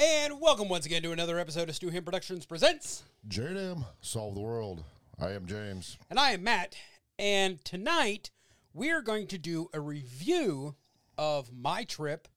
And 0.00 0.40
welcome 0.40 0.68
once 0.68 0.86
again 0.86 1.02
to 1.02 1.10
another 1.10 1.40
episode 1.40 1.68
of 1.68 1.74
Stu 1.74 1.88
Him 1.88 2.04
Productions 2.04 2.46
Presents. 2.46 3.02
J&M, 3.26 3.84
solve 4.00 4.36
the 4.36 4.40
world. 4.40 4.84
I 5.20 5.32
am 5.32 5.44
James. 5.46 5.98
And 6.08 6.20
I 6.20 6.30
am 6.30 6.44
Matt. 6.44 6.76
And 7.18 7.64
tonight 7.64 8.30
we 8.72 8.92
are 8.92 9.02
going 9.02 9.26
to 9.26 9.38
do 9.38 9.68
a 9.74 9.80
review 9.80 10.76
of 11.16 11.52
my 11.52 11.82
trip 11.82 12.28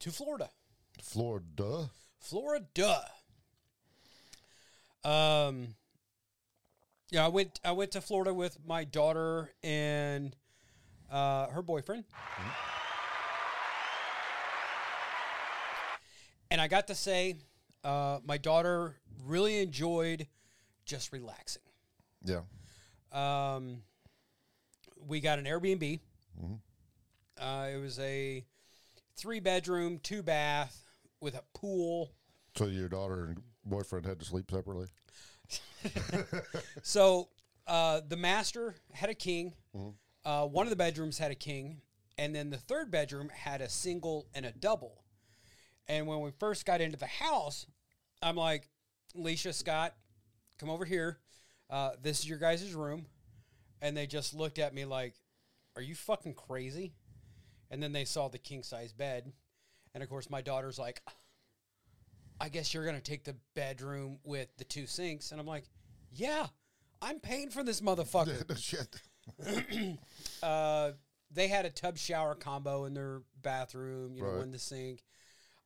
to 0.00 0.10
Florida. 0.10 0.50
Florida. 1.02 1.88
Florida. 2.20 3.04
Um 5.04 5.68
yeah, 7.10 7.24
I 7.24 7.28
went 7.28 7.60
I 7.64 7.72
went 7.72 7.92
to 7.92 8.02
Florida 8.02 8.34
with 8.34 8.58
my 8.66 8.84
daughter 8.84 9.54
and 9.62 10.36
uh, 11.10 11.46
her 11.46 11.62
boyfriend. 11.62 12.04
And 16.50 16.60
I 16.60 16.68
got 16.68 16.86
to 16.88 16.94
say, 16.94 17.36
uh, 17.84 18.18
my 18.24 18.38
daughter 18.38 18.96
really 19.24 19.58
enjoyed 19.58 20.26
just 20.84 21.12
relaxing. 21.12 21.62
Yeah. 22.24 22.40
Um, 23.12 23.82
we 25.06 25.20
got 25.20 25.38
an 25.38 25.44
Airbnb. 25.44 26.00
Uh, 27.40 27.68
it 27.72 27.78
was 27.78 27.98
a 27.98 28.44
three 29.16 29.40
bedroom, 29.40 29.98
two 30.02 30.22
bath 30.22 30.86
with 31.20 31.34
a 31.34 31.42
pool. 31.54 32.12
So 32.56 32.66
your 32.66 32.88
daughter 32.88 33.24
and 33.26 33.42
boyfriend 33.64 34.06
had 34.06 34.18
to 34.20 34.24
sleep 34.24 34.50
separately? 34.50 34.86
So 36.82 37.28
uh, 37.66 38.00
the 38.08 38.16
master 38.16 38.74
had 38.92 39.10
a 39.10 39.14
king. 39.14 39.54
Uh, 40.24 40.46
one 40.46 40.66
of 40.66 40.70
the 40.70 40.76
bedrooms 40.76 41.18
had 41.18 41.30
a 41.30 41.36
king, 41.36 41.80
and 42.18 42.34
then 42.34 42.50
the 42.50 42.56
third 42.56 42.90
bedroom 42.90 43.28
had 43.28 43.60
a 43.60 43.68
single 43.68 44.26
and 44.34 44.44
a 44.46 44.52
double. 44.52 45.04
And 45.88 46.06
when 46.06 46.20
we 46.20 46.30
first 46.38 46.66
got 46.66 46.80
into 46.80 46.96
the 46.98 47.06
house, 47.06 47.66
I'm 48.22 48.36
like, 48.36 48.68
Alicia 49.16 49.52
Scott, 49.52 49.94
come 50.58 50.68
over 50.70 50.84
here. 50.84 51.18
Uh, 51.70 51.90
this 52.02 52.20
is 52.20 52.28
your 52.28 52.38
guys' 52.38 52.74
room. 52.74 53.06
And 53.82 53.96
they 53.96 54.06
just 54.06 54.34
looked 54.34 54.58
at 54.58 54.74
me 54.74 54.84
like, 54.84 55.14
Are 55.76 55.82
you 55.82 55.94
fucking 55.94 56.34
crazy? 56.34 56.94
And 57.70 57.82
then 57.82 57.92
they 57.92 58.04
saw 58.04 58.28
the 58.28 58.38
king 58.38 58.62
size 58.62 58.92
bed. 58.92 59.32
And 59.94 60.02
of 60.02 60.08
course, 60.08 60.28
my 60.30 60.40
daughter's 60.42 60.78
like, 60.78 61.00
I 62.40 62.48
guess 62.48 62.72
you're 62.74 62.84
going 62.84 62.96
to 62.96 63.02
take 63.02 63.24
the 63.24 63.36
bedroom 63.54 64.18
with 64.24 64.48
the 64.58 64.64
two 64.64 64.86
sinks. 64.86 65.30
And 65.30 65.40
I'm 65.40 65.46
like, 65.46 65.64
Yeah, 66.10 66.46
I'm 67.02 67.20
paying 67.20 67.50
for 67.50 67.62
this 67.62 67.80
motherfucker. 67.80 68.56
Shit. 68.58 68.96
uh, 70.42 70.92
they 71.32 71.48
had 71.48 71.66
a 71.66 71.70
tub 71.70 71.98
shower 71.98 72.34
combo 72.34 72.84
in 72.84 72.94
their 72.94 73.22
bathroom, 73.42 74.16
you 74.16 74.22
know, 74.22 74.28
Right. 74.30 74.42
in 74.42 74.50
the 74.52 74.58
sink. 74.58 75.02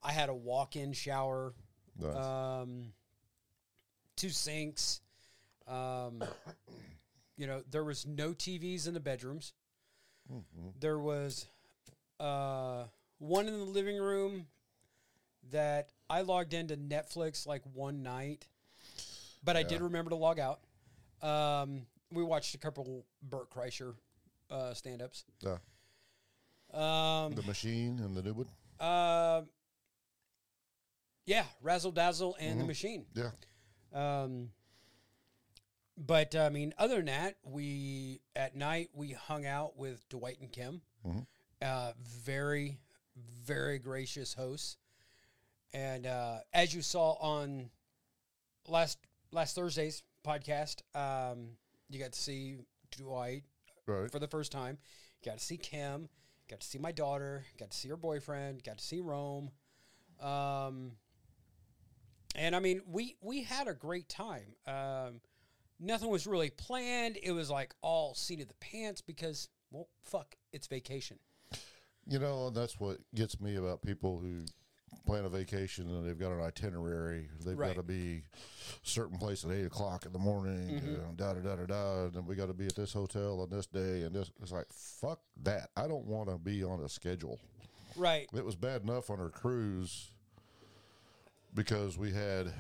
I 0.03 0.13
had 0.13 0.29
a 0.29 0.35
walk 0.35 0.77
in 0.77 0.93
shower, 0.93 1.55
Nice. 1.99 2.15
um, 2.17 2.93
two 4.17 4.31
sinks. 4.31 5.01
Um, 5.69 6.23
you 7.37 7.47
know, 7.47 7.63
there 7.71 7.85
was 7.85 8.07
no 8.07 8.33
TVs 8.33 8.89
in 8.89 8.95
the 8.95 9.01
bedrooms. 9.01 9.53
There 10.79 10.99
was 10.99 11.47
uh, 12.21 12.85
one 13.19 13.49
in 13.49 13.59
the 13.59 13.65
living 13.65 13.97
room 13.99 14.47
that 15.51 15.91
I 16.09 16.21
logged 16.21 16.55
into 16.55 16.77
Netflix 16.77 17.47
like 17.47 17.63
one 17.73 18.03
night, 18.05 18.47
but 19.43 19.57
I 19.57 19.65
did 19.65 19.81
remember 19.81 20.11
to 20.11 20.17
log 20.17 20.39
out. 20.39 20.61
Um, 21.21 21.83
we 22.13 22.23
watched 22.23 22.55
a 22.55 22.59
couple 22.59 23.05
Bert 23.23 23.51
Kreischer 23.51 23.95
uh, 24.51 24.73
stand 24.75 25.03
ups. 25.03 25.25
Yeah. 25.41 25.57
Um, 26.73 27.33
the 27.33 27.43
machine 27.43 27.99
and 27.99 28.17
the 28.17 28.23
new 28.23 28.33
one? 28.35 28.47
uh, 28.79 29.43
yeah, 31.31 31.45
Razzle 31.63 31.93
Dazzle 31.93 32.37
and 32.41 32.61
the 32.61 32.65
Machine. 32.65 33.07
Yeah. 33.15 33.31
Um, 33.95 34.51
but 35.97 36.35
I 36.35 36.49
mean, 36.49 36.75
other 36.77 36.97
than 36.97 37.05
that, 37.07 37.37
we 37.45 38.21
at 38.35 38.57
night 38.57 38.91
we 38.95 39.13
hung 39.13 39.47
out 39.47 39.77
with 39.77 40.09
Dwight 40.09 40.39
and 40.41 40.51
Kim. 40.51 40.81
Uh, 41.63 41.93
very, 42.03 42.79
very 43.45 43.79
gracious 43.79 44.35
hosts. 44.35 44.77
And 45.73 46.05
uh, 46.05 46.39
as 46.53 46.75
you 46.75 46.83
saw 46.83 47.13
on 47.21 47.71
last 48.67 48.99
last 49.31 49.55
Thursday's 49.55 50.03
podcast, 50.27 50.83
um, 50.97 51.51
you 51.91 52.01
got 52.01 52.13
to 52.13 52.19
see 52.19 52.57
Dwight 52.97 53.45
Right. 53.87 54.11
for 54.11 54.19
the 54.19 54.27
first 54.29 54.51
time. 54.51 54.79
You 55.23 55.31
Got 55.31 55.39
to 55.39 55.45
see 55.45 55.59
Kim. 55.59 56.09
Got 56.49 56.61
to 56.61 56.67
see 56.67 56.79
my 56.79 56.91
daughter. 56.93 57.45
Got 57.59 57.71
to 57.71 57.77
see 57.77 57.89
her 57.89 57.97
boyfriend. 57.97 58.65
Got 58.65 58.79
to 58.79 58.85
see 58.85 59.01
Rome. 59.01 59.51
Um, 60.21 60.93
and 62.35 62.55
I 62.55 62.61
mean, 62.61 62.81
we 62.87 63.17
we 63.21 63.43
had 63.43 63.69
a 63.69 63.75
great 63.75 64.09
time. 64.09 64.55
Um, 64.67 65.21
nothing 65.79 66.09
was 66.11 66.27
really 66.27 66.51
planned. 66.51 67.19
It 67.23 67.33
was 67.33 67.51
like 67.51 67.75
all 67.83 68.15
seat 68.15 68.41
of 68.41 68.49
the 68.49 68.55
pants 68.55 69.01
because, 69.01 69.49
well, 69.71 69.89
fuck, 70.03 70.35
it's 70.53 70.67
vacation. 70.67 71.19
You 72.07 72.19
know, 72.19 72.51
that's 72.51 72.81
what 72.81 72.99
gets 73.15 73.41
me 73.41 73.57
about 73.57 73.83
people 73.83 74.19
who 74.19 74.45
plan 75.07 75.25
a 75.25 75.29
vacation 75.29 75.89
and 75.89 76.07
they've 76.07 76.19
got 76.19 76.33
an 76.33 76.41
itinerary. 76.41 77.29
They've 77.45 77.57
Right. 77.57 77.69
got 77.69 77.77
to 77.77 77.83
be 77.83 78.23
certain 78.83 79.19
place 79.19 79.45
at 79.45 79.51
eight 79.53 79.65
o'clock 79.67 80.07
in 80.07 80.13
the 80.13 80.19
morning. 80.19 80.69
Mm-hmm. 80.81 80.89
And 80.89 81.17
da 81.17 81.35
da 81.35 81.41
da 81.41 81.57
da 81.57 81.67
da. 81.67 82.05
And 82.05 82.13
then 82.15 82.27
we 82.27 82.35
got 82.35 82.47
to 82.47 82.55
be 82.55 82.67
at 82.67 82.75
this 82.75 82.93
hotel 82.93 83.41
on 83.41 83.51
this 83.51 83.67
day. 83.67 84.03
And 84.03 84.15
this, 84.15 84.31
it's 84.43 84.51
like 84.53 84.67
fuck 84.73 85.21
that. 85.43 85.71
I 85.77 85.87
don't 85.87 86.07
want 86.07 86.29
to 86.29 86.39
be 86.39 86.65
on 86.65 86.81
a 86.81 86.89
schedule. 86.89 87.39
Right. 87.97 88.29
It 88.35 88.45
was 88.45 88.57
bad 88.57 88.83
enough 88.83 89.11
on 89.11 89.21
our 89.21 89.31
cruise 89.31 90.11
because 91.55 91.97
we 91.99 92.13
had 92.13 92.53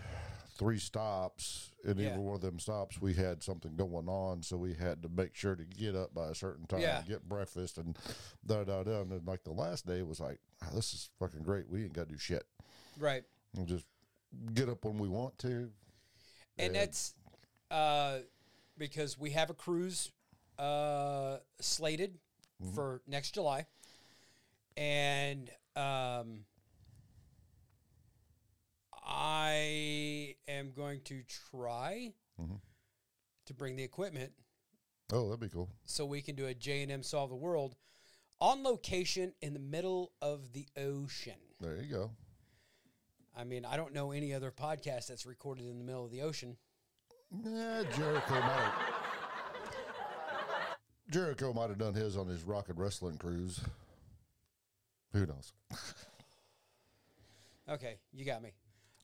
three 0.56 0.78
stops, 0.78 1.70
and 1.84 1.98
Yeah. 1.98 2.08
every 2.10 2.22
one 2.22 2.34
of 2.34 2.40
them 2.42 2.58
stops 2.58 3.00
we 3.00 3.14
had 3.14 3.42
something 3.42 3.74
going 3.76 4.08
on, 4.08 4.42
so 4.42 4.56
we 4.58 4.74
had 4.74 5.02
to 5.02 5.08
make 5.08 5.34
sure 5.34 5.56
to 5.56 5.64
get 5.64 5.94
up 5.96 6.12
by 6.12 6.28
a 6.28 6.34
certain 6.34 6.66
time, 6.66 6.80
Yeah. 6.82 7.02
get 7.02 7.26
breakfast, 7.28 7.78
and 7.78 7.98
da 8.44 8.64
da 8.64 8.82
da. 8.82 9.00
And 9.00 9.10
then 9.12 9.24
like 9.24 9.42
the 9.44 9.52
last 9.52 9.86
day 9.86 10.02
was 10.02 10.20
like, 10.20 10.38
"Ah, 10.62 10.68
this 10.74 10.92
is 10.92 11.08
fucking 11.18 11.42
great. 11.42 11.68
We 11.68 11.84
ain't 11.84 11.94
got 11.94 12.08
to 12.08 12.12
do 12.14 12.18
shit. 12.18 12.46
Right. 12.98 13.24
We'll 13.54 13.66
just 13.66 13.86
get 14.52 14.68
up 14.68 14.84
when 14.84 14.98
we 14.98 15.08
want 15.08 15.38
to. 15.38 15.72
and 16.58 16.74
that's 16.74 17.14
uh, 17.70 18.18
because 18.76 19.16
we 19.18 19.30
have 19.30 19.48
a 19.48 19.54
cruise 19.54 20.12
uh, 20.58 21.38
slated 21.60 22.18
for 22.74 23.00
next 23.06 23.30
July, 23.32 23.64
and 24.76 25.48
um, 25.76 26.44
I 29.10 30.36
am 30.46 30.70
going 30.74 31.00
to 31.06 31.22
try 31.50 32.12
mm-hmm. 32.40 32.54
to 33.46 33.54
bring 33.54 33.76
the 33.76 33.82
equipment 33.82 34.32
Oh, 35.12 35.24
that'd 35.26 35.40
be 35.40 35.48
cool. 35.48 35.68
so 35.84 36.06
we 36.06 36.22
can 36.22 36.36
do 36.36 36.46
a 36.46 36.54
J 36.54 36.82
and 36.82 36.92
M 36.92 37.02
solve 37.02 37.30
the 37.30 37.36
world 37.36 37.74
on 38.40 38.62
location 38.62 39.32
in 39.42 39.52
the 39.52 39.60
middle 39.60 40.12
of 40.22 40.52
the 40.52 40.66
ocean. 40.76 41.34
There 41.60 41.76
you 41.76 41.92
go. 41.92 42.10
I 43.36 43.44
mean, 43.44 43.64
I 43.64 43.76
don't 43.76 43.92
know 43.92 44.12
any 44.12 44.32
other 44.32 44.50
podcast 44.50 45.08
that's 45.08 45.26
recorded 45.26 45.66
in 45.66 45.78
the 45.78 45.84
middle 45.84 46.04
of 46.04 46.12
the 46.12 46.22
ocean. 46.22 46.56
Yeah, 47.44 47.82
Jericho 47.96 48.34
might 48.34 48.40
have. 48.40 48.74
Jericho 51.10 51.52
might 51.52 51.68
have 51.70 51.78
done 51.78 51.94
his 51.94 52.16
on 52.16 52.28
his 52.28 52.42
rocket 52.44 52.76
wrestling 52.76 53.16
cruise. 53.18 53.60
Who 55.12 55.26
knows? 55.26 55.52
Okay, 57.68 57.98
you 58.12 58.24
got 58.24 58.42
me. 58.42 58.50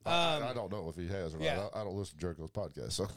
I, 0.06 0.50
I 0.50 0.54
don't 0.54 0.70
know 0.70 0.88
if 0.88 0.96
he 0.96 1.06
has 1.08 1.34
or 1.34 1.38
Um, 1.38 1.42
yeah. 1.42 1.56
not. 1.56 1.76
I, 1.76 1.80
I 1.80 1.84
don't 1.84 1.94
listen 1.96 2.16
to 2.16 2.20
Jericho's 2.20 2.50
podcast. 2.50 2.92
So 2.92 3.08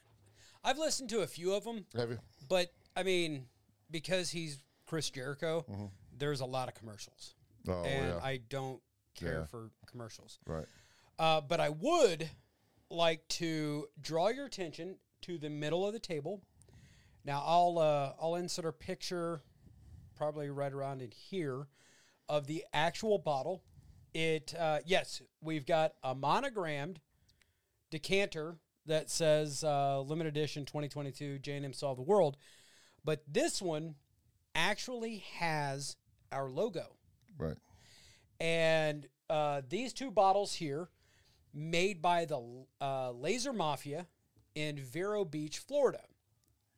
I've 0.64 0.78
listened 0.78 1.10
to 1.10 1.20
a 1.20 1.26
few 1.26 1.54
of 1.54 1.64
them, 1.64 1.86
have 1.96 2.10
you? 2.10 2.18
but 2.48 2.72
I 2.96 3.02
mean, 3.02 3.46
because 3.90 4.30
he's 4.30 4.58
Chris 4.86 5.10
Jericho, 5.10 5.90
there's 6.16 6.40
a 6.40 6.46
lot 6.46 6.68
of 6.68 6.74
commercials, 6.74 7.34
Oh 7.68 7.84
and 7.84 8.08
yeah, 8.08 8.20
I 8.22 8.40
don't 8.48 8.80
care 9.14 9.40
Yeah. 9.40 9.44
for 9.46 9.70
commercials. 9.86 10.38
right. 10.46 10.66
Uh, 11.18 11.40
but 11.40 11.60
I 11.60 11.68
would 11.70 12.28
like 12.90 13.26
to 13.28 13.86
draw 14.00 14.28
your 14.28 14.46
attention 14.46 14.96
to 15.22 15.36
the 15.38 15.50
middle 15.50 15.86
of 15.86 15.92
the 15.92 15.98
table. 15.98 16.42
Now 17.24 17.42
I'll 17.44 17.78
uh, 17.78 18.12
I'll 18.20 18.36
insert 18.36 18.64
a 18.64 18.72
picture, 18.72 19.40
probably 20.16 20.48
right 20.50 20.72
around 20.72 21.02
in 21.02 21.10
here, 21.10 21.66
of 22.28 22.46
the 22.46 22.64
actual 22.72 23.18
bottle. 23.18 23.62
It 24.18 24.52
uh, 24.58 24.80
yes, 24.84 25.22
we've 25.40 25.64
got 25.64 25.92
a 26.02 26.12
monogrammed 26.12 26.98
decanter 27.88 28.56
that 28.84 29.10
says 29.10 29.62
uh, 29.62 30.00
limited 30.00 30.36
edition 30.36 30.64
2022 30.64 31.38
J&M 31.38 31.72
Solve 31.72 31.98
the 31.98 32.02
World, 32.02 32.36
but 33.04 33.22
this 33.28 33.62
one 33.62 33.94
actually 34.56 35.18
has 35.36 35.94
our 36.32 36.50
logo. 36.50 36.96
Right. 37.38 37.58
And 38.40 39.06
uh, 39.30 39.62
these 39.68 39.92
two 39.92 40.10
bottles 40.10 40.54
here, 40.54 40.88
made 41.54 42.02
by 42.02 42.24
the 42.24 42.64
uh, 42.80 43.12
Laser 43.12 43.52
Mafia 43.52 44.08
in 44.56 44.78
Vero 44.78 45.24
Beach, 45.24 45.58
Florida. 45.58 46.02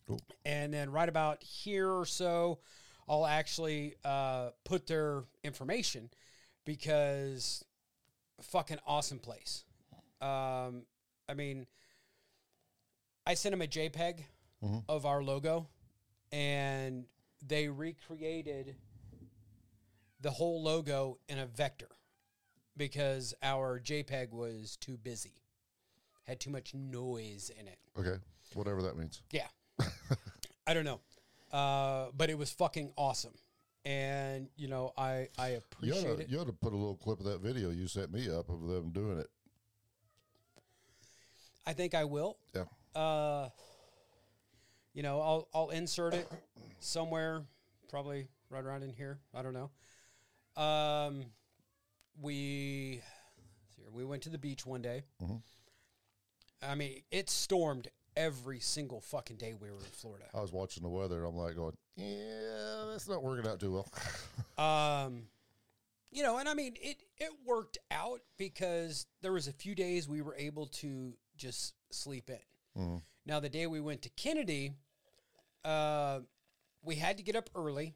Cool. 0.07 0.21
And 0.45 0.75
then 0.75 0.93
right 0.93 1.09
about 1.09 1.43
here 1.43 1.91
or 1.91 2.05
so, 2.05 2.59
I'll 3.09 3.25
actually 3.25 3.95
uh, 4.05 4.51
put 4.65 4.87
their 4.87 5.25
information 5.43 6.11
because 6.65 7.65
fucking 8.43 8.79
awesome 8.87 9.19
place. 9.19 9.65
Um, 10.21 10.83
I 11.29 11.35
mean, 11.35 11.67
I 13.27 13.35
sent 13.35 13.55
him 13.55 13.63
a 13.63 13.67
JPEG 13.67 14.25
of 14.89 15.07
our 15.07 15.23
logo, 15.23 15.69
and 16.33 17.07
they 17.47 17.69
recreated 17.69 18.77
the 20.21 20.31
whole 20.31 20.63
logo 20.63 21.19
in 21.29 21.39
a 21.39 21.47
vector 21.47 21.89
because 22.77 23.35
our 23.43 23.81
JPEG 23.81 24.33
was 24.33 24.77
too 24.77 24.97
busy, 24.99 25.35
had 26.25 26.41
too 26.41 26.51
much 26.51 26.75
noise 26.75 27.51
in 27.59 27.67
it. 27.67 27.79
Okay, 27.99 28.21
whatever 28.55 28.83
that 28.83 28.97
means. 28.97 29.23
Yeah. 29.31 29.47
I 30.67 30.75
don't 30.75 30.85
know. 30.85 31.01
Uh, 31.51 32.11
but 32.17 32.31
it 32.31 32.39
was 32.39 32.51
fucking 32.51 32.93
awesome. 32.97 33.35
And, 33.85 34.49
you 34.57 34.69
know, 34.69 34.93
I, 34.99 35.29
I 35.39 35.53
You 35.53 35.57
appreciate 35.59 36.11
ought, 36.11 36.17
to, 36.17 36.23
it. 36.23 36.29
you 36.29 36.39
ought 36.39 36.47
to 36.47 36.53
put 36.53 36.73
a 36.73 36.77
little 36.77 36.97
clip 36.97 37.19
of 37.21 37.27
that 37.27 37.41
video 37.41 37.71
you 37.71 37.87
set 37.87 38.13
me 38.13 38.29
up 38.31 38.49
of 38.51 38.67
them 38.67 38.91
doing 38.91 39.19
it. 39.19 39.29
I 41.67 41.73
think 41.73 41.95
I 41.95 42.05
will. 42.05 42.37
Yeah. 42.55 42.65
Uh, 43.01 43.49
you 44.93 45.03
know, 45.03 45.21
I'll, 45.21 45.49
I'll 45.55 45.71
insert 45.71 46.15
it 46.15 46.29
somewhere, 46.81 47.43
probably 47.89 48.29
right 48.51 48.65
around 48.65 48.83
in 48.83 48.93
here. 48.93 49.19
I 49.35 49.43
don't 49.43 49.55
know. 49.55 49.71
Um, 50.63 51.25
we, 52.21 53.01
here, 53.77 53.87
we 53.93 54.05
went 54.05 54.23
to 54.25 54.31
the 54.31 54.39
beach 54.39 54.67
one 54.67 54.83
day. 54.83 55.05
I 56.63 56.75
mean, 56.75 57.03
it 57.11 57.31
stormed 57.31 57.89
every 58.21 58.61
single 58.61 59.01
fucking 59.01 59.37
day 59.37 59.55
we 59.59 59.71
were 59.71 59.79
in 59.79 59.93
Florida. 59.93 60.27
I 60.35 60.41
was 60.41 60.53
watching 60.53 60.83
the 60.83 60.89
weather. 60.89 61.25
I'm 61.25 61.37
like 61.37 61.57
going, 61.57 61.77
yeah, 61.97 62.91
that's 62.91 63.09
not 63.09 63.23
working 63.23 63.51
out 63.51 63.61
too 63.61 63.73
well. 63.73 63.89
Um, 64.59 65.23
you 66.13 66.23
know, 66.23 66.37
and 66.37 66.47
I 66.47 66.53
mean, 66.53 66.75
it 66.83 66.99
it 67.17 67.31
worked 67.47 67.79
out 67.91 68.21
because 68.37 69.07
there 69.23 69.33
was 69.33 69.49
a 69.49 69.53
few 69.55 69.75
days 69.75 70.07
we 70.07 70.21
were 70.21 70.37
able 70.37 70.67
to 70.67 71.15
just 71.39 71.73
sleep 71.91 72.29
in. 72.29 73.01
Now, 73.25 73.41
the 73.41 73.49
day 73.49 73.67
we 73.67 73.81
went 73.81 74.03
to 74.03 74.11
Kennedy, 74.11 74.75
uh, 75.65 76.21
we 76.83 76.97
had 76.97 77.17
to 77.17 77.23
get 77.23 77.37
up 77.37 77.49
early 77.55 77.95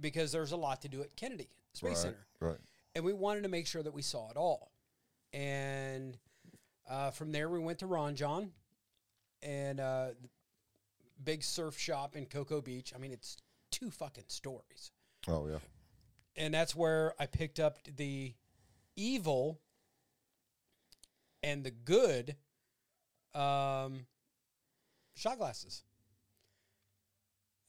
because 0.00 0.32
there's 0.32 0.52
a 0.52 0.56
lot 0.56 0.80
to 0.82 0.88
do 0.88 1.02
at 1.02 1.14
Kennedy 1.14 1.50
Space 1.74 1.88
right, 1.88 1.96
Center, 1.98 2.26
right. 2.40 2.58
and 2.94 3.04
we 3.04 3.12
wanted 3.12 3.42
to 3.42 3.50
make 3.50 3.66
sure 3.66 3.82
that 3.82 3.92
we 3.92 4.02
saw 4.02 4.30
it 4.30 4.38
all. 4.38 4.72
And 5.34 6.16
uh, 6.88 7.10
from 7.10 7.32
there, 7.32 7.50
we 7.50 7.58
went 7.58 7.80
to 7.80 7.86
Ron 7.86 8.14
Jon 8.14 8.52
and 9.42 9.80
uh, 9.80 10.08
big 11.22 11.42
surf 11.42 11.78
shop 11.78 12.16
in 12.16 12.26
Cocoa 12.26 12.60
Beach. 12.60 12.92
I 12.94 12.98
mean, 12.98 13.12
it's 13.12 13.36
two 13.70 13.90
fucking 13.90 14.24
stories 14.28 14.92
Oh 15.28 15.46
yeah. 15.48 15.58
and 16.36 16.54
that's 16.54 16.74
where 16.74 17.14
I 17.18 17.26
picked 17.26 17.58
up 17.60 17.78
the 17.96 18.32
evil 18.96 19.60
and 21.42 21.62
the 21.64 21.70
good 21.72 22.36
um, 23.34 24.06
shot 25.14 25.38
glasses. 25.38 25.82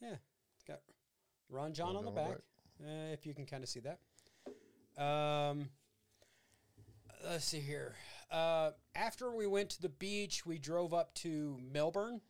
Yeah, 0.01 0.15
it's 0.55 0.63
got 0.65 0.79
Ron 1.49 1.73
Jon 1.73 1.95
on 1.95 2.05
the 2.05 2.11
Jon 2.11 2.19
on 2.19 2.29
the 2.29 2.35
back, 2.35 2.41
uh, 2.83 3.13
if 3.13 3.25
you 3.25 3.33
can 3.33 3.45
kind 3.45 3.63
of 3.63 3.69
see 3.69 3.81
that. 3.81 3.99
Um, 5.03 5.69
let's 7.25 7.45
see 7.45 7.59
here. 7.59 7.95
Uh, 8.29 8.71
after 8.95 9.31
we 9.31 9.47
went 9.47 9.69
to 9.71 9.81
the 9.81 9.89
beach, 9.89 10.45
we 10.45 10.57
drove 10.57 10.94
up 10.94 11.13
to 11.15 11.57
Melbourne, 11.71 12.21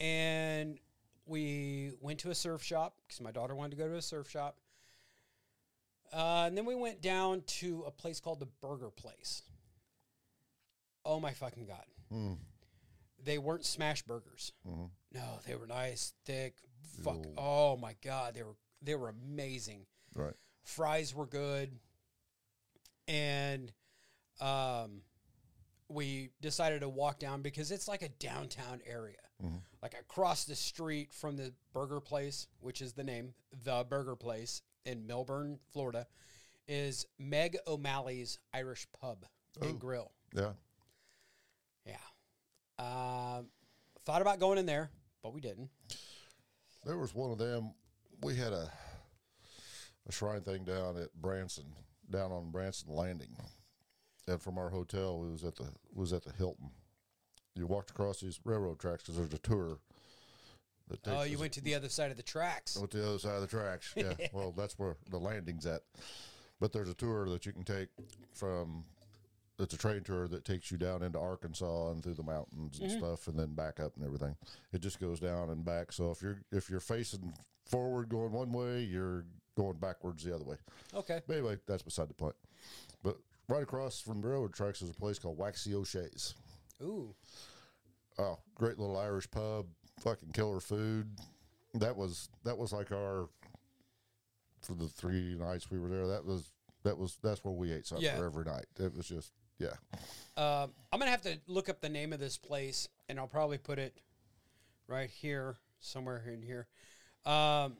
and 0.00 0.78
we 1.26 1.92
went 2.00 2.18
to 2.20 2.30
a 2.30 2.34
surf 2.34 2.62
shop 2.62 2.96
because 3.06 3.20
my 3.20 3.30
daughter 3.30 3.54
wanted 3.54 3.70
to 3.72 3.76
go 3.76 3.88
to 3.88 3.96
a 3.96 4.02
surf 4.02 4.28
shop. 4.28 4.58
Uh, 6.12 6.44
and 6.46 6.56
then 6.56 6.64
we 6.64 6.74
went 6.74 7.02
down 7.02 7.42
to 7.46 7.82
a 7.86 7.90
place 7.90 8.20
called 8.20 8.40
the 8.40 8.48
Burger 8.60 8.90
Place. 8.90 9.42
Oh 11.04 11.20
my 11.20 11.32
fucking 11.32 11.66
god! 11.66 11.84
Mm. 12.12 12.38
They 13.22 13.38
weren't 13.38 13.64
smash 13.64 14.02
burgers. 14.02 14.52
Mhm. 14.66 14.90
No, 15.12 15.40
they 15.46 15.54
were 15.54 15.66
nice, 15.66 16.14
thick. 16.24 16.56
Fuck! 17.02 17.24
Ew. 17.24 17.34
Oh 17.36 17.76
my 17.76 17.94
god, 18.02 18.34
they 18.34 18.42
were 18.42 18.56
they 18.82 18.94
were 18.94 19.08
amazing. 19.08 19.86
Right. 20.14 20.34
Fries 20.64 21.14
were 21.14 21.26
good, 21.26 21.78
and 23.06 23.72
um, 24.40 25.02
we 25.88 26.30
decided 26.40 26.80
to 26.80 26.88
walk 26.88 27.18
down 27.18 27.42
because 27.42 27.70
it's 27.70 27.88
like 27.88 28.02
a 28.02 28.08
downtown 28.08 28.80
area, 28.86 29.16
like 29.82 29.94
across 29.98 30.44
the 30.44 30.56
street 30.56 31.12
from 31.12 31.36
the 31.36 31.52
Burger 31.72 32.00
Place, 32.00 32.48
which 32.60 32.82
is 32.82 32.92
the 32.92 33.04
name, 33.04 33.34
the 33.64 33.84
Burger 33.88 34.16
Place 34.16 34.62
in 34.84 35.06
Melbourne, 35.06 35.58
Florida, 35.72 36.06
is 36.68 37.06
Meg 37.18 37.56
O'Malley's 37.66 38.38
Irish 38.52 38.86
Pub 39.00 39.24
Oh. 39.62 39.66
and 39.68 39.78
Grill. 39.80 40.10
Yeah. 40.34 40.52
Yeah. 41.86 41.94
Um, 42.78 43.46
thought 44.04 44.20
about 44.22 44.38
going 44.40 44.58
in 44.58 44.66
there, 44.66 44.90
but 45.22 45.32
we 45.32 45.40
didn't. 45.40 45.70
There 46.84 46.98
was 46.98 47.14
one 47.14 47.30
of 47.30 47.38
them. 47.38 47.72
We 48.22 48.34
had 48.36 48.52
a 48.52 48.70
a 50.08 50.12
shrine 50.12 50.40
thing 50.42 50.64
down 50.64 50.96
at 50.98 51.12
Branson, 51.14 51.64
down 52.10 52.30
on 52.32 52.50
Branson 52.50 52.90
Landing, 52.94 53.36
and 54.26 54.40
from 54.40 54.58
our 54.58 54.70
hotel, 54.70 55.24
it 55.26 55.32
was 55.32 55.44
at 55.44 55.56
the 55.56 55.68
was 55.94 56.12
at 56.12 56.24
the 56.24 56.32
Hilton. 56.32 56.70
You 57.54 57.66
walked 57.66 57.90
across 57.90 58.20
these 58.20 58.38
railroad 58.44 58.78
tracks 58.78 59.02
because 59.02 59.16
there's 59.16 59.32
a 59.32 59.38
tour. 59.38 59.78
That 60.88 61.00
Oh, 61.06 61.22
you 61.22 61.34
us- 61.36 61.40
went 61.40 61.52
to 61.54 61.60
the 61.60 61.74
other 61.74 61.88
side 61.88 62.10
of 62.10 62.16
the 62.16 62.22
tracks. 62.22 62.76
Went 62.76 62.90
to 62.92 62.98
the 62.98 63.08
other 63.08 63.18
side 63.18 63.34
of 63.34 63.40
the 63.40 63.46
tracks. 63.46 63.92
Yeah. 63.96 64.12
well, 64.32 64.52
that's 64.52 64.78
where 64.78 64.96
the 65.10 65.18
landing's 65.18 65.66
at. 65.66 65.82
But 66.60 66.72
there's 66.72 66.88
a 66.88 66.94
tour 66.94 67.28
that 67.28 67.46
you 67.46 67.52
can 67.52 67.64
take 67.64 67.88
from. 68.32 68.84
It's 69.58 69.72
a 69.72 69.78
train 69.78 70.02
tour 70.02 70.28
that 70.28 70.44
takes 70.44 70.70
you 70.70 70.76
down 70.76 71.02
into 71.02 71.18
Arkansas 71.18 71.90
and 71.90 72.02
through 72.02 72.14
the 72.14 72.22
mountains 72.22 72.78
and 72.78 72.90
mm-hmm. 72.90 72.98
stuff, 72.98 73.26
and 73.26 73.38
then 73.38 73.54
back 73.54 73.80
up 73.80 73.96
and 73.96 74.04
everything. 74.04 74.36
It 74.74 74.82
just 74.82 75.00
goes 75.00 75.18
down 75.18 75.48
and 75.48 75.64
back. 75.64 75.92
So 75.92 76.10
if 76.10 76.20
you're 76.20 76.42
if 76.52 76.68
you're 76.68 76.80
facing 76.80 77.32
forward 77.64 78.10
going 78.10 78.32
one 78.32 78.52
way, 78.52 78.82
you're 78.82 79.24
going 79.56 79.78
backwards 79.78 80.24
the 80.24 80.34
other 80.34 80.44
way. 80.44 80.56
Okay. 80.94 81.20
But 81.26 81.36
anyway, 81.38 81.56
that's 81.66 81.82
beside 81.82 82.08
the 82.08 82.14
point. 82.14 82.36
But 83.02 83.16
right 83.48 83.62
across 83.62 84.00
from 84.00 84.20
the 84.20 84.28
railroad 84.28 84.52
tracks 84.52 84.82
is 84.82 84.90
a 84.90 84.94
place 84.94 85.18
called 85.18 85.38
Waxy 85.38 85.74
O'Shea's. 85.74 86.34
Ooh. 86.82 87.14
Oh, 88.18 88.38
great 88.54 88.78
little 88.78 88.96
Irish 88.98 89.30
pub, 89.30 89.66
fucking 90.00 90.30
killer 90.32 90.60
food. 90.60 91.08
That 91.74 91.96
was 91.96 92.28
that 92.44 92.56
was 92.56 92.72
like 92.72 92.90
our 92.92 93.28
for 94.62 94.74
the 94.74 94.88
three 94.88 95.36
nights 95.38 95.70
we 95.70 95.78
were 95.78 95.88
there. 95.88 96.06
That 96.08 96.24
was 96.24 96.50
that 96.84 96.96
was 96.96 97.18
that's 97.22 97.44
where 97.44 97.52
we 97.52 97.72
ate 97.72 97.86
supper 97.86 98.02
Yeah. 98.02 98.20
every 98.24 98.44
night. 98.44 98.66
It 98.78 98.94
was 98.96 99.06
just 99.06 99.32
yeah. 99.58 99.74
Um, 100.36 100.72
I'm 100.92 100.98
gonna 100.98 101.10
have 101.10 101.22
to 101.22 101.38
look 101.46 101.68
up 101.68 101.80
the 101.80 101.88
name 101.88 102.12
of 102.12 102.20
this 102.20 102.38
place, 102.38 102.88
and 103.08 103.18
I'll 103.18 103.26
probably 103.26 103.58
put 103.58 103.78
it 103.78 104.00
right 104.88 105.10
here, 105.10 105.56
somewhere 105.80 106.22
in 106.26 106.42
here. 106.42 106.66
Um, 107.24 107.76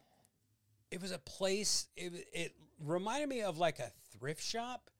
it 0.90 1.00
was 1.00 1.12
a 1.12 1.18
place. 1.18 1.86
It 1.96 2.12
it 2.32 2.54
reminded 2.84 3.28
me 3.30 3.40
of 3.42 3.56
like 3.58 3.78
a 3.78 3.90
thrift 4.18 4.42
shop, 4.42 4.90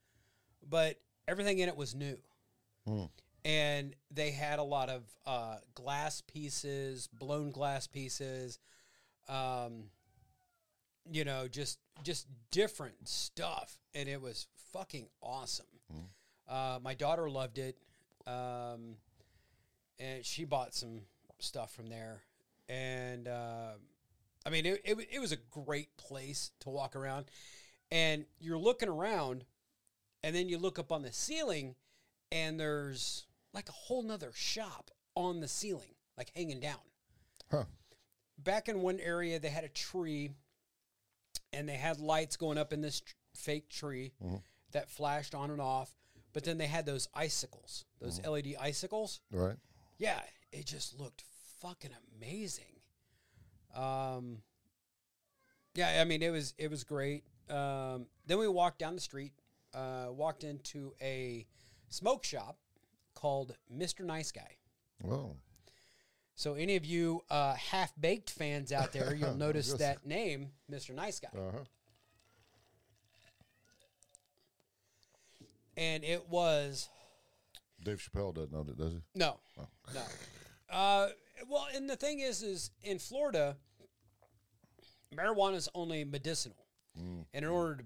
but 0.69 0.99
everything 1.29 1.59
in 1.59 1.69
it 1.69 1.77
was 1.77 1.95
new, 1.95 2.19
and 3.45 3.95
they 4.11 4.31
had 4.31 4.59
a 4.59 4.63
lot 4.63 4.89
of 4.89 5.03
uh, 5.27 5.57
glass 5.75 6.21
pieces, 6.21 7.09
blown 7.13 7.51
glass 7.51 7.87
pieces. 7.87 8.59
Um, 9.29 9.91
you 11.11 11.25
know, 11.25 11.49
just 11.49 11.79
just 12.03 12.27
different 12.51 13.09
stuff, 13.09 13.79
and 13.95 14.09
it 14.09 14.21
was 14.21 14.47
fucking 14.73 15.09
awesome. 15.21 15.67
Uh, 16.49 16.79
my 16.83 16.95
daughter 16.95 17.29
loved 17.31 17.59
it, 17.59 17.77
um, 18.27 18.97
and 19.99 20.25
she 20.25 20.45
bought 20.45 20.75
some 20.75 21.01
stuff 21.39 21.73
from 21.73 21.89
there. 21.89 22.23
And 22.69 23.29
uh, 23.29 23.73
I 24.45 24.51
mean, 24.51 24.67
it, 24.67 24.81
it 24.85 24.97
it 25.13 25.19
was 25.21 25.33
a 25.33 25.39
great 25.51 25.97
place 25.97 26.51
to 26.61 26.71
walk 26.71 26.97
around. 26.97 27.27
And 27.91 28.27
you're 28.41 28.59
looking 28.59 28.89
around, 28.89 29.45
and 30.27 30.35
then 30.35 30.49
you 30.49 30.59
look 30.59 30.77
up 30.77 30.91
on 30.91 31.03
the 31.03 31.13
ceiling, 31.13 31.77
and 32.33 32.59
there's 32.59 33.27
like 33.55 33.69
a 33.69 33.73
whole 33.73 34.03
nother 34.03 34.33
shop 34.35 34.91
on 35.15 35.39
the 35.39 35.47
ceiling, 35.47 35.95
like 36.19 36.33
hanging 36.35 36.59
down. 36.59 36.81
Huh. 37.49 37.63
back 38.37 38.69
in 38.69 38.83
one 38.83 38.99
area 38.99 39.39
they 39.39 39.51
had 39.51 39.63
a 39.63 39.69
tree 39.69 40.31
and 41.53 41.69
they 41.69 41.77
had 41.77 42.01
lights 42.01 42.37
going 42.37 42.59
up 42.59 42.73
in 42.73 42.81
this 42.81 43.01
tr- 43.01 43.15
fake 43.37 43.69
tree 43.69 44.13
that 44.73 44.91
flashed 44.91 45.33
on 45.33 45.53
and 45.53 45.61
off 45.61 45.95
but 46.33 46.43
then 46.43 46.59
they 46.59 46.67
had 46.67 46.85
those 46.87 47.09
icicles 47.15 47.85
those 48.01 48.21
led 48.27 48.53
icicles. 48.61 49.21
Right. 49.31 49.55
yeah 49.97 50.21
it 50.51 50.67
just 50.67 50.99
looked 50.99 51.23
fucking 51.61 51.93
amazing. 52.17 52.81
Um 53.77 54.39
yeah 55.77 56.01
i 56.01 56.05
mean 56.05 56.21
it 56.21 56.31
was 56.31 56.53
it 56.59 56.69
was 56.69 56.83
great. 56.83 57.23
Um 57.49 58.07
then 58.27 58.39
we 58.39 58.49
walked 58.49 58.81
down 58.81 58.97
the 58.97 59.01
street 59.01 59.33
uh 59.77 60.07
walked 60.11 60.43
into 60.45 60.93
a 61.01 61.47
smoke 61.89 62.25
shop 62.25 62.57
called 63.15 63.55
mr 63.73 64.01
nice 64.05 64.33
guy 64.33 64.57
Well, 65.03 65.37
so 66.35 66.55
any 66.55 66.77
of 66.77 66.85
you 66.85 67.23
uh, 67.31 67.55
half-baked 67.55 68.29
fans 68.31 68.71
out 68.73 68.93
there, 68.93 69.15
you'll 69.15 69.35
notice 69.47 69.73
that 69.75 70.05
name, 70.07 70.51
Mr. 70.71 70.95
Nice 70.95 71.19
Guy. 71.19 71.29
uh 71.35 71.51
huh. 71.51 71.65
and 75.77 76.05
it 76.05 76.29
was 76.29 76.89
Dave 77.85 77.99
Chappelle 77.99 78.35
doesn't 78.35 78.53
know 78.53 78.63
that, 78.65 78.77
does 78.77 78.93
he? 78.93 78.99
no, 79.15 79.39
no. 79.95 80.03
Uh, 80.71 81.09
well, 81.49 81.67
and 81.75 81.89
the 81.89 81.97
thing 81.97 82.21
is, 82.21 82.43
is 82.43 82.71
in 82.83 82.99
Florida, 82.99 83.57
marijuana 85.15 85.55
is 85.55 85.69
only 85.75 86.05
medicinal, 86.05 86.67
and 86.99 87.27
in 87.33 87.45
order 87.45 87.77
to 87.77 87.85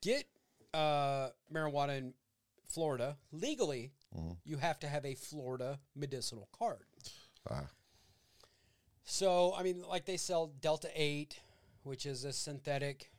get 0.00 0.24
uh, 0.74 1.28
marijuana 1.52 1.98
in 1.98 2.14
Florida 2.68 3.16
legally, 3.32 3.92
you 4.44 4.56
have 4.58 4.78
to 4.80 4.86
have 4.88 5.04
a 5.04 5.14
Florida 5.14 5.78
medicinal 5.94 6.48
card. 6.58 6.84
Ah, 7.50 7.66
So, 9.04 9.54
I 9.54 9.62
mean, 9.62 9.82
like 9.82 10.04
they 10.06 10.16
sell 10.16 10.52
Delta 10.60 10.88
8, 10.94 11.38
which 11.82 12.06
is 12.06 12.24
a 12.24 12.32
synthetic 12.32 13.10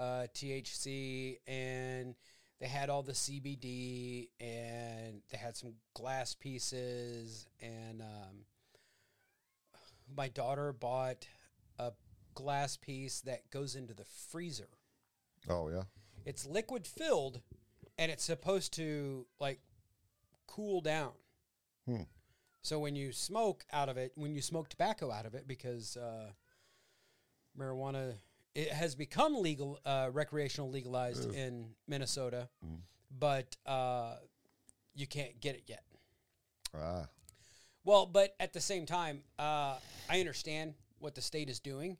uh, 0.00 0.26
THC, 0.34 1.38
and 1.46 2.14
they 2.60 2.66
had 2.66 2.90
all 2.90 3.02
the 3.02 3.12
CBD, 3.12 4.28
and 4.40 5.22
they 5.30 5.38
had 5.38 5.56
some 5.56 5.74
glass 5.94 6.34
pieces. 6.34 7.46
And 7.60 8.02
um, 8.02 8.44
my 10.16 10.28
daughter 10.28 10.72
bought 10.72 11.26
a 11.78 11.92
glass 12.34 12.76
piece 12.76 13.20
that 13.22 13.48
goes 13.50 13.74
into 13.76 13.94
the 13.94 14.04
freezer. 14.04 14.68
oh 15.48 15.68
yeah. 15.70 15.82
It's 16.24 16.46
liquid 16.46 16.86
filled, 16.86 17.40
and 17.98 18.10
it's 18.10 18.24
supposed 18.24 18.72
to 18.74 19.26
like 19.40 19.60
cool 20.46 20.80
down. 20.80 21.12
Hmm. 21.86 22.02
So 22.62 22.78
when 22.78 22.94
you 22.94 23.12
smoke 23.12 23.64
out 23.72 23.88
of 23.88 23.96
it, 23.96 24.12
when 24.14 24.34
you 24.34 24.40
smoke 24.42 24.68
tobacco 24.68 25.10
out 25.10 25.26
of 25.26 25.34
it, 25.34 25.48
because 25.48 25.96
uh, 25.96 26.30
marijuana 27.58 28.14
it 28.54 28.68
has 28.68 28.94
become 28.94 29.40
legal, 29.40 29.78
uh, 29.84 30.10
recreational 30.12 30.70
legalized 30.70 31.34
in 31.34 31.70
Minnesota, 31.88 32.48
but 33.18 33.56
uh, 33.66 34.16
you 34.94 35.06
can't 35.06 35.40
get 35.40 35.54
it 35.56 35.64
yet. 35.66 35.82
Ah, 36.76 37.06
Well, 37.84 38.06
but 38.06 38.34
at 38.38 38.52
the 38.52 38.60
same 38.60 38.86
time, 38.86 39.22
uh, 39.38 39.76
I 40.08 40.20
understand 40.20 40.74
what 40.98 41.14
the 41.14 41.22
state 41.22 41.48
is 41.48 41.60
doing. 41.60 41.96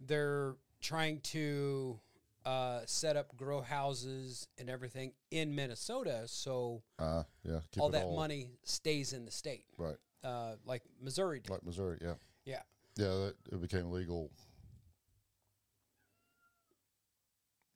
They're 0.00 0.56
trying 0.80 1.20
to 1.20 1.98
uh, 2.44 2.80
set 2.86 3.16
up 3.16 3.34
grow 3.36 3.60
houses 3.62 4.48
and 4.58 4.68
everything 4.68 5.12
in 5.30 5.54
Minnesota, 5.54 6.22
so 6.26 6.82
ah, 6.98 7.24
yeah. 7.42 7.60
Keep 7.72 7.82
all 7.82 7.88
that 7.90 8.10
money 8.10 8.50
stays 8.64 9.12
in 9.12 9.24
the 9.24 9.30
state, 9.30 9.64
Right. 9.78 9.96
uh, 10.22 10.56
like 10.64 10.82
Missouri 11.00 11.40
did. 11.40 11.50
Like 11.50 11.64
Missouri, 11.64 11.98
yeah. 12.00 12.14
Yeah. 12.44 12.62
Yeah, 12.96 13.06
that, 13.08 13.34
it 13.52 13.60
became 13.60 13.90
legal. 13.90 14.30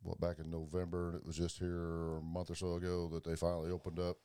What 0.02 0.20
back 0.20 0.38
in 0.38 0.50
November, 0.50 1.08
and 1.08 1.16
it 1.16 1.26
was 1.26 1.36
just 1.36 1.58
here 1.58 2.16
a 2.16 2.22
month 2.22 2.50
or 2.50 2.54
so 2.54 2.74
ago 2.74 3.08
that 3.12 3.24
they 3.24 3.34
finally 3.36 3.70
opened 3.70 3.98
up. 3.98 4.16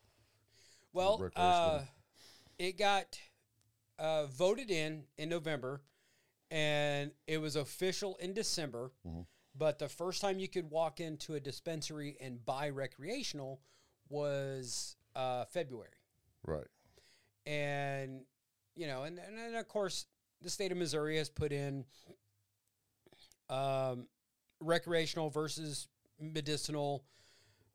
Well, 0.94 1.30
uh, 1.36 1.82
it 2.60 2.78
got 2.78 3.18
uh, 3.98 4.28
voted 4.28 4.70
in 4.70 5.04
in 5.18 5.30
November, 5.30 5.82
and 6.52 7.12
it 7.26 7.40
was 7.40 7.56
official 7.56 8.16
in 8.18 8.34
December. 8.34 8.92
Mhm. 9.06 9.26
But 9.56 9.78
the 9.80 9.88
first 9.90 10.22
time 10.22 10.40
you 10.40 10.48
could 10.48 10.70
walk 10.70 11.00
into 11.00 11.36
a 11.36 11.40
dispensary 11.40 12.18
and 12.20 12.44
buy 12.44 12.70
recreational 12.70 13.62
was 14.10 14.96
uh, 15.16 15.46
February, 15.46 15.90
Right. 16.46 16.66
and 17.46 18.22
you 18.76 18.88
know, 18.88 19.04
and, 19.04 19.20
and 19.20 19.38
and 19.38 19.56
of 19.56 19.68
course, 19.68 20.08
the 20.42 20.50
state 20.50 20.72
of 20.72 20.78
Missouri 20.78 21.18
has 21.18 21.30
put 21.30 21.52
in 21.52 21.86
um, 23.50 24.08
recreational 24.60 25.30
versus 25.30 25.88
medicinal. 26.20 27.04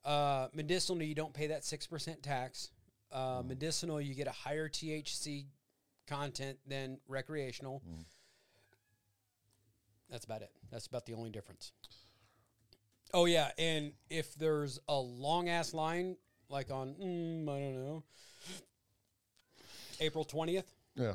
Uh, 0.05 0.49
medicinal, 0.55 1.03
you 1.03 1.15
don't 1.15 1.35
pay 1.35 1.49
that 1.49 1.65
six 1.65 1.87
percent 1.87 2.23
tax. 2.23 2.71
Uh, 3.11 3.43
Medicinal, 3.47 4.01
you 4.03 4.15
get 4.15 4.27
a 4.27 4.31
higher 4.33 4.69
THC 4.69 5.47
content 6.07 6.59
than 6.67 6.99
recreational. 7.09 7.83
That's 10.11 10.25
about 10.25 10.43
it. 10.43 10.50
That's 10.71 10.87
about 10.87 11.07
the 11.07 11.15
only 11.15 11.31
difference. 11.31 11.73
Oh 13.15 13.25
yeah, 13.25 13.50
and 13.59 13.93
if 14.11 14.35
there's 14.35 14.79
a 14.88 14.95
long 14.99 15.49
ass 15.49 15.73
line, 15.75 16.17
like 16.49 16.71
on 16.71 16.95
mm, 16.95 17.43
I 17.49 17.61
don't 17.61 17.85
know, 17.85 18.03
April 20.00 20.25
twentieth, 20.25 20.73
Yeah. 20.95 21.15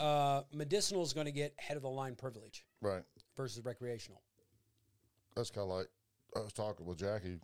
uh, 0.00 0.42
medicinal 0.52 1.02
is 1.02 1.12
going 1.12 1.26
to 1.26 1.32
get 1.32 1.54
head 1.58 1.76
of 1.76 1.82
the 1.82 1.90
line 1.90 2.14
privilege 2.16 2.64
Right. 2.80 3.02
versus 3.36 3.64
recreational. 3.64 4.22
That's 5.34 5.50
kind 5.50 5.70
of 5.70 5.76
like 5.76 5.88
I 6.34 6.40
was 6.40 6.52
talking 6.52 6.86
with 6.86 6.98
Jackie 6.98 7.38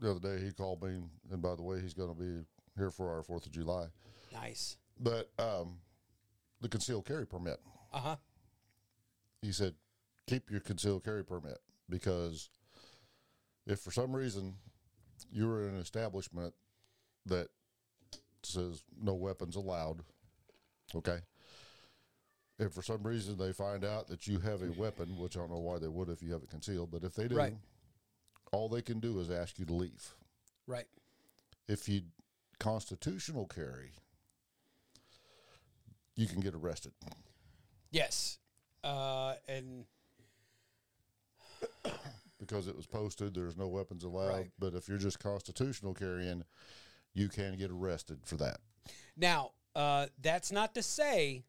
the 0.00 0.10
other 0.10 0.20
day. 0.38 0.44
He 0.44 0.52
called 0.52 0.82
me, 0.82 1.00
and 1.30 1.40
by 1.42 1.54
the 1.54 1.62
way, 1.62 1.80
he's 1.80 1.94
going 1.94 2.12
to 2.14 2.20
be 2.20 2.44
here 2.76 2.90
for 2.90 3.14
our 3.14 3.22
Fourth 3.22 3.46
of 3.46 3.52
July. 3.52 3.86
Nice. 4.32 4.76
But 4.98 5.30
um, 5.38 5.78
the 6.60 6.68
concealed 6.68 7.06
carry 7.06 7.26
permit, 7.26 7.60
Uh 7.92 7.98
huh. 7.98 8.16
He 9.46 9.52
said, 9.52 9.74
keep 10.26 10.50
your 10.50 10.58
concealed 10.58 11.04
carry 11.04 11.24
permit 11.24 11.58
because 11.88 12.50
if 13.64 13.78
for 13.78 13.92
some 13.92 14.14
reason 14.14 14.54
you're 15.30 15.68
in 15.68 15.74
an 15.76 15.80
establishment 15.80 16.52
that 17.26 17.46
says 18.42 18.82
no 19.00 19.14
weapons 19.14 19.54
allowed, 19.54 20.02
okay. 20.96 21.20
If 22.58 22.72
for 22.72 22.82
some 22.82 23.04
reason 23.04 23.38
they 23.38 23.52
find 23.52 23.84
out 23.84 24.08
that 24.08 24.26
you 24.26 24.40
have 24.40 24.62
a 24.62 24.72
weapon, 24.72 25.16
which 25.16 25.36
I 25.36 25.40
don't 25.40 25.50
know 25.50 25.58
why 25.60 25.78
they 25.78 25.88
would 25.88 26.08
if 26.08 26.22
you 26.22 26.32
have 26.32 26.42
it 26.42 26.50
concealed, 26.50 26.90
but 26.90 27.04
if 27.04 27.14
they 27.14 27.28
do, 27.28 27.36
Right. 27.36 27.54
all 28.52 28.68
they 28.68 28.82
can 28.82 28.98
do 28.98 29.20
is 29.20 29.30
ask 29.30 29.58
you 29.60 29.64
to 29.66 29.74
leave. 29.74 30.14
Right. 30.66 30.86
If 31.68 31.88
you 31.88 32.02
constitutional 32.58 33.46
carry, 33.46 33.92
you 36.16 36.26
can 36.26 36.40
get 36.40 36.54
arrested. 36.54 36.92
Yes. 37.92 38.38
Uh, 38.86 39.34
and 39.48 39.84
because 42.38 42.68
it 42.68 42.76
was 42.76 42.86
posted. 42.86 43.34
There's 43.34 43.56
no 43.56 43.66
weapons 43.68 44.04
allowed. 44.04 44.28
Right. 44.28 44.50
But 44.58 44.74
if 44.74 44.88
you're 44.88 44.98
just 44.98 45.18
constitutional 45.18 45.92
carrying, 45.94 46.44
you 47.14 47.28
can 47.28 47.56
get 47.56 47.70
arrested 47.70 48.20
for 48.24 48.36
that. 48.36 48.58
now, 49.16 49.50
uh, 49.74 50.06
that's 50.22 50.52
not 50.52 50.74
to 50.74 50.82
say 50.82 51.42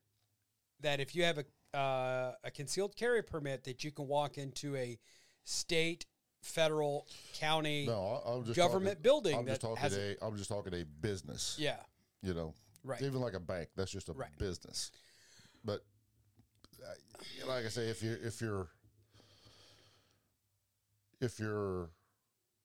that 0.81 0.99
if 0.99 1.15
you 1.15 1.23
have 1.23 1.37
a 1.37 1.77
uh, 1.77 2.33
a 2.43 2.49
concealed 2.49 2.95
carry 2.95 3.21
permit, 3.21 3.63
that 3.65 3.83
you 3.83 3.91
can 3.91 4.07
walk 4.07 4.37
into 4.37 4.75
a 4.75 4.97
state, 5.43 6.05
federal, 6.41 7.07
county. 7.35 7.85
No, 7.85 8.21
I, 8.25 8.31
I'm 8.31 8.43
just 8.45 8.55
Government 8.57 8.97
talking, 8.97 9.03
building 9.03 9.37
I'm 9.37 9.45
just 9.45 9.61
talking 9.61 9.91
a. 9.93 10.15
I'm 10.21 10.35
just 10.37 10.49
talking 10.49 10.73
a 10.73 10.83
business. 10.83 11.55
Yeah. 11.59 11.77
You 12.23 12.33
know, 12.33 12.53
Right. 12.83 13.01
even 13.01 13.21
like 13.21 13.33
a 13.33 13.39
bank. 13.39 13.69
That's 13.75 13.91
just 13.91 14.09
a 14.09 14.13
Right. 14.13 14.35
business. 14.39 14.91
But 15.63 15.83
like 17.47 17.65
I 17.65 17.69
say, 17.69 17.89
if 17.89 18.01
you 18.03 18.17
if 18.23 18.41
you're 18.41 18.67
if 21.21 21.39
you're 21.39 21.89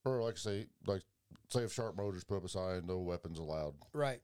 or 0.04 0.22
like 0.22 0.34
I 0.34 0.38
say 0.38 0.66
like 0.86 1.02
say 1.50 1.60
if 1.60 1.72
Sharp 1.72 1.96
Motors 1.96 2.24
put 2.24 2.36
up 2.38 2.44
a 2.44 2.48
sign, 2.48 2.82
no 2.86 2.98
weapons 2.98 3.38
allowed. 3.38 3.74
Right. 3.92 4.20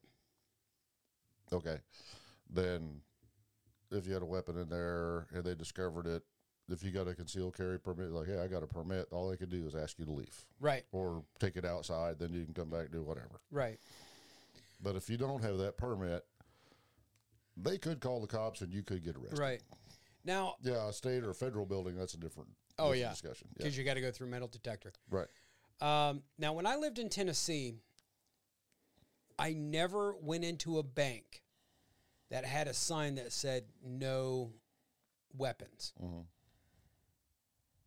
Okay. 1.52 1.78
Then 2.50 3.00
if 3.90 4.06
you 4.06 4.12
had 4.12 4.22
a 4.22 4.26
weapon 4.26 4.58
in 4.58 4.68
there 4.68 5.26
and 5.32 5.44
they 5.44 5.54
discovered 5.54 6.06
it, 6.06 6.22
if 6.70 6.82
you 6.82 6.90
got 6.90 7.08
a 7.08 7.14
concealed 7.14 7.56
carry 7.56 7.78
permit, 7.78 8.10
like, 8.10 8.26
hey, 8.26 8.38
I 8.38 8.46
got 8.46 8.62
a 8.62 8.66
permit, 8.66 9.08
all 9.10 9.30
they 9.30 9.36
could 9.38 9.48
do 9.50 9.66
is 9.66 9.74
ask 9.74 9.98
you 9.98 10.04
to 10.04 10.12
leave 10.12 10.44
Right. 10.60 10.84
or 10.92 11.22
take 11.38 11.56
it 11.56 11.64
outside, 11.64 12.18
then 12.18 12.32
you 12.34 12.44
can 12.44 12.52
come 12.52 12.68
back 12.68 12.82
and 12.82 12.92
do 12.92 13.02
whatever. 13.02 13.40
Right. 13.50 13.78
But 14.82 14.94
if 14.96 15.08
you 15.08 15.16
don't 15.16 15.42
have 15.42 15.56
that 15.58 15.78
permit, 15.78 16.24
they 17.60 17.78
could 17.78 18.00
call 18.00 18.20
the 18.20 18.26
cops 18.26 18.60
and 18.60 18.72
you 18.72 18.82
could 18.82 19.02
get 19.04 19.16
arrested. 19.16 19.38
Right. 19.38 19.62
Now, 20.24 20.56
Yeah, 20.62 20.88
a 20.88 20.92
state 20.92 21.24
or 21.24 21.32
federal 21.34 21.64
building, 21.66 21.96
that's 21.96 22.14
a 22.14 22.18
different, 22.18 22.50
Oh, 22.78 22.92
yeah. 22.92 23.10
discussion. 23.10 23.48
Yeah. 23.52 23.54
because 23.64 23.78
you 23.78 23.84
got 23.84 23.94
to 23.94 24.00
go 24.00 24.10
through 24.10 24.28
metal 24.28 24.48
detector. 24.48 24.92
Right. 25.10 25.28
Um, 25.80 26.22
now, 26.38 26.52
when 26.52 26.66
I 26.66 26.76
lived 26.76 26.98
in 26.98 27.08
Tennessee, 27.08 27.74
I 29.38 29.52
never 29.52 30.14
went 30.16 30.44
into 30.44 30.78
a 30.78 30.82
bank 30.82 31.42
that 32.30 32.44
had 32.44 32.66
a 32.68 32.74
sign 32.74 33.14
that 33.14 33.32
said 33.32 33.64
no 33.82 34.52
weapons, 35.32 35.92
Mhm. 36.02 36.26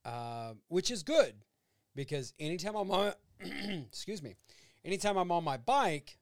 uh, 0.05 0.53
which 0.69 0.89
is 0.89 1.03
good 1.03 1.35
because 1.95 2.33
anytime 2.39 2.75
I'm 2.75 2.89
on, 2.91 3.13
excuse 3.39 4.21
me, 4.23 4.35
anytime 4.85 5.17
I'm 5.17 5.31
on 5.31 5.43
my 5.43 5.57
bike, 5.57 6.17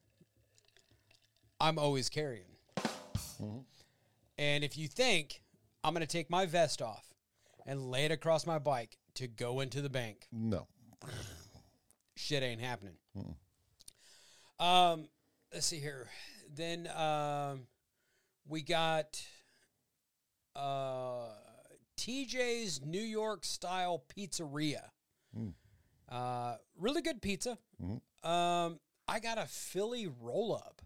I'm 1.61 1.77
always 1.77 2.09
carrying. 2.09 2.48
And 3.39 4.63
if 4.63 4.77
you 4.77 4.87
think 4.87 5.41
I'm 5.83 5.93
going 5.93 6.05
to 6.05 6.11
take 6.11 6.29
my 6.29 6.45
vest 6.45 6.81
off 6.81 7.05
and 7.65 7.89
lay 7.91 8.05
it 8.05 8.11
across 8.11 8.45
my 8.45 8.59
bike 8.59 8.97
to 9.15 9.27
go 9.27 9.59
into 9.59 9.81
the 9.81 9.89
bank, 9.89 10.27
No. 10.31 10.67
shit 12.15 12.43
ain't 12.43 12.61
happening. 12.61 12.95
Um, 14.59 15.07
let's 15.53 15.65
see 15.67 15.79
here. 15.79 16.07
Then 16.53 16.87
um, 16.95 17.67
we 18.47 18.61
got 18.61 19.21
uh, 20.55 21.29
TJ's 21.97 22.81
New 22.85 23.01
York 23.01 23.45
style 23.45 24.03
pizzeria. 24.15 24.81
Uh, 26.09 26.55
really 26.77 27.01
good 27.01 27.21
pizza. 27.21 27.57
Um, 28.23 28.79
I 29.07 29.19
got 29.21 29.37
a 29.37 29.45
Philly 29.45 30.07
roll 30.21 30.55
up, 30.55 30.78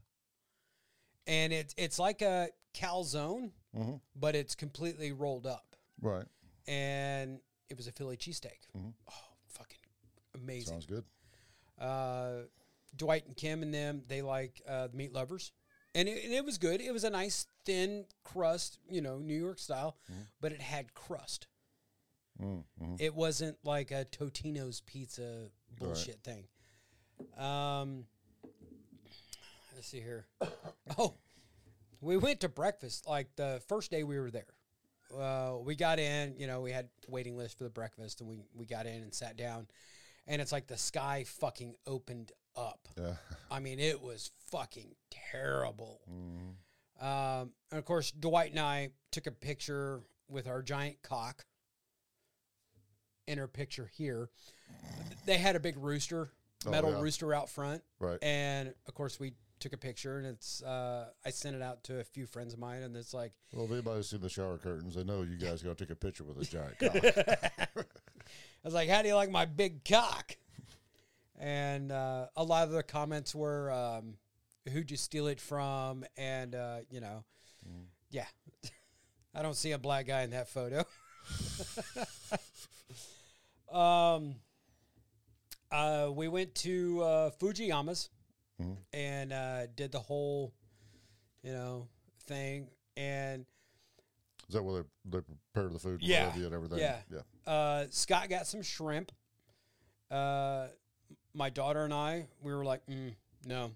and 1.28 1.54
it's 1.54 1.74
it's 1.78 2.00
like 2.00 2.22
a 2.22 2.50
calzone, 2.74 3.52
Mhm. 3.76 4.02
but 4.16 4.36
it's 4.36 4.56
completely 4.56 5.12
rolled 5.12 5.46
up, 5.46 5.76
Right. 6.02 6.28
and 6.68 7.40
it 7.70 7.78
was 7.78 7.88
a 7.88 7.92
Philly 7.92 8.18
cheesesteak. 8.18 8.68
Oh, 8.76 9.36
fucking 9.48 9.80
amazing! 10.36 10.74
Sounds 10.74 10.86
good. 10.86 11.06
uh, 11.80 12.44
Dwight 12.96 13.26
and 13.26 13.36
Kim 13.36 13.64
and 13.64 13.74
them, 13.74 14.04
they 14.08 14.22
like 14.22 14.62
uh, 14.68 14.88
the 14.88 14.96
meat 14.98 15.12
lovers. 15.12 15.52
And 15.96 16.08
it, 16.10 16.24
and 16.24 16.34
it 16.34 16.44
was 16.46 16.58
good. 16.58 16.82
It 16.82 16.92
was 16.92 17.04
a 17.04 17.10
nice 17.10 17.46
thin 17.66 18.06
crust, 18.24 18.80
you 18.90 19.02
know, 19.02 19.20
New 19.20 19.38
York 19.40 19.60
style, 19.60 19.98
but 20.42 20.52
it 20.52 20.62
had 20.62 20.94
crust. 20.96 21.48
Mm, 22.42 22.64
mhm. 22.82 23.00
It 23.02 23.14
wasn't 23.14 23.58
like 23.64 23.92
a 23.92 24.06
Totino's 24.06 24.82
pizza 24.82 25.52
bullshit 25.78 26.24
thing. 26.24 26.48
Um, 27.38 28.08
let's 29.74 29.88
see 29.88 30.02
here. 30.02 30.28
Oh, 30.98 31.16
we 32.02 32.18
went 32.18 32.42
to 32.42 32.50
breakfast 32.50 33.08
like 33.08 33.36
the 33.36 33.62
first 33.68 33.90
day 33.92 34.04
we 34.04 34.20
were 34.20 34.32
there. 34.32 34.46
Uh, 35.18 35.58
we 35.64 35.76
got 35.76 36.00
in, 36.00 36.36
you 36.38 36.48
know, 36.48 36.62
we 36.62 36.72
had 36.72 36.90
waiting 37.08 37.38
list 37.38 37.58
for 37.58 37.64
the 37.64 37.70
breakfast, 37.70 38.20
and 38.22 38.30
we 38.30 38.40
we 38.56 38.66
got 38.66 38.86
in 38.86 39.02
and 39.02 39.14
sat 39.14 39.38
down, 39.38 39.68
and 40.28 40.42
it's 40.42 40.52
like 40.52 40.68
the 40.68 40.78
sky 40.78 41.24
fucking 41.26 41.76
opened 41.88 42.32
up. 42.56 42.88
Yeah. 43.00 43.16
I 43.52 43.60
mean, 43.60 43.80
it 43.80 44.02
was 44.02 44.32
fucking 44.52 44.96
terrible. 45.32 46.02
Mhm. 46.12 46.56
Um, 47.04 47.52
and 47.72 47.80
of 47.80 47.86
course, 47.86 48.12
Dwight 48.12 48.52
and 48.52 48.60
I 48.60 48.90
took 49.12 49.28
a 49.28 49.32
picture 49.32 50.02
with 50.30 50.48
our 50.48 50.62
giant 50.62 51.02
cock 51.02 51.46
in 53.28 53.40
our 53.40 53.48
picture 53.48 53.90
here. 53.96 54.30
They 55.26 55.38
had 55.38 55.56
a 55.56 55.60
big 55.60 55.78
rooster, 55.78 56.32
Oh, 56.66 56.72
metal 56.72 56.92
yeah. 56.92 57.02
rooster 57.02 57.34
out 57.34 57.50
front. 57.50 57.84
Right. 58.00 58.20
And 58.22 58.74
of 58.88 58.94
course, 58.94 59.20
we 59.20 59.34
took 59.64 59.74
a 59.74 59.78
picture 59.78 60.18
and 60.18 60.28
it's, 60.28 60.62
uh, 60.62 61.06
I 61.26 61.30
sent 61.30 61.56
it 61.56 61.62
out 61.62 61.86
to 61.86 62.02
a 62.02 62.04
few 62.04 62.26
friends 62.26 62.54
of 62.54 62.60
mine 62.60 62.84
and 62.84 62.98
it's 62.98 63.14
like, 63.14 63.32
Well, 63.54 63.64
if 63.64 63.72
anybody's 63.72 64.10
seen 64.10 64.20
the 64.20 64.30
shower 64.30 64.58
curtains, 64.58 64.96
they 64.96 65.06
know 65.06 65.22
you 65.22 65.38
guys 65.38 65.64
got 65.64 65.78
to 65.78 65.86
take 65.86 65.92
a 65.92 65.96
picture 65.96 66.26
with 66.26 66.38
a 66.38 66.46
giant 66.46 66.80
cock. 66.80 66.96
I 67.78 68.66
was 68.66 68.74
like, 68.74 68.90
how 68.90 69.02
do 69.02 69.08
you 69.08 69.16
like 69.16 69.32
my 69.32 69.46
big 69.46 69.86
cock? 69.86 70.36
And 71.40 71.94
uh, 71.94 72.28
a 72.36 72.44
lot 72.44 72.66
of 72.66 72.72
the 72.72 72.84
comments 72.84 73.34
were, 73.34 73.72
um, 73.72 74.16
who'd 74.70 74.92
you 74.92 74.98
steal 74.98 75.28
it 75.28 75.40
from? 75.40 76.04
And, 76.18 76.56
uh, 76.56 76.80
you 76.90 77.00
know, 77.00 77.24
yeah. 78.12 78.26
I 79.36 79.42
don't 79.42 79.56
see 79.56 79.72
a 79.72 79.78
black 79.78 80.08
guy 80.08 80.24
in 80.24 80.32
that 80.32 80.50
photo. 80.50 80.86
um, 83.72 84.36
uh, 85.72 86.10
we 86.14 86.28
went 86.28 86.54
to 86.56 87.02
uh, 87.02 87.30
Fujiyama's 87.40 88.10
Mhm. 88.62 88.78
and 88.94 89.34
uh, 89.34 89.66
did 89.76 89.92
the 89.92 90.00
whole, 90.00 90.54
you 91.42 91.52
know, 91.52 91.88
thing. 92.28 92.70
And 92.96 93.46
Is 94.48 94.54
that 94.56 94.64
where 94.64 94.84
they, 94.84 94.90
they 95.06 95.22
prepare 95.54 95.70
the 95.70 95.80
food 95.80 96.02
and 96.02 96.04
Yeah. 96.04 96.34
and 96.36 96.54
everything? 96.54 96.78
Yeah. 96.80 97.02
Yeah. 97.12 97.52
Uh, 97.52 97.88
Scott 97.90 98.30
got 98.30 98.46
some 98.48 98.62
shrimp. 98.62 99.12
Uh, 100.12 100.68
my 101.34 101.50
daughter 101.50 101.84
and 101.84 101.94
I, 101.94 102.28
we 102.42 102.54
were 102.54 102.64
like, 102.64 102.86
mm, 102.86 103.16
no, 103.46 103.72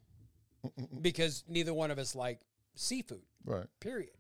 because 1.02 1.44
neither 1.48 1.74
one 1.74 1.90
of 1.90 1.98
us 1.98 2.14
like 2.16 2.42
seafood. 2.76 3.24
Right. 3.44 3.66
Period. 3.80 4.12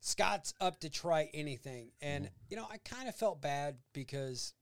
Scott's 0.00 0.54
up 0.60 0.80
to 0.80 0.88
try 0.90 1.30
anything, 1.34 1.92
and 2.00 2.28
you 2.48 2.56
know, 2.56 2.66
I 2.68 2.78
kind 2.78 3.08
of 3.08 3.14
felt 3.14 3.40
bad 3.40 3.76
because 3.92 4.52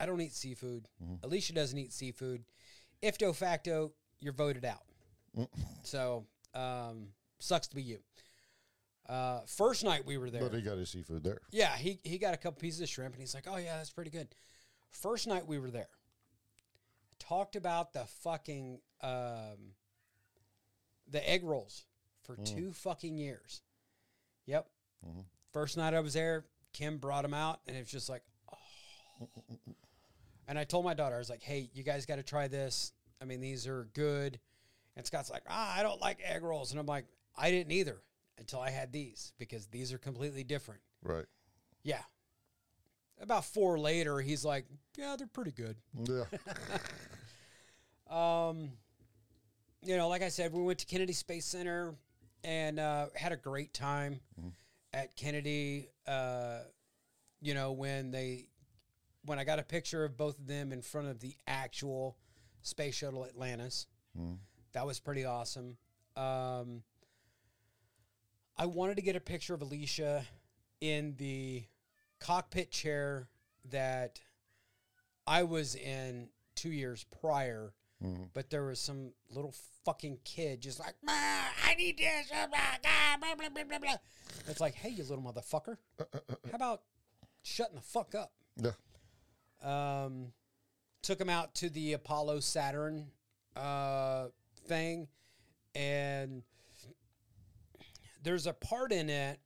I 0.00 0.06
don't 0.06 0.20
eat 0.20 0.32
seafood. 0.32 0.88
Alicia 1.22 1.52
doesn't 1.52 1.76
eat 1.78 1.92
seafood. 1.92 2.44
If 3.02 3.18
de 3.18 3.30
facto, 3.34 3.92
you're 4.20 4.32
voted 4.32 4.64
out. 4.64 4.82
so, 5.82 6.26
um, 6.54 7.08
sucks 7.38 7.68
to 7.68 7.76
be 7.76 7.82
you. 7.82 7.98
Uh, 9.08 9.40
first 9.46 9.84
night 9.84 10.04
we 10.04 10.18
were 10.18 10.30
there. 10.30 10.42
But 10.42 10.54
he 10.54 10.60
got 10.60 10.76
his 10.76 10.90
seafood 10.90 11.24
there. 11.24 11.40
Yeah, 11.50 11.74
he 11.76 11.98
he 12.04 12.18
got 12.18 12.34
a 12.34 12.36
couple 12.36 12.60
pieces 12.60 12.80
of 12.82 12.88
shrimp 12.88 13.14
and 13.14 13.20
he's 13.20 13.34
like, 13.34 13.46
"Oh 13.48 13.56
yeah, 13.56 13.78
that's 13.78 13.90
pretty 13.90 14.10
good." 14.10 14.28
First 14.90 15.26
night 15.26 15.46
we 15.46 15.58
were 15.58 15.70
there, 15.70 15.88
talked 17.18 17.56
about 17.56 17.92
the 17.94 18.04
fucking 18.22 18.80
um, 19.02 19.72
the 21.10 21.26
egg 21.28 21.42
rolls 21.44 21.84
for 22.24 22.36
two 22.36 22.72
fucking 22.72 23.16
years. 23.16 23.62
Yep. 24.46 24.66
First 25.52 25.76
night 25.78 25.94
I 25.94 26.00
was 26.00 26.12
there, 26.12 26.44
Kim 26.74 26.98
brought 26.98 27.22
them 27.22 27.32
out, 27.34 27.60
and 27.66 27.76
it's 27.76 27.90
just 27.90 28.10
like, 28.10 28.22
oh. 28.52 29.28
And 30.46 30.58
I 30.58 30.64
told 30.64 30.84
my 30.84 30.94
daughter, 30.94 31.14
I 31.14 31.18
was 31.18 31.30
like, 31.30 31.42
"Hey, 31.42 31.70
you 31.72 31.82
guys 31.82 32.04
got 32.06 32.16
to 32.16 32.22
try 32.22 32.48
this. 32.48 32.92
I 33.20 33.24
mean, 33.24 33.40
these 33.40 33.66
are 33.66 33.88
good." 33.94 34.38
And 34.96 35.06
Scott's 35.06 35.30
like, 35.30 35.44
"Ah, 35.48 35.78
I 35.78 35.82
don't 35.82 36.00
like 36.00 36.20
egg 36.24 36.42
rolls," 36.42 36.70
and 36.70 36.80
I'm 36.80 36.86
like, 36.86 37.06
"I 37.36 37.50
didn't 37.50 37.72
either 37.72 38.02
until 38.38 38.60
I 38.60 38.70
had 38.70 38.92
these 38.92 39.32
because 39.38 39.66
these 39.66 39.92
are 39.92 39.98
completely 39.98 40.44
different." 40.44 40.80
Right. 41.02 41.26
Yeah. 41.82 42.02
About 43.20 43.44
four 43.44 43.78
later, 43.78 44.20
he's 44.20 44.44
like, 44.44 44.66
"Yeah, 44.96 45.16
they're 45.16 45.26
pretty 45.26 45.52
good." 45.52 45.76
Yeah. 45.94 46.24
Um, 48.10 48.70
you 49.82 49.96
know, 49.96 50.08
like 50.08 50.22
I 50.22 50.28
said, 50.28 50.52
we 50.52 50.62
went 50.62 50.78
to 50.80 50.86
Kennedy 50.86 51.12
Space 51.12 51.44
Center 51.44 51.94
and 52.42 52.80
uh, 52.80 53.06
had 53.14 53.32
a 53.32 53.36
great 53.36 53.74
time 53.74 54.20
at 54.92 55.14
Kennedy. 55.16 55.88
Uh, 56.06 56.60
you 57.40 57.54
know, 57.54 57.72
when 57.72 58.10
they 58.10 58.48
when 59.24 59.38
I 59.38 59.44
got 59.44 59.58
a 59.58 59.62
picture 59.62 60.04
of 60.04 60.16
both 60.16 60.38
of 60.38 60.46
them 60.46 60.72
in 60.72 60.80
front 60.80 61.08
of 61.08 61.20
the 61.20 61.34
actual 61.46 62.16
space 62.62 62.94
shuttle 62.94 63.24
Atlantis, 63.24 63.86
hmm. 64.16 64.34
that 64.72 64.86
was 64.86 65.00
pretty 65.00 65.24
awesome. 65.24 65.76
Um, 66.16 66.82
I 68.56 68.66
wanted 68.66 68.96
to 68.96 69.02
get 69.02 69.16
a 69.16 69.20
picture 69.20 69.54
of 69.54 69.62
Alicia 69.62 70.24
in 70.80 71.14
the 71.16 71.64
cockpit 72.20 72.70
chair 72.70 73.28
that 73.70 74.20
I 75.26 75.44
was 75.44 75.74
in 75.74 76.28
two 76.54 76.70
years 76.70 77.04
prior, 77.20 77.72
hmm. 78.02 78.24
but 78.34 78.50
there 78.50 78.64
was 78.64 78.80
some 78.80 79.12
little 79.30 79.54
fucking 79.84 80.18
kid 80.24 80.60
just 80.60 80.80
like, 80.80 80.94
I 81.06 81.74
need 81.76 81.98
this. 81.98 82.30
Oh 82.34 82.46
blah, 82.48 82.58
blah, 82.82 83.16
blah, 83.20 83.34
blah, 83.36 83.48
blah, 83.48 83.64
blah, 83.64 83.78
blah." 83.78 83.96
It's 84.48 84.60
like, 84.60 84.74
hey, 84.74 84.90
you 84.90 85.04
little 85.04 85.22
motherfucker. 85.22 85.76
Uh, 86.00 86.04
uh, 86.12 86.18
uh, 86.28 86.34
How 86.50 86.56
about 86.56 86.82
shutting 87.42 87.76
the 87.76 87.82
fuck 87.82 88.14
up? 88.14 88.32
yeah. 88.56 88.72
Um, 89.62 90.32
took 91.02 91.20
him 91.20 91.30
out 91.30 91.54
to 91.56 91.70
the 91.70 91.92
Apollo 91.92 92.40
Saturn 92.40 93.08
uh, 93.56 94.26
thing, 94.66 95.08
and 95.74 96.42
there's 98.22 98.46
a 98.46 98.52
part 98.52 98.92
in 98.92 99.08
it 99.08 99.40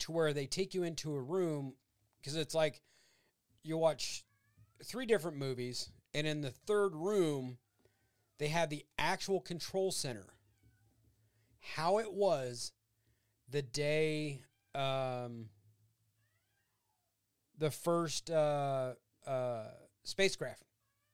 to 0.00 0.12
where 0.12 0.32
they 0.32 0.46
take 0.46 0.74
you 0.74 0.82
into 0.82 1.14
a 1.14 1.20
room 1.20 1.74
because 2.20 2.36
it's 2.36 2.54
like 2.54 2.80
you 3.62 3.76
watch 3.76 4.24
three 4.84 5.06
different 5.06 5.36
movies, 5.36 5.90
and 6.14 6.26
in 6.26 6.40
the 6.40 6.50
third 6.50 6.94
room, 6.94 7.58
they 8.38 8.48
have 8.48 8.70
the 8.70 8.84
actual 8.98 9.40
control 9.40 9.90
center. 9.90 10.26
How 11.60 11.98
it 11.98 12.12
was 12.12 12.72
the 13.50 13.62
day 13.62 14.42
um, 14.74 15.48
the 17.58 17.70
first 17.70 18.30
uh, 18.30 18.94
uh, 19.26 19.64
spacecraft 20.04 20.62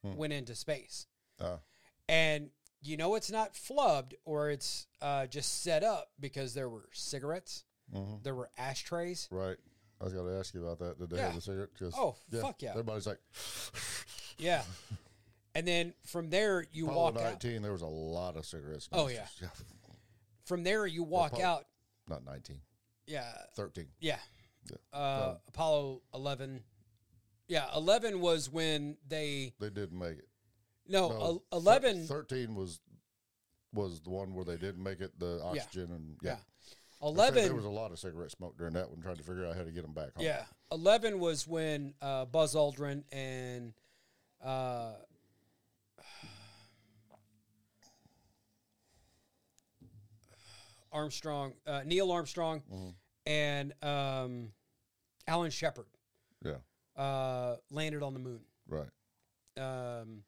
went 0.05 0.33
into 0.33 0.55
space. 0.55 1.07
Uh, 1.41 1.57
And 2.09 2.51
you 2.83 2.97
know 2.97 3.15
it's 3.15 3.31
not 3.31 3.55
flubbed 3.55 4.13
or 4.25 4.51
it's 4.51 4.87
uh, 5.01 5.27
just 5.27 5.63
set 5.63 5.83
up 5.83 6.11
because 6.21 6.53
there 6.55 6.69
were 6.69 6.89
cigarettes, 6.93 7.65
mhm. 7.93 8.23
there 8.23 8.35
were 8.35 8.51
ashtrays. 8.59 9.27
Right. 9.31 9.57
I 10.01 10.05
was 10.05 10.13
going 10.13 10.27
to 10.27 10.39
ask 10.39 10.53
you 10.55 10.67
about 10.67 10.79
that. 10.81 10.99
Did 10.99 11.11
they 11.11 11.17
Yeah. 11.17 11.27
have 11.27 11.35
the 11.37 11.41
cigarette? 11.41 11.71
Oh, 11.97 12.17
fuck 12.41 12.61
yeah. 12.61 12.71
Everybody's 12.71 13.07
like, 13.07 13.21
Yeah. 14.39 14.63
And 15.55 15.67
then 15.67 15.95
from 16.05 16.31
there 16.31 16.67
you 16.73 16.87
Apollo 16.87 17.13
walk 17.13 17.17
out. 17.17 17.45
19, 17.45 17.63
there 17.63 17.73
was 17.73 17.83
a 17.83 17.87
lot 17.87 18.37
of 18.37 18.45
cigarettes. 18.45 18.89
Oh, 18.93 19.09
yeah. 19.09 19.27
yeah. 19.41 19.49
From 20.45 20.63
there 20.65 20.87
you 20.87 21.05
walk 21.05 21.33
Apollo- 21.33 21.47
out. 21.47 21.67
Not 22.09 22.25
19, 22.25 22.61
Yeah. 23.07 23.33
13. 23.55 23.87
Yeah. 24.01 24.19
Yeah. 24.71 24.99
Uh, 24.99 25.37
Apollo 25.49 26.03
11. 26.13 26.63
Yeah, 27.47 27.67
11 27.77 28.21
was 28.21 28.49
when 28.51 28.97
they 29.07 29.53
They 29.61 29.71
didn't 29.71 29.99
make 29.99 30.19
it. 30.19 30.29
no, 30.89 31.09
No, 31.09 31.15
el- 31.21 31.35
thir- 31.39 31.57
11 31.59 32.07
13 32.07 32.55
was 32.55 32.81
was 33.73 34.01
the 34.01 34.11
one 34.11 34.35
where 34.35 34.45
they 34.45 34.57
didn't 34.57 34.83
make 34.83 35.01
it, 35.01 35.19
the 35.19 35.43
oxygen. 35.43 35.91
and 35.93 36.17
yeah. 36.23 36.37
yeah. 37.03 37.07
11 37.09 37.45
There 37.45 37.55
was 37.55 37.65
a 37.65 37.69
lot 37.71 37.91
of 37.91 37.99
cigarette 37.99 38.31
smoke 38.31 38.57
during 38.57 38.73
that 38.75 38.89
one, 38.89 39.01
trying 39.03 39.17
to 39.17 39.23
figure 39.23 39.45
out 39.47 39.57
how 39.57 39.65
to 39.65 39.73
get 39.73 39.83
them 39.83 39.93
back 39.93 40.15
home. 40.15 40.25
Yeah, 40.25 40.45
eleven 40.73 41.19
was 41.19 41.47
when 41.47 41.93
uh, 42.01 42.25
Buzz 42.25 42.55
Aldrin 42.55 43.03
and 43.13 43.75
uh, 44.43 44.93
Armstrong, 50.93 51.55
uh, 51.67 51.83
Neil 51.85 52.11
Armstrong, 52.13 52.63
and 53.27 53.73
um, 53.83 54.53
Alan 55.27 55.51
Shepard 55.51 55.87
Yeah. 56.45 56.59
Uh, 56.97 57.57
landed 57.71 58.03
on 58.03 58.15
the 58.15 58.21
moon, 58.21 58.41
Right. 58.69 58.89
Um, 59.57 60.25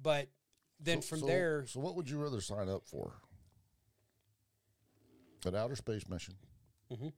but 0.00 0.28
then 0.78 1.02
So- 1.02 1.08
from 1.08 1.20
so- 1.20 1.26
there, 1.26 1.66
So, 1.66 1.80
what 1.80 1.94
would 1.96 2.08
you 2.08 2.18
rather 2.22 2.40
sign 2.40 2.68
up 2.68 2.86
for? 2.86 3.20
An 5.46 5.54
outer 5.54 5.74
space 5.76 6.06
mission, 6.08 6.34
mm-hmm. 6.92 7.08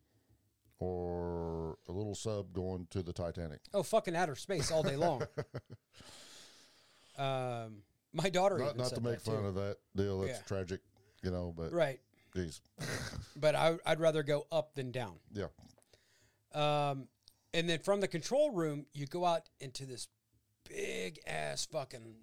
or 0.79 1.77
a 1.89 1.93
little 1.93 2.15
sub 2.15 2.53
going 2.53 2.87
to 2.91 3.03
the 3.03 3.13
Titanic? 3.13 3.61
oh 3.75 3.83
fucking 3.83 4.15
outer 4.15 4.37
space 4.37 4.71
all 4.71 4.83
day 4.85 4.95
long. 4.97 5.23
um, 7.19 7.83
my 8.13 8.31
daughter 8.31 8.59
Not, 8.59 8.77
not 8.77 8.95
to 8.95 9.01
make 9.01 9.21
fun 9.21 9.41
too. 9.41 9.47
of 9.49 9.55
that 9.57 9.77
deal. 9.97 10.21
That's 10.21 10.39
Yeah. 10.39 10.45
tragic, 10.45 10.81
you 11.23 11.31
know. 11.31 11.53
But 11.57 11.73
right. 11.73 12.01
geez, 12.35 12.61
But 13.37 13.55
I, 13.57 13.77
I'd 13.85 14.01
rather 14.01 14.23
go 14.23 14.47
up 14.53 14.75
than 14.75 14.93
down. 14.93 15.19
yeah, 15.33 15.47
Um, 16.55 17.09
and 17.55 17.69
then 17.69 17.79
from 17.81 18.01
the 18.01 18.09
control 18.09 18.51
room, 18.51 18.87
you 18.93 19.07
go 19.07 19.25
out 19.25 19.49
into 19.61 19.87
this 19.87 20.09
big 20.69 21.19
ass 21.27 21.67
fucking 21.67 22.17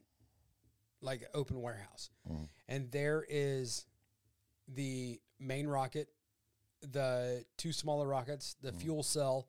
like 1.01 1.27
open 1.33 1.61
warehouse, 1.61 2.09
and 2.67 2.91
there 2.91 3.25
is 3.29 3.85
the 4.67 5.19
main 5.39 5.67
rocket, 5.67 6.09
the 6.81 7.43
two 7.57 7.71
smaller 7.71 8.07
rockets, 8.07 8.55
the 8.61 8.71
fuel 8.73 9.03
cell, 9.03 9.47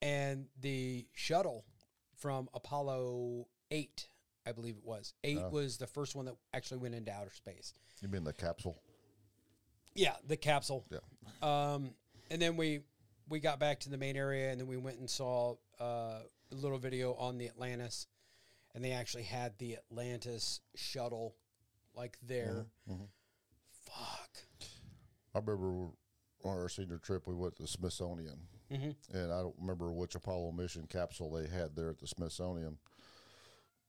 and 0.00 0.46
the 0.60 1.06
shuttle 1.14 1.64
from 2.16 2.48
Apollo 2.54 3.46
eight. 3.70 4.08
I 4.46 4.52
believe 4.52 4.76
it 4.76 4.84
was 4.84 5.14
eight 5.24 5.38
was 5.50 5.76
the 5.78 5.86
first 5.86 6.14
one 6.16 6.24
that 6.26 6.34
actually 6.52 6.78
went 6.78 6.94
into 6.94 7.12
outer 7.12 7.32
space. 7.32 7.72
you 8.00 8.08
mean 8.08 8.24
the 8.24 8.32
capsule? 8.32 8.82
Yeah, 9.94 10.14
the 10.26 10.36
capsule. 10.36 10.84
Yeah. 10.90 10.98
Um, 11.42 11.94
and 12.30 12.40
then 12.42 12.56
we 12.56 12.80
we 13.32 13.40
got 13.40 13.58
back 13.58 13.80
to 13.80 13.88
the 13.88 13.96
main 13.96 14.14
area, 14.14 14.50
and 14.50 14.60
then 14.60 14.66
we 14.68 14.76
went 14.76 14.98
and 14.98 15.08
saw 15.08 15.54
uh, 15.80 16.20
a 16.52 16.54
little 16.54 16.76
video 16.78 17.14
on 17.14 17.38
the 17.38 17.46
Atlantis, 17.48 18.06
and 18.74 18.84
they 18.84 18.92
actually 18.92 19.22
had 19.22 19.54
the 19.58 19.76
Atlantis 19.76 20.60
shuttle 20.74 21.34
like 21.96 22.18
there. 22.22 22.66
Fuck. 23.86 24.30
I 25.34 25.38
remember 25.38 25.86
on 26.44 26.58
our 26.58 26.68
senior 26.68 26.98
trip, 26.98 27.26
we 27.26 27.34
went 27.34 27.56
to 27.56 27.62
the 27.62 27.68
Smithsonian, 27.68 28.38
Mm-hmm. 28.70 29.14
and 29.16 29.30
I 29.32 29.40
don't 29.40 29.54
remember 29.60 29.92
which 29.92 30.14
Apollo 30.14 30.52
mission 30.52 30.86
capsule 30.88 31.30
they 31.30 31.46
had 31.46 31.74
there 31.76 31.90
at 31.90 31.98
the 31.98 32.06
Smithsonian, 32.06 32.76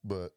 but 0.03 0.34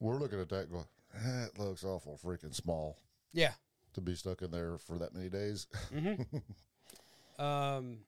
we're 0.00 0.16
looking 0.18 0.40
at 0.40 0.48
that 0.50 0.70
going, 0.70 0.86
that 1.14 1.58
looks 1.58 1.84
awful 1.84 2.18
freaking 2.22 2.54
small 2.54 2.96
Yeah. 3.32 3.52
to 3.94 4.00
be 4.02 4.14
stuck 4.14 4.40
in 4.42 4.50
there 4.50 4.78
for 4.78 4.98
that 4.98 5.14
many 5.14 5.28
days. 5.30 5.66
Um, 7.38 8.00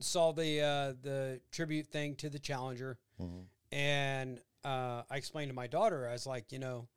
saw 0.00 0.32
the 0.32 0.60
uh, 0.60 0.92
the 1.02 1.40
tribute 1.50 1.86
thing 1.88 2.14
to 2.16 2.28
the 2.30 2.38
Challenger, 2.38 2.98
and 3.72 4.40
uh, 4.64 5.02
I 5.10 5.16
explained 5.16 5.50
to 5.50 5.54
my 5.54 5.66
daughter, 5.66 6.08
I 6.08 6.12
was 6.12 6.26
like, 6.26 6.52
you 6.52 6.58
know, 6.58 6.88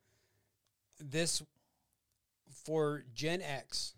this 1.00 1.42
for 2.64 3.04
Gen 3.14 3.40
X, 3.42 3.94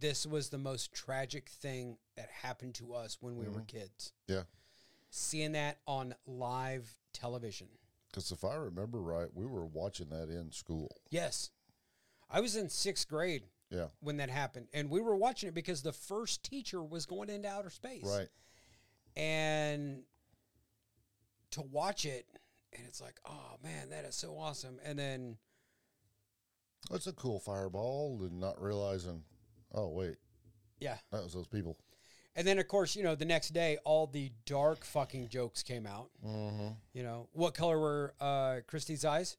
this 0.00 0.26
was 0.26 0.48
the 0.50 0.58
most 0.58 0.92
tragic 0.92 1.48
thing 1.48 1.96
that 2.16 2.28
happened 2.42 2.74
to 2.76 2.92
us 2.94 3.18
when 3.20 3.36
we 3.36 3.46
were 3.48 3.60
kids. 3.62 4.12
yeah, 4.26 4.42
Seeing 5.10 5.52
that 5.52 5.78
on 5.86 6.14
live 6.26 6.92
television. 7.12 7.68
because 8.10 8.30
if 8.32 8.44
I 8.44 8.54
remember 8.54 9.00
right, 9.00 9.28
we 9.34 9.46
were 9.46 9.64
watching 9.66 10.08
that 10.10 10.28
in 10.28 10.50
school. 10.52 10.90
Yes. 11.10 11.50
I 12.28 12.40
was 12.40 12.56
in 12.56 12.68
sixth 12.68 13.08
grade 13.08 13.44
Yeah, 13.70 13.86
when 14.00 14.18
that 14.18 14.30
happened, 14.30 14.68
and 14.72 14.88
we 14.90 15.00
were 15.00 15.16
watching 15.16 15.48
it 15.48 15.54
because 15.54 15.82
the 15.82 15.92
first 15.92 16.44
teacher 16.44 16.82
was 16.82 17.04
going 17.06 17.28
into 17.30 17.48
outer 17.48 17.70
space. 17.70 18.04
right. 18.04 18.28
and 19.16 20.02
to 21.52 21.62
watch 21.62 22.04
it 22.04 22.26
and 22.76 22.84
it's 22.86 23.00
like 23.00 23.18
oh 23.24 23.56
man 23.62 23.88
that 23.90 24.04
is 24.04 24.14
so 24.14 24.36
awesome. 24.38 24.78
And 24.84 24.98
then 24.98 25.36
That's 26.90 27.06
a 27.06 27.12
cool 27.12 27.40
fireball, 27.40 28.18
and 28.22 28.38
not 28.38 28.60
realizing, 28.62 29.22
oh 29.74 29.88
wait, 29.88 30.16
yeah. 30.78 30.96
That 31.10 31.24
was 31.24 31.32
those 31.32 31.46
people. 31.48 31.76
and 32.34 32.46
then 32.46 32.58
of 32.58 32.68
course 32.68 32.94
you 32.94 33.02
know 33.02 33.14
the 33.14 33.24
next 33.24 33.50
day 33.50 33.78
all 33.84 34.06
the 34.06 34.30
dark 34.44 34.84
fucking 34.84 35.28
jokes 35.28 35.62
came 35.62 35.86
out. 35.86 36.10
Mm-hmm. 36.24 36.68
you 36.92 37.02
know 37.02 37.28
what 37.32 37.54
color 37.54 37.78
were 37.78 38.14
uh 38.20 38.56
christie's 38.68 39.04
eyes? 39.04 39.36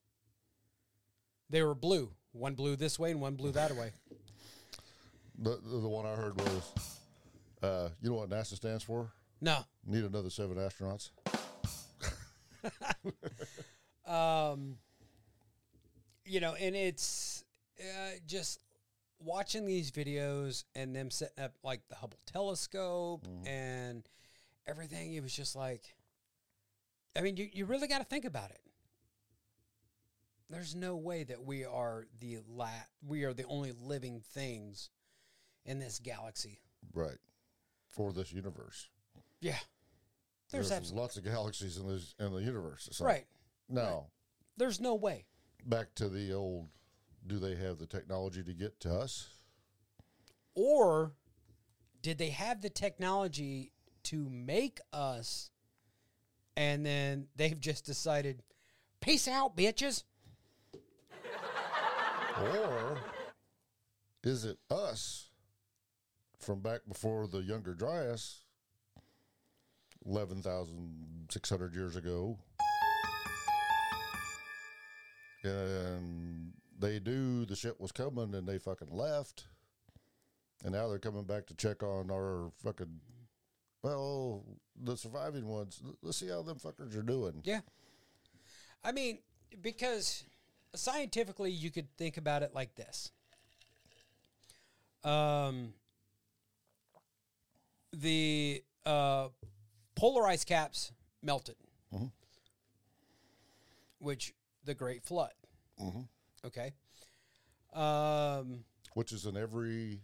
They 1.49 1.61
were 1.63 1.75
blue. 1.75 2.11
One 2.33 2.55
blue 2.55 2.75
this 2.75 2.99
way 2.99 3.11
and 3.11 3.21
one 3.21 3.35
blue 3.35 3.51
that 3.53 3.71
way 3.75 3.91
The, 5.37 5.59
the 5.63 5.79
the 5.81 5.87
one 5.87 6.05
I 6.05 6.15
heard 6.15 6.35
was, 6.39 6.73
uh, 7.61 7.89
you 8.01 8.09
know 8.09 8.15
what 8.17 8.29
NASA 8.29 8.55
stands 8.55 8.83
for? 8.83 9.11
no 9.39 9.59
Need 9.85 10.03
another 10.03 10.31
seven 10.31 10.57
astronauts. 10.57 11.11
um 14.07 14.77
you 16.25 16.39
know 16.39 16.55
and 16.55 16.75
it's 16.75 17.43
uh, 17.79 18.11
just 18.25 18.59
watching 19.19 19.65
these 19.65 19.91
videos 19.91 20.63
and 20.75 20.95
them 20.95 21.11
setting 21.11 21.43
up 21.43 21.53
like 21.63 21.81
the 21.89 21.95
hubble 21.95 22.19
telescope 22.25 23.25
and 23.45 24.09
everything 24.67 25.13
it 25.13 25.21
was 25.23 25.33
just 25.33 25.55
like 25.55 25.95
i 27.15 27.21
mean 27.21 27.37
you, 27.37 27.47
you 27.51 27.65
really 27.65 27.87
got 27.87 27.99
to 27.99 28.03
think 28.03 28.25
about 28.25 28.49
it 28.51 28.61
there's 30.49 30.75
no 30.75 30.95
way 30.95 31.23
that 31.23 31.43
we 31.43 31.63
are 31.65 32.05
the 32.19 32.39
la- 32.49 32.69
we 33.05 33.23
are 33.23 33.33
the 33.33 33.45
only 33.45 33.71
living 33.71 34.21
things 34.33 34.89
in 35.67 35.79
this 35.79 35.99
galaxy 35.99 36.61
Right. 36.93 37.17
For 37.89 38.11
this 38.13 38.31
universe. 38.33 38.89
yeah 39.41 39.59
there's, 40.51 40.69
There's 40.69 40.93
lots 40.93 41.17
of 41.17 41.25
galaxies 41.25 41.77
in 41.77 41.87
this 41.87 42.15
in 42.19 42.31
the 42.31 42.41
universe. 42.41 42.89
Like, 42.99 43.07
right 43.07 43.25
Now, 43.69 44.07
there's 44.55 44.79
no 44.79 44.95
way 44.95 45.25
back 45.65 45.93
to 45.95 46.07
the 46.07 46.33
old 46.33 46.69
do 47.25 47.37
they 47.39 47.55
have 47.55 47.77
the 47.77 47.85
technology 47.85 48.41
to 48.43 48.53
get 48.53 48.79
to 48.81 48.93
us? 48.93 49.27
Or 50.55 51.11
did 52.01 52.17
they 52.17 52.29
have 52.29 52.61
the 52.61 52.69
technology 52.69 53.73
to 54.03 54.29
make 54.29 54.79
us 54.93 55.51
and 56.55 56.85
then 56.85 57.27
they've 57.35 57.59
just 57.59 57.85
decided, 57.85 58.41
peace 59.01 59.27
out, 59.27 59.55
bitches? 59.55 60.03
Or 62.41 62.97
is 64.23 64.45
it 64.45 64.57
us 64.71 65.29
from 66.39 66.59
back 66.59 66.81
before 66.87 67.27
the 67.27 67.39
Younger 67.39 67.73
Dryas, 67.73 68.41
11,600 70.05 71.73
years 71.73 71.95
ago? 71.95 72.37
And 75.43 76.53
they 76.79 76.99
knew 76.99 77.45
the 77.45 77.55
ship 77.55 77.79
was 77.79 77.91
coming 77.91 78.33
and 78.35 78.47
they 78.47 78.57
fucking 78.57 78.91
left. 78.91 79.45
And 80.63 80.73
now 80.73 80.87
they're 80.87 80.99
coming 80.99 81.23
back 81.23 81.45
to 81.47 81.53
check 81.53 81.83
on 81.83 82.09
our 82.11 82.51
fucking, 82.63 82.99
well, 83.83 84.43
the 84.81 84.97
surviving 84.97 85.47
ones. 85.47 85.81
Let's 86.01 86.17
see 86.17 86.29
how 86.29 86.41
them 86.41 86.57
fuckers 86.57 86.97
are 86.97 87.03
doing. 87.03 87.41
Yeah. 87.43 87.61
I 88.83 88.91
mean, 88.91 89.19
because 89.61 90.23
scientifically, 90.75 91.51
you 91.51 91.71
could 91.71 91.95
think 91.97 92.17
about 92.17 92.43
it 92.43 92.53
like 92.53 92.75
this. 92.75 93.11
Um, 95.03 95.73
the 97.97 98.63
uh, 98.85 99.27
polar 99.95 100.27
ice 100.27 100.43
caps 100.45 100.91
melted, 101.21 101.55
which 103.99 104.33
the 104.63 104.73
Great 104.73 105.03
Flood. 105.03 105.31
Okay. 106.45 106.73
Um, 107.73 108.63
Which 108.93 109.11
is 109.11 109.25
in 109.25 109.35
every 109.37 110.01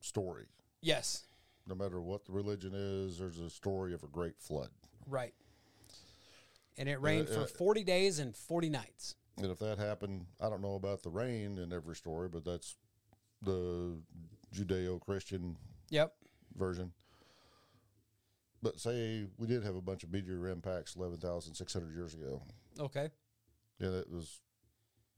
story. 0.00 0.46
yes, 0.80 1.24
no 1.66 1.74
matter 1.74 2.00
what 2.00 2.24
the 2.24 2.32
religion 2.32 2.72
is, 2.74 3.18
there's 3.18 3.38
a 3.38 3.50
story 3.50 3.92
of 3.94 4.02
a 4.02 4.06
great 4.08 4.38
flood. 4.38 4.70
right. 5.06 5.34
And 6.78 6.88
it 6.88 7.00
rained 7.02 7.28
uh, 7.28 7.32
for 7.32 7.46
40 7.46 7.84
days 7.84 8.18
and 8.20 8.34
40 8.34 8.70
nights. 8.70 9.14
And 9.36 9.50
if 9.50 9.58
that 9.58 9.78
happened, 9.78 10.24
I 10.40 10.48
don't 10.48 10.62
know 10.62 10.76
about 10.76 11.02
the 11.02 11.10
rain 11.10 11.58
in 11.58 11.72
every 11.74 11.94
story, 11.94 12.30
but 12.30 12.42
that's 12.44 12.76
the 13.42 13.98
Judeo 14.54 14.98
Christian 15.00 15.56
Yep. 15.90 16.14
Version. 16.56 16.92
But 18.62 18.78
say 18.78 19.26
we 19.38 19.46
did 19.46 19.64
have 19.64 19.76
a 19.76 19.80
bunch 19.80 20.02
of 20.04 20.12
meteor 20.12 20.48
impacts 20.48 20.94
11,600 20.96 21.94
years 21.94 22.14
ago, 22.14 22.42
Okay. 22.78 23.08
Yeah, 23.78 23.88
that 23.90 24.10
was 24.10 24.40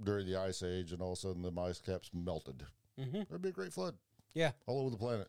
during 0.02 0.26
the 0.26 0.36
ice 0.36 0.62
age, 0.62 0.92
and 0.92 1.02
all 1.02 1.12
of 1.12 1.18
a 1.18 1.20
sudden 1.20 1.42
the 1.42 1.60
ice 1.60 1.80
caps 1.80 2.10
melted. 2.14 2.64
Mm-hmm. 2.98 3.22
There'd 3.28 3.42
be 3.42 3.48
a 3.48 3.52
great 3.52 3.72
flood 3.72 3.96
Yeah. 4.34 4.52
all 4.66 4.80
over 4.80 4.90
the 4.90 4.96
planet. 4.96 5.28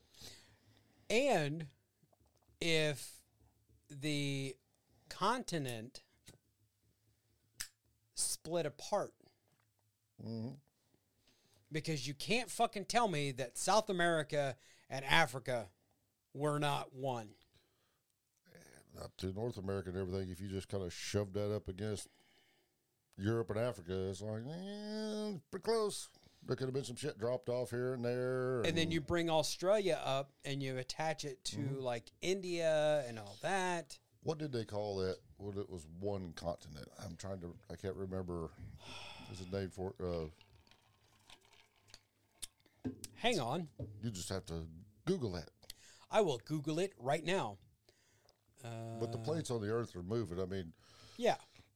And 1.09 1.67
if 2.61 3.11
the 3.89 4.55
continent 5.09 6.01
split 8.15 8.65
apart, 8.65 9.13
because 11.71 12.07
you 12.07 12.13
can't 12.13 12.49
fucking 12.49 12.85
tell 12.85 13.07
me 13.07 13.31
that 13.31 13.57
South 13.57 13.89
America 13.89 14.55
and 14.89 15.03
Africa 15.05 15.69
were 16.33 16.59
not 16.59 16.93
one. 16.93 17.29
up 19.01 19.11
to 19.17 19.27
North 19.33 19.57
America 19.57 19.89
and 19.89 19.97
everything, 19.97 20.29
if 20.29 20.39
you 20.39 20.47
just 20.47 20.69
kind 20.69 20.83
of 20.83 20.93
shoved 20.93 21.33
that 21.33 21.53
up 21.53 21.67
against 21.67 22.07
Europe 23.17 23.49
and 23.49 23.59
Africa, 23.59 24.09
it's 24.09 24.21
like, 24.21 24.43
eh, 24.47 25.37
pretty 25.51 25.63
close. 25.63 26.09
There 26.45 26.55
could 26.55 26.65
have 26.65 26.73
been 26.73 26.83
some 26.83 26.95
shit 26.97 27.17
dropped 27.17 27.47
off 27.49 27.69
here 27.69 27.93
and 27.93 28.03
there. 28.03 28.61
And 28.63 28.77
then 28.77 28.91
you 28.91 28.99
bring 29.01 29.29
Australia 29.29 29.99
up 30.03 30.31
and 30.43 30.61
you 30.61 30.77
attach 30.77 31.23
it 31.23 31.43
to 31.45 31.57
Mm-hmm. 31.57 31.79
like 31.79 32.11
India 32.21 33.03
and 33.07 33.17
all 33.17 33.37
that. 33.41 33.97
What 34.23 34.37
did 34.39 34.51
they 34.51 34.65
call 34.65 34.97
that? 34.97 35.17
When 35.37 35.57
it 35.57 35.69
was 35.69 35.85
one 35.99 36.33
continent. 36.35 36.87
I'm 37.03 37.15
trying 37.17 37.39
to. 37.41 37.53
I 37.71 37.75
can't 37.75 37.95
remember. 37.95 38.49
There's 39.27 39.41
a 39.41 39.55
name 39.55 39.69
for 39.69 39.93
it. 39.99 40.31
Uh, 42.85 42.89
Hang 43.15 43.39
on. 43.39 43.67
you 44.01 44.11
just 44.11 44.29
have 44.29 44.45
to 44.47 44.65
Google 45.05 45.31
that. 45.33 45.49
I 46.13 46.21
will 46.21 46.39
Google 46.45 46.77
it 46.79 46.93
right 46.99 47.25
now. 47.25 47.57
Uh, 48.63 48.67
But 48.99 49.11
the 49.11 49.17
plates 49.17 49.49
on 49.51 49.61
the 49.61 49.69
Earth 49.69 49.95
are 49.95 50.03
moving. 50.03 50.39
I 50.39 50.45
mean, 50.45 50.71
yeah. 51.17 51.35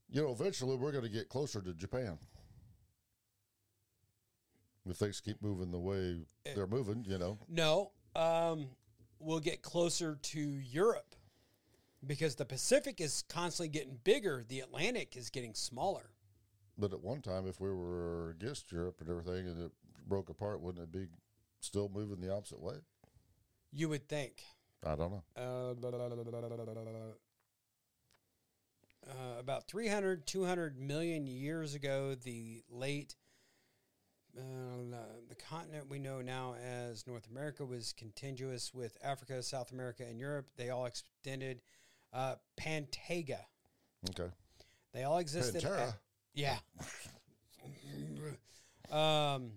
you 0.10 0.22
know, 0.22 0.32
eventually 0.32 0.78
we're 0.78 0.92
going 0.92 1.04
to 1.04 1.10
get 1.10 1.28
closer 1.28 1.60
to 1.60 1.74
Japan. 1.74 2.20
If 4.88 4.96
things 4.96 5.20
keep 5.20 5.42
moving 5.42 5.72
the 5.72 5.80
way 5.80 6.22
Eh. 6.46 6.54
they're 6.56 6.68
moving, 6.68 7.04
you 7.06 7.18
know. 7.18 7.40
No. 7.50 7.92
Um, 8.16 8.70
we'll 9.20 9.40
get 9.42 9.62
closer 9.62 10.16
to 10.22 10.40
Europe 10.40 11.16
because 12.06 12.36
the 12.36 12.46
Pacific 12.46 13.02
is 13.02 13.24
constantly 13.28 13.68
getting 13.70 14.00
bigger. 14.04 14.46
The 14.48 14.62
Atlantic 14.62 15.18
is 15.18 15.30
getting 15.30 15.56
smaller. 15.56 16.12
But 16.78 16.94
at 16.94 17.02
one 17.02 17.22
time, 17.22 17.48
if 17.48 17.60
we 17.60 17.70
were 17.72 18.30
against 18.30 18.72
Europe 18.72 19.02
and 19.02 19.10
everything 19.10 19.48
and 19.48 19.60
it 19.66 19.72
broke 20.08 20.30
apart, 20.30 20.62
wouldn't 20.62 20.84
it 20.84 20.92
be 20.92 21.08
still 21.60 21.90
moving 21.90 22.22
the 22.22 22.32
opposite 22.32 22.62
way? 22.62 22.76
You 23.72 23.90
would 23.90 24.08
think. 24.08 24.44
I 24.86 24.96
don't 24.96 25.12
know. 25.12 25.24
Uh, 25.36 25.74
uh 29.10 29.40
about 29.40 29.68
300, 29.68 30.26
200 30.26 30.80
million 30.80 31.28
years 31.28 31.74
ago, 31.74 32.16
the 32.16 32.64
late 32.70 33.16
uh, 34.38 34.98
the 35.30 35.36
continent 35.36 35.90
we 35.90 36.00
know 36.00 36.22
now 36.22 36.56
as 36.64 37.08
North 37.08 37.28
America 37.32 37.66
was 37.66 37.94
contiguous 37.94 38.74
with 38.74 38.98
Africa, 39.04 39.42
South 39.42 39.72
America, 39.72 40.04
and 40.08 40.20
Europe. 40.20 40.48
They 40.58 40.70
all 40.70 40.86
extended 40.86 41.62
uh, 42.14 42.36
Pantega. 42.60 43.40
Okay. 44.10 44.30
They 44.94 45.04
all 45.04 45.18
existed. 45.18 45.64
Pantera. 45.64 45.88
At, 45.90 45.96
yeah. 46.34 46.58
um, 49.36 49.54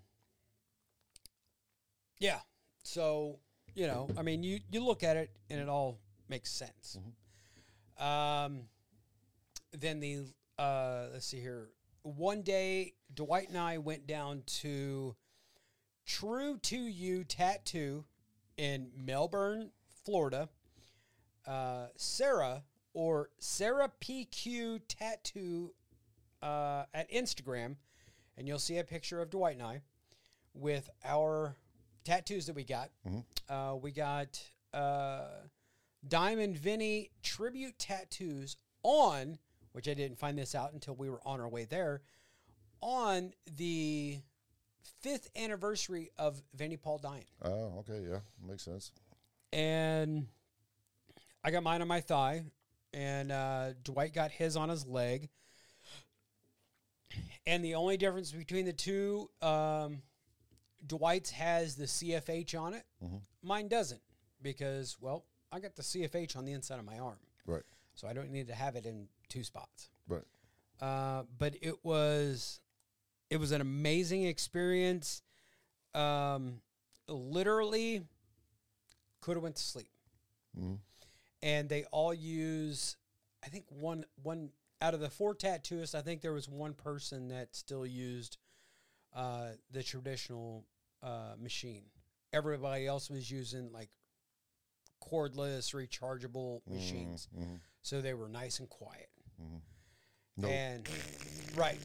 yeah. 2.19 2.41
So 2.83 3.39
you 3.75 3.87
know, 3.87 4.09
I 4.17 4.23
mean, 4.23 4.43
you 4.43 4.61
you 4.71 4.85
look 4.85 5.03
at 5.03 5.17
it 5.17 5.31
and 5.49 5.61
it 5.61 5.69
all 5.69 5.99
makes 6.29 6.51
sense. 6.51 6.99
Um. 7.99 8.63
Then 9.73 10.01
the 10.01 10.25
uh, 10.59 11.07
let's 11.13 11.27
see 11.27 11.41
here. 11.41 11.69
One 12.03 12.43
day, 12.43 12.95
Dwight 13.15 13.49
and 13.49 13.59
I 13.59 13.79
went 13.79 14.07
down 14.07 14.43
to 14.63 15.15
True 16.07 16.59
to 16.59 16.77
You 16.77 17.23
Tattoo 17.25 18.05
in 18.57 18.91
Melbourne, 18.97 19.71
Florida. 20.05 20.49
Uh, 21.47 21.87
Sarah 21.97 22.65
or 22.95 23.31
Sarah 23.39 23.91
PQ 24.01 24.81
Tattoo 24.89 25.73
uh, 26.43 26.85
at 26.93 27.11
Instagram, 27.11 27.77
and 28.37 28.49
you'll 28.49 28.59
see 28.59 28.79
a 28.79 28.85
picture 28.85 29.23
of 29.23 29.31
Dwight 29.31 29.55
and 29.55 29.63
I 29.63 29.83
with 30.53 30.91
our 31.05 31.57
tattoos 32.05 32.47
that 32.47 32.55
we 32.55 32.65
got. 32.65 32.91
Uh, 33.49 33.77
we 33.81 33.93
got 33.93 34.41
uh, 34.73 35.29
Dime 36.07 36.39
and 36.39 36.57
Vinny 36.57 37.11
tribute 37.23 37.79
tattoos 37.79 38.57
on, 38.83 39.39
which 39.73 39.89
I 39.89 39.95
didn't 39.95 40.19
find 40.19 40.39
this 40.39 40.55
out 40.55 40.73
until 40.73 40.95
we 40.95 41.11
were 41.11 41.21
on 41.25 41.41
our 41.41 41.49
way 41.49 41.65
there, 41.65 42.03
on 42.81 43.33
the 43.57 44.19
fifth 45.01 45.29
anniversary 45.37 46.11
of 46.19 46.43
Vinny 46.55 46.77
Paul 46.77 46.99
dying. 46.99 47.25
Oh, 47.43 47.79
okay. 47.81 48.05
Yeah. 48.09 48.21
Makes 48.47 48.65
sense. 48.65 48.93
And 49.53 50.29
I 51.43 51.51
got 51.51 51.63
mine 51.63 51.83
on 51.83 51.89
my 51.89 52.01
thigh, 52.01 52.45
and 52.93 53.33
uh, 53.33 53.71
Dwight 53.83 54.15
got 54.15 54.31
his 54.31 54.57
on 54.57 54.69
his 54.69 54.87
leg. 54.87 55.29
And 57.47 57.65
the 57.65 57.75
only 57.75 57.97
difference 57.97 58.31
between 58.31 58.67
the 58.67 58.73
two, 58.73 59.29
um, 59.43 60.03
Dwight's 60.87 61.31
has 61.31 61.77
the 61.77 61.85
CFH 61.87 62.55
on 62.61 62.75
it. 62.75 62.85
Mine 63.43 63.69
doesn't 63.69 64.01
because, 64.43 64.97
well, 65.01 65.25
I 65.53 65.61
got 65.61 65.77
the 65.77 65.83
CFH 65.83 66.37
on 66.37 66.45
the 66.45 66.53
inside 66.53 66.79
of 66.79 66.85
my 66.85 66.99
arm, 66.99 67.19
Right. 67.47 67.63
so 67.95 68.07
I 68.09 68.13
don't 68.13 68.31
need 68.31 68.47
to 68.49 68.55
have 68.55 68.77
it 68.77 68.87
in 68.87 69.09
two 69.29 69.43
spots. 69.45 69.91
Right. 70.09 70.25
Uh, 70.81 71.25
but 71.39 71.57
it 71.61 71.85
was 71.85 72.61
it 73.29 73.37
was 73.39 73.53
an 73.53 73.61
amazing 73.61 74.25
experience. 74.25 75.23
Um, 75.95 76.61
literally, 77.09 78.03
could 79.21 79.37
have 79.37 79.43
went 79.43 79.57
to 79.57 79.63
sleep. 79.63 79.91
And 81.43 81.69
they 81.69 81.85
all 81.91 82.13
use, 82.13 82.97
I 83.45 83.49
think 83.49 83.65
one 83.71 84.05
one 84.23 84.51
out 84.83 84.95
of 84.95 85.01
the 85.01 85.11
four 85.11 85.35
tattooists, 85.35 85.95
I 85.95 86.01
think 86.03 86.21
there 86.23 86.33
was 86.33 86.49
one 86.49 86.75
person 86.75 87.29
that 87.29 87.55
still 87.55 87.87
used 87.87 88.37
uh, 89.15 89.49
the 89.71 89.83
traditional 89.83 90.65
uh, 91.03 91.35
machine. 91.41 91.85
Everybody 92.33 92.87
else 92.87 93.11
was 93.11 93.31
using 93.31 93.73
like 93.73 93.91
cordless, 95.03 95.75
rechargeable 95.75 96.61
machines. 96.69 97.29
So 97.83 98.01
they 98.01 98.15
were 98.15 98.29
nice 98.29 98.59
and 98.61 98.69
quiet. 98.69 99.09
No. 100.37 100.49
And 100.49 100.89
right, 101.57 101.79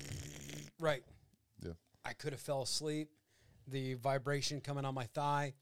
right. 0.80 1.04
Yeah. 1.64 1.72
I 2.04 2.14
could 2.14 2.34
have 2.34 2.42
fell 2.42 2.62
asleep. 2.62 3.10
The 3.68 3.96
vibration 3.96 4.62
coming 4.62 4.86
on 4.86 4.94
my 4.94 5.06
thigh, 5.06 5.54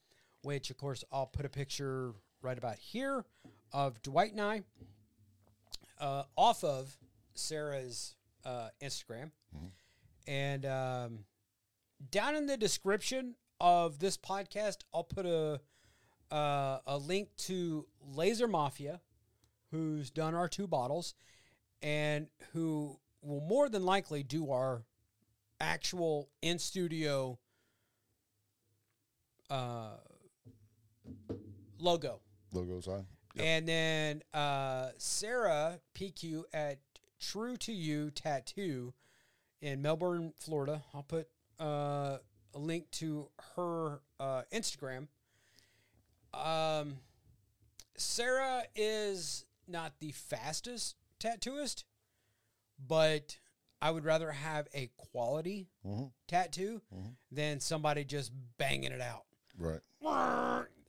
which 0.42 0.70
of 0.70 0.78
course 0.78 1.04
I'll 1.12 1.28
put 1.28 1.46
a 1.46 1.50
picture 1.50 2.14
right 2.42 2.58
about 2.58 2.76
here 2.78 3.24
of 3.72 4.02
Dwight 4.02 4.32
and 4.34 4.42
I 4.42 4.64
uh, 6.00 6.24
off 6.36 6.64
of 6.64 6.98
Sarah's 7.34 8.16
uh, 8.44 8.68
Instagram, 8.82 9.32
and 10.28 10.66
um, 10.66 11.20
down 12.12 12.36
in 12.36 12.46
the 12.46 12.58
description 12.58 13.36
of 13.64 13.98
this 13.98 14.18
podcast, 14.18 14.80
I'll 14.94 15.06
put 15.06 15.26
a 15.26 15.62
uh, 16.30 16.80
a 16.86 16.98
link 16.98 17.30
to 17.38 17.88
Laser 18.02 18.48
Mafia, 18.48 19.00
who's 19.72 20.12
done 20.12 20.36
our 20.36 20.50
two 20.50 20.68
bottles, 20.68 21.16
and 21.82 22.28
who 22.52 23.00
will 23.22 23.42
more 23.42 23.70
than 23.70 23.86
likely 23.86 24.22
do 24.22 24.52
our 24.52 24.84
actual 25.62 26.30
in 26.42 26.60
studio 26.60 27.40
uh, 29.50 29.96
logo. 31.80 32.20
Logos 32.52 32.88
on. 32.88 33.06
And 33.38 33.68
then 33.68 34.24
uh, 34.34 34.90
Sarah 34.98 35.80
PQ 35.96 36.44
at 36.54 36.80
True 37.20 37.56
to 37.58 37.72
You 37.72 38.12
Tattoo 38.12 38.94
in 39.62 39.82
Melbourne, 39.82 40.34
Florida. 40.38 40.84
I'll 40.94 41.04
put 41.04 41.30
uh, 41.60 42.18
a 42.54 42.60
link 42.60 42.90
to 42.92 43.30
her 43.56 44.00
uh, 44.20 44.44
Instagram. 44.54 45.08
Um, 46.34 46.98
Sarah 47.98 48.64
is 48.76 49.46
not 49.68 49.94
the 50.00 50.12
fastest 50.12 50.96
tattooist, 51.20 51.84
but 52.86 53.38
I 53.82 53.92
would 53.92 54.04
rather 54.06 54.32
have 54.32 54.68
a 54.74 54.90
quality 54.98 55.68
tattoo 56.28 56.82
than 57.32 57.60
somebody 57.60 58.04
just 58.04 58.32
banging 58.58 58.92
it 58.92 59.02
out 59.02 59.24
Right. 59.58 59.82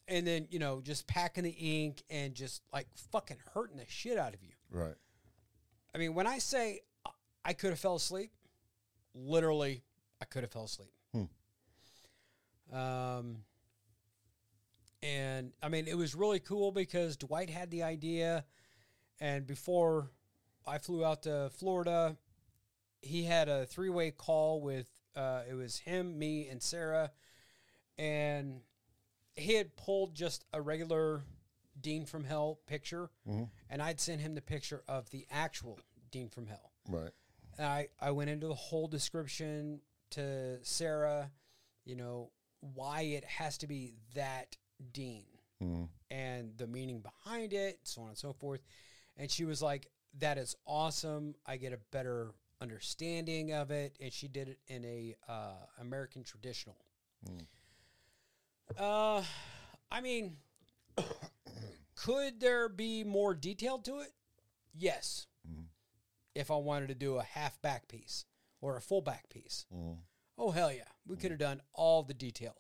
and 0.09 0.27
then 0.27 0.47
you 0.51 0.59
know 0.59 0.81
just 0.81 1.07
packing 1.07 1.45
the 1.45 1.51
ink 1.51 2.03
and 2.09 2.35
just 2.35 2.63
like 2.73 2.87
fucking 3.13 3.39
hurting 3.53 3.77
the 3.77 3.85
shit 3.89 4.17
out 4.17 4.33
of 4.35 4.43
you. 4.43 4.53
Right. 4.71 4.95
I 5.95 5.99
mean, 5.99 6.15
when 6.15 6.27
I 6.27 6.39
say 6.39 6.81
I- 7.05 7.11
I 7.45 7.53
could 7.53 7.71
have 7.71 7.79
fell 7.81 7.97
asleep, 7.97 8.33
literally, 9.15 9.83
I 10.21 10.25
could 10.25 10.43
have 10.43 10.53
fell 10.53 10.65
asleep. 10.65 10.93
Um, 12.75 13.45
and 15.03 15.53
I 15.63 15.69
mean, 15.69 15.87
it 15.87 15.97
was 15.97 16.15
really 16.15 16.41
cool 16.41 16.73
because 16.73 17.17
Dwight 17.17 17.51
had 17.51 17.71
the 17.71 17.83
idea, 17.83 18.45
and 19.21 19.47
before 19.47 20.11
I 20.67 20.79
flew 20.79 21.05
out 21.05 21.23
to 21.25 21.51
Florida, 21.57 22.17
he 23.01 23.25
had 23.25 23.49
a 23.49 23.67
three-way 23.67 24.11
call 24.11 24.61
with 24.61 24.89
uh, 25.15 25.43
it 25.49 25.55
was 25.55 25.79
him, 25.79 26.19
me, 26.19 26.49
and 26.49 26.63
Sarah, 26.63 27.13
and 27.99 28.61
he 29.37 29.55
had 29.55 29.77
pulled 29.77 30.15
just 30.15 30.45
a 30.53 30.61
regular 30.61 31.23
Dean 31.81 32.07
from 32.07 32.25
Hell 32.25 32.59
picture, 32.67 33.11
and 33.71 33.83
I'd 33.83 34.01
sent 34.01 34.21
him 34.21 34.35
the 34.35 34.43
picture 34.43 34.83
of 34.89 35.11
the 35.11 35.27
actual 35.31 35.79
Dean 36.11 36.29
from 36.29 36.47
Hell. 36.47 36.73
Right. 36.89 37.11
And 37.59 37.67
I, 37.67 37.89
I 38.01 38.11
went 38.11 38.31
into 38.31 38.49
the 38.49 38.55
whole 38.55 38.89
description 38.89 39.81
to 40.11 40.59
Sarah, 40.63 41.31
you 41.85 41.95
know, 41.95 42.31
why 42.73 43.03
it 43.03 43.25
has 43.25 43.59
to 43.59 43.67
be 43.67 43.93
that 44.15 44.57
Dean 44.93 45.25
and 46.11 46.57
the 46.59 46.67
meaning 46.67 47.01
behind 47.01 47.53
it, 47.53 47.79
so 47.85 48.03
on 48.03 48.09
and 48.09 48.19
so 48.19 48.33
forth. 48.33 48.61
and 49.17 49.31
she 49.31 49.45
was 49.45 49.63
like, 49.63 49.89
"That 50.19 50.39
is 50.39 50.57
awesome. 50.67 51.35
I 51.47 51.57
get 51.57 51.73
a 51.73 51.79
better 51.93 52.33
understanding 52.61 53.53
of 53.53 53.71
it." 53.71 53.97
And 54.01 54.13
she 54.13 54.29
did 54.29 54.49
it 54.49 54.59
in 54.67 54.85
a 54.85 55.15
uh, 55.29 55.67
American 55.81 56.23
traditional. 56.25 56.77
Uh, 58.79 59.23
I 59.91 60.01
mean, 60.01 60.37
could 61.95 62.41
there 62.41 62.69
be 62.69 63.05
more 63.05 63.35
detail 63.35 63.79
to 63.81 64.01
it? 64.01 64.13
Yes. 64.75 65.27
If 66.35 66.51
I 66.51 66.57
wanted 66.57 66.89
to 66.89 66.95
do 66.95 67.17
a 67.17 67.23
half 67.23 67.61
back 67.63 67.87
piece 67.89 68.25
or 68.61 68.77
a 68.77 68.81
full 68.81 69.01
back 69.01 69.29
piece. 69.31 69.67
Oh 70.39 70.51
hell 70.51 70.73
yeah. 70.73 70.85
We 71.07 71.17
could 71.17 71.31
have 71.31 71.41
done 71.41 71.61
all 71.73 72.03
the 72.03 72.15
detail. 72.15 72.57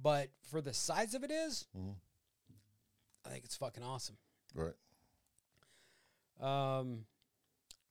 But 0.00 0.30
for 0.50 0.60
the 0.60 0.72
size 0.72 1.14
of 1.14 1.24
it 1.24 1.30
is, 1.30 1.66
I 3.24 3.28
think 3.30 3.44
it's 3.44 3.56
fucking 3.56 3.82
awesome. 3.82 4.16
Right. 4.54 4.74
Um 6.40 7.04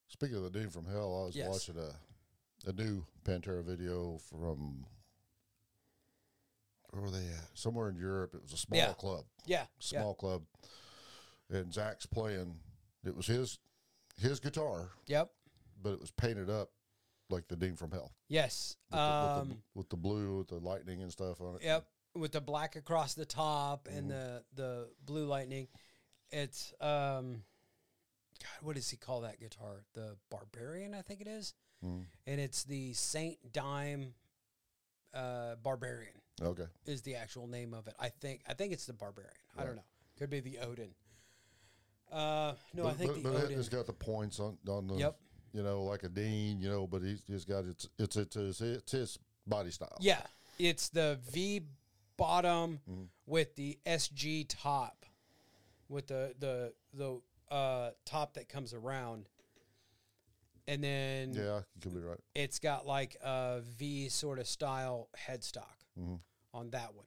Speaking 0.09 0.37
of 0.37 0.43
the 0.43 0.49
dude 0.49 0.71
from 0.71 0.85
hell, 0.85 1.21
I 1.21 1.25
was 1.25 1.35
Yes. 1.35 1.49
watching 1.49 1.77
a 1.77 1.93
a 2.65 2.73
new 2.73 3.05
Pantera 3.23 3.63
video 3.63 4.17
from 4.17 4.85
where 6.89 7.01
were 7.01 7.11
they 7.11 7.27
at? 7.27 7.49
Somewhere 7.57 7.89
in 7.89 7.97
Europe. 7.97 8.33
It 8.33 8.41
was 8.41 8.53
a 8.53 8.57
small 8.57 8.77
Yeah. 8.79 8.93
club. 8.93 9.25
yeah. 9.45 9.67
Small 9.79 10.15
club. 10.15 10.45
And 11.49 11.71
Zakk's 11.73 12.05
playing 12.05 12.59
it 13.03 13.15
was 13.15 13.27
his 13.27 13.59
his 14.17 14.39
guitar, 14.39 14.91
Yep. 15.05 15.31
but 15.81 15.93
it 15.93 15.99
was 15.99 16.09
painted 16.11 16.49
up 16.49 16.71
like 17.29 17.47
the 17.47 17.55
Dean 17.55 17.75
from 17.75 17.91
Hell. 17.91 18.11
Yes. 18.27 18.75
With, 18.91 18.99
the, 18.99 19.05
with, 19.05 19.41
Um 19.41 19.49
the, 19.49 19.55
with 19.75 19.89
the 19.89 19.97
blue, 19.97 20.37
with 20.39 20.47
the 20.47 20.59
lightning 20.59 21.01
and 21.01 21.11
stuff 21.11 21.41
on 21.41 21.55
it. 21.55 21.63
Yep, 21.63 21.85
with 22.15 22.31
the 22.31 22.41
black 22.41 22.75
across 22.75 23.13
the 23.13 23.25
top 23.25 23.87
and 23.91 24.09
Mm-hmm. 24.09 24.09
the 24.09 24.43
the 24.55 24.87
blue 25.05 25.25
lightning. 25.25 25.67
It's 26.31 26.73
um, 26.81 27.43
God, 28.41 28.61
what 28.61 28.75
does 28.75 28.89
he 28.89 28.97
call 28.97 29.21
that 29.21 29.39
guitar? 29.39 29.83
The 29.93 30.15
Barbarian, 30.29 30.93
I 30.93 31.01
think 31.01 31.21
it 31.21 31.27
is, 31.27 31.53
Mhm. 31.85 32.05
and 32.25 32.39
it's 32.41 32.63
the 32.65 32.93
Saint 32.93 33.37
Dime 33.53 34.13
uh, 35.13 35.55
Barbarian 35.63 36.13
Okay. 36.41 36.65
is 36.85 37.01
the 37.01 37.15
actual 37.15 37.47
name 37.47 37.73
of 37.73 37.87
it. 37.87 37.95
I 37.99 38.09
think 38.09 38.41
I 38.47 38.53
think 38.53 38.73
it's 38.73 38.85
the 38.85 38.93
Barbarian. 38.93 39.31
I 39.57 39.63
don't 39.63 39.75
know. 39.75 39.85
Could 40.17 40.29
be 40.29 40.39
the 40.39 40.59
Odin. 40.59 40.93
Uh, 42.11 42.53
no, 42.73 42.83
I 42.83 42.89
but, 42.91 42.97
think 42.97 43.13
but, 43.15 43.23
the 43.23 43.29
but 43.31 43.43
Odin. 43.45 43.59
it's 43.59 43.69
got 43.69 43.85
the 43.85 43.93
points 43.93 44.39
on 44.39 44.57
on 44.67 44.87
the 44.87 44.95
Yep. 44.95 45.19
You 45.57 45.63
know, 45.63 45.81
like 45.83 46.03
a 46.03 46.09
Dean, 46.09 46.61
you 46.61 46.69
know, 46.69 46.85
but 46.85 47.01
he's, 47.01 47.23
he's 47.27 47.43
got 47.43 47.65
it's 47.65 47.89
it's 47.97 48.15
it's 48.15 48.35
his, 48.35 48.61
it's 48.61 48.91
his 48.91 49.19
body 49.47 49.71
style. 49.71 49.97
Yeah, 49.99 50.21
it's 50.59 50.89
the 50.89 51.17
V 51.31 51.63
bottom 52.15 52.79
Mm-hmm. 52.89 53.03
with 53.25 53.55
the 53.55 53.79
SG 53.85 54.45
top, 54.47 55.03
with 55.89 56.05
the 56.07 56.35
the 56.39 56.73
the 56.93 57.19
uh, 57.53 57.89
top 58.05 58.35
that 58.35 58.49
comes 58.49 58.73
around, 58.75 59.29
and 60.67 60.83
then 60.83 61.33
Yeah, 61.33 61.57
you 61.75 61.81
could 61.81 61.95
be 61.95 62.01
right. 62.01 62.19
it's 62.35 62.59
got 62.59 62.85
like 62.85 63.15
a 63.23 63.61
V 63.79 64.09
sort 64.09 64.37
of 64.37 64.45
style 64.47 65.09
headstock 65.27 65.63
Mm-hmm. 65.99 66.15
on 66.53 66.69
that 66.69 66.93
one. 66.93 67.05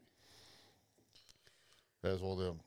As 2.03 2.21
well, 2.21 2.35
them 2.35 2.61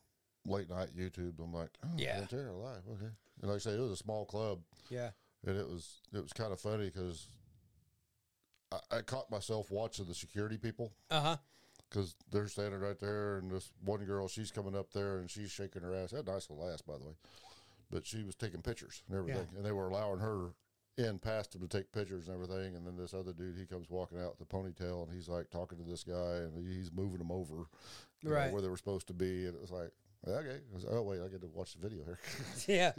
late 0.45 0.69
night 0.69 0.89
YouTube. 0.97 1.33
I'm 1.43 1.51
like, 1.51 1.69
oh, 1.83 1.89
Yeah. 1.97 2.21
Pantera 2.21 2.53
live, 2.57 2.83
okay. 2.93 3.11
And 3.41 3.49
like 3.51 3.55
I 3.55 3.59
say, 3.59 3.71
it 3.71 3.79
was 3.79 3.91
a 3.91 3.95
small 3.97 4.25
club, 4.25 4.59
Yeah, 4.89 5.09
and 5.45 5.57
it 5.57 5.67
was 5.67 6.01
it 6.13 6.21
was 6.21 6.33
kind 6.33 6.51
of 6.51 6.59
funny 6.59 6.85
because 6.85 7.27
I, 8.71 8.97
I 8.97 9.01
caught 9.01 9.29
myself 9.29 9.69
watching 9.71 10.05
the 10.05 10.13
security 10.13 10.57
people 10.57 10.93
uh 11.11 11.21
huh. 11.21 11.37
because 11.89 12.15
they're 12.31 12.47
standing 12.47 12.79
right 12.79 12.99
there, 12.99 13.37
and 13.37 13.51
this 13.51 13.71
one 13.83 14.03
girl, 14.05 14.27
she's 14.27 14.51
coming 14.51 14.75
up 14.75 14.91
there 14.93 15.17
and 15.17 15.29
she's 15.29 15.51
shaking 15.51 15.81
her 15.83 15.93
ass. 15.95 16.11
That 16.11 16.27
nice 16.27 16.49
little 16.49 16.69
ass, 16.71 16.81
by 16.81 16.97
the 16.97 17.03
way, 17.05 17.15
but 17.91 18.05
she 18.05 18.23
was 18.23 18.35
taking 18.35 18.61
pictures 18.61 19.03
and 19.07 19.17
everything, 19.17 19.47
and 19.55 19.65
they 19.65 19.71
were 19.71 19.87
allowing 19.87 20.19
her 20.19 20.49
in 20.95 21.17
past 21.17 21.55
him 21.55 21.61
to 21.61 21.67
take 21.67 21.91
pictures 21.91 22.27
and 22.27 22.35
everything. 22.35 22.75
And 22.75 22.85
then 22.85 22.95
this 22.95 23.15
other 23.15 23.33
dude, 23.33 23.57
he 23.57 23.65
comes 23.65 23.89
walking 23.89 24.19
out 24.19 24.37
with 24.37 24.47
the 24.47 24.55
ponytail, 24.55 25.03
and 25.03 25.11
he's 25.13 25.27
like 25.27 25.49
talking 25.49 25.77
to 25.79 25.83
this 25.83 26.03
guy, 26.03 26.37
and 26.43 26.67
he's 26.67 26.91
moving 26.91 27.17
them 27.17 27.31
over, 27.31 27.65
you 28.21 28.29
know, 28.29 28.53
where 28.53 28.61
they 28.61 28.67
were 28.67 28.77
supposed 28.77 29.07
to 29.07 29.13
be, 29.13 29.45
and 29.45 29.55
it 29.55 29.61
was 29.61 29.71
like. 29.71 29.91
Okay. 30.27 30.59
Oh 30.89 31.01
wait, 31.01 31.19
I 31.21 31.27
get 31.27 31.41
to 31.41 31.47
watch 31.47 31.73
the 31.73 31.79
video 31.87 32.03
here. 32.05 32.19
Yeah. 32.67 32.91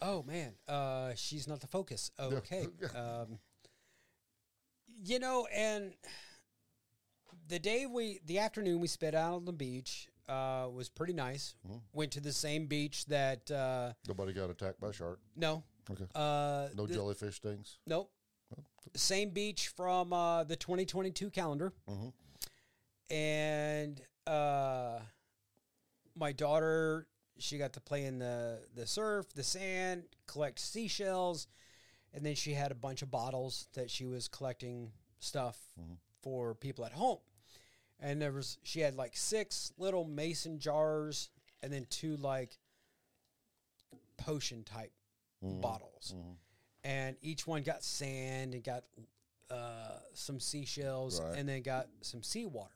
oh 0.00 0.22
man, 0.22 0.54
uh, 0.68 1.12
she's 1.14 1.46
not 1.46 1.60
the 1.60 1.66
focus. 1.66 2.10
Okay. 2.18 2.66
um, 2.96 3.38
you 5.04 5.18
know, 5.18 5.46
and 5.54 5.92
the 7.48 7.58
day 7.58 7.86
we, 7.86 8.20
the 8.24 8.38
afternoon 8.38 8.80
we 8.80 8.86
spent 8.88 9.14
out 9.14 9.34
on 9.34 9.44
the 9.44 9.52
beach, 9.52 10.08
uh, 10.28 10.68
was 10.72 10.88
pretty 10.88 11.12
nice. 11.12 11.54
Mm-hmm. 11.66 11.78
Went 11.92 12.12
to 12.12 12.20
the 12.20 12.32
same 12.32 12.66
beach 12.66 13.04
that 13.06 13.50
uh, 13.50 13.92
Nobody 14.08 14.32
got 14.32 14.48
attacked 14.50 14.80
by 14.80 14.88
a 14.88 14.92
shark. 14.92 15.18
no, 15.36 15.64
Okay. 15.90 16.04
uh, 16.14 16.68
No 16.74 16.86
the- 16.86 16.94
jellyfish 16.94 17.36
stings. 17.36 17.78
Nope. 17.86 18.10
Same 18.94 19.30
beach 19.30 19.68
from 19.68 20.12
uh, 20.12 20.44
the 20.44 20.56
2022 20.56 21.30
calendar. 21.30 21.72
Mhm. 21.88 22.12
And 23.10 24.00
uh, 24.26 25.00
my 26.14 26.32
daughter, 26.32 27.06
she 27.38 27.58
got 27.58 27.72
to 27.74 27.80
play 27.80 28.04
in 28.04 28.18
the, 28.18 28.60
the 28.74 28.86
surf, 28.86 29.26
the 29.34 29.42
sand, 29.42 30.04
collect 30.26 30.58
seashells. 30.58 31.46
And 32.14 32.24
then 32.24 32.34
she 32.34 32.52
had 32.52 32.70
a 32.70 32.74
bunch 32.74 33.02
of 33.02 33.10
bottles 33.10 33.68
that 33.74 33.90
she 33.90 34.04
was 34.04 34.28
collecting 34.28 34.92
stuff 35.18 35.58
mm-hmm. 35.80 35.94
for 36.22 36.54
people 36.54 36.84
at 36.84 36.92
home. 36.92 37.18
And 38.00 38.20
there 38.20 38.32
was, 38.32 38.58
she 38.64 38.80
had 38.80 38.96
like 38.96 39.16
six 39.16 39.72
little 39.78 40.04
mason 40.04 40.58
jars 40.58 41.30
and 41.62 41.72
then 41.72 41.86
two 41.88 42.16
like 42.16 42.58
potion 44.18 44.64
type 44.64 44.92
mm-hmm. 45.44 45.60
bottles 45.60 46.14
mm-hmm. 46.16 46.32
and 46.84 47.16
each 47.22 47.46
one 47.46 47.62
got 47.62 47.82
sand 47.82 48.54
and 48.54 48.62
got 48.62 48.84
uh, 49.50 49.98
some 50.14 50.40
seashells 50.40 51.20
Right. 51.20 51.38
and 51.38 51.48
then 51.48 51.62
got 51.62 51.88
some 52.00 52.22
seawater. 52.22 52.70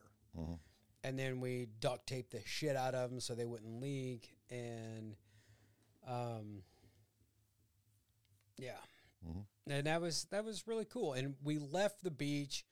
And 1.05 1.19
then 1.19 1.41
we 1.41 1.69
duct 1.81 2.07
taped 2.07 2.33
the 2.33 2.41
shit 2.45 2.77
out 2.77 2.95
of 2.95 3.11
them 3.11 3.21
so 3.21 3.35
they 3.35 3.45
wouldn't 3.45 3.81
leak. 3.81 4.37
And 4.51 5.15
um, 6.07 6.63
yeah, 8.59 8.79
and 9.69 9.87
that 9.87 10.01
was 10.01 10.27
that 10.31 10.45
was 10.45 10.67
really 10.67 10.85
cool. 10.85 11.13
And 11.13 11.35
we 11.43 11.59
left 11.59 12.03
the 12.03 12.11
beach, 12.11 12.65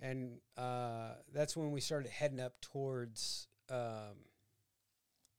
and 0.00 0.38
uh, 0.56 1.14
that's 1.32 1.56
when 1.56 1.70
we 1.70 1.80
started 1.80 2.10
heading 2.10 2.40
up 2.40 2.60
towards 2.60 3.46
um, 3.70 4.26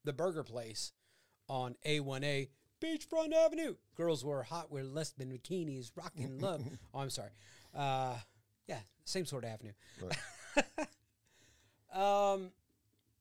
the 0.04 0.14
burger 0.14 0.44
place 0.44 0.92
on 1.48 1.76
A1A 1.86 2.50
Beachfront 2.82 3.34
Avenue. 3.34 3.76
Girls 3.96 4.24
were 4.24 4.44
hot 4.44 4.72
with 4.72 4.86
less 4.86 5.12
than 5.12 5.30
bikinis, 5.30 5.92
rocking 5.96 6.40
love. 6.40 6.64
oh, 6.94 7.00
I'm 7.00 7.10
sorry. 7.10 7.32
Uh, 7.76 8.16
yeah, 8.68 8.80
same 9.06 9.26
sort 9.26 9.44
of 9.44 9.52
avenue. 9.52 9.74
um, 11.94 12.52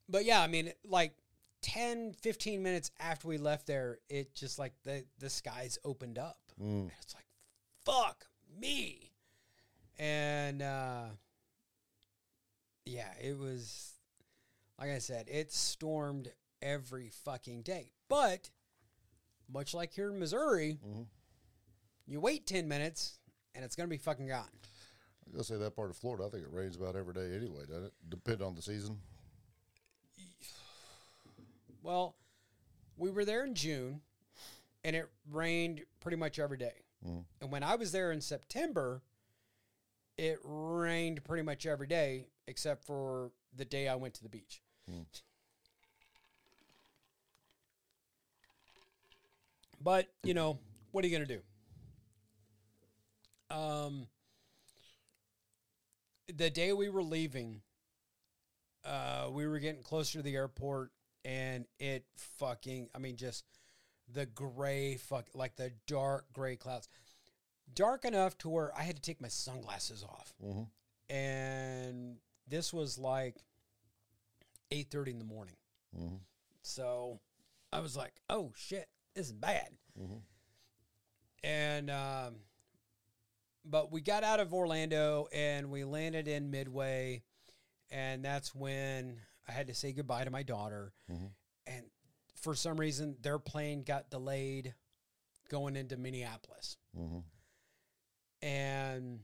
but 0.09 0.25
yeah, 0.25 0.41
I 0.41 0.47
mean, 0.47 0.71
like 0.85 1.13
10, 1.61 2.13
15 2.21 2.61
minutes 2.61 2.91
after 2.99 3.27
we 3.27 3.37
left 3.37 3.67
there, 3.67 3.99
it 4.09 4.33
just 4.35 4.59
like 4.59 4.73
the, 4.83 5.05
the 5.19 5.29
skies 5.29 5.77
opened 5.85 6.17
up. 6.17 6.37
And 6.83 6.91
it's 7.01 7.15
like, 7.15 7.25
fuck 7.85 8.25
me. 8.59 9.11
And 9.97 10.61
uh, 10.61 11.03
yeah, 12.85 13.11
it 13.21 13.37
was, 13.37 13.93
like 14.79 14.89
I 14.89 14.97
said, 14.99 15.27
it 15.29 15.51
stormed 15.53 16.31
every 16.61 17.09
fucking 17.23 17.61
day. 17.61 17.91
But 18.09 18.49
much 19.51 19.73
like 19.73 19.93
here 19.93 20.09
in 20.11 20.19
Missouri, 20.19 20.79
you 22.07 22.19
wait 22.19 22.45
10 22.47 22.67
minutes 22.67 23.19
and 23.55 23.63
it's 23.63 23.75
going 23.75 23.87
to 23.87 23.91
be 23.93 23.97
fucking 23.97 24.27
gone. 24.27 24.49
I 25.27 25.31
gonna 25.31 25.43
say 25.43 25.57
that 25.57 25.75
part 25.75 25.89
of 25.89 25.97
Florida. 25.97 26.25
I 26.25 26.29
think 26.29 26.43
it 26.43 26.49
rains 26.51 26.75
about 26.75 26.95
every 26.95 27.13
day 27.13 27.35
anyway, 27.35 27.61
doesn't 27.67 27.85
it? 27.85 27.93
Depend 28.09 28.41
on 28.41 28.55
the 28.55 28.61
season. 28.61 28.99
Well, 31.81 32.15
we 32.97 33.09
were 33.09 33.25
there 33.25 33.43
in 33.43 33.55
June 33.55 34.01
and 34.83 34.95
it 34.95 35.09
rained 35.31 35.81
pretty 35.99 36.17
much 36.17 36.39
every 36.39 36.57
day. 36.57 36.83
And 37.41 37.51
when 37.51 37.63
I 37.63 37.75
was 37.75 37.91
there 37.91 38.13
in 38.13 38.21
September, 38.21 39.01
it 40.17 40.39
rained 40.43 41.23
pretty 41.25 41.43
much 41.43 41.65
every 41.65 41.87
day 41.87 42.27
except 42.47 42.85
for 42.85 43.31
the 43.55 43.65
day 43.65 43.89
I 43.89 43.95
went 43.95 44.13
to 44.15 44.23
the 44.23 44.29
beach. 44.29 44.61
But, 49.81 50.07
you 50.23 50.33
know, 50.33 50.59
what 50.91 51.03
are 51.03 51.07
you 51.07 51.17
going 51.17 51.27
to 51.27 51.41
do? 53.49 53.55
Um, 53.55 54.07
the 56.33 56.49
day 56.49 56.73
we 56.73 56.89
were 56.89 57.03
leaving, 57.03 57.61
uh, 58.85 59.29
we 59.31 59.47
were 59.47 59.59
getting 59.59 59.81
closer 59.83 60.19
to 60.19 60.23
the 60.23 60.35
airport 60.35 60.91
and 61.25 61.65
it 61.79 62.05
fucking, 62.17 62.89
I 62.93 62.99
mean, 62.99 63.15
just 63.15 63.45
the 64.11 64.25
gray, 64.25 64.95
fuck, 64.97 65.27
like 65.33 65.55
the 65.55 65.71
dark 65.87 66.25
gray 66.33 66.55
clouds. 66.55 66.89
Dark 67.73 68.05
enough 68.05 68.37
to 68.39 68.49
where 68.49 68.77
I 68.77 68.83
had 68.83 68.97
to 68.97 69.01
take 69.01 69.21
my 69.21 69.29
sunglasses 69.29 70.03
off. 70.03 70.33
And 71.09 72.17
this 72.47 72.73
was 72.73 72.97
like 72.99 73.37
8.30 74.71 75.07
in 75.11 75.19
the 75.19 75.25
morning. 75.25 75.55
So 76.61 77.19
I 77.71 77.79
was 77.79 77.95
like, 77.95 78.13
oh 78.29 78.51
shit, 78.55 78.87
this 79.15 79.27
is 79.27 79.33
bad. 79.33 79.69
And 81.43 81.89
um, 81.89 82.35
but 83.65 83.91
we 83.91 84.01
got 84.01 84.23
out 84.23 84.39
of 84.39 84.53
Orlando 84.53 85.27
and 85.33 85.71
we 85.71 85.83
landed 85.83 86.27
in 86.27 86.51
Midway, 86.51 87.23
and 87.89 88.23
that's 88.23 88.53
when 88.53 89.17
I 89.47 89.51
had 89.51 89.67
to 89.67 89.73
say 89.73 89.93
goodbye 89.93 90.23
to 90.23 90.31
my 90.31 90.43
daughter. 90.43 90.93
Mm-hmm. 91.11 91.27
And 91.67 91.85
for 92.35 92.55
some 92.55 92.77
reason, 92.77 93.15
their 93.21 93.39
plane 93.39 93.83
got 93.83 94.09
delayed 94.09 94.73
going 95.49 95.75
into 95.75 95.97
Minneapolis. 95.97 96.77
Mm-hmm. 96.97 97.19
And 98.45 99.19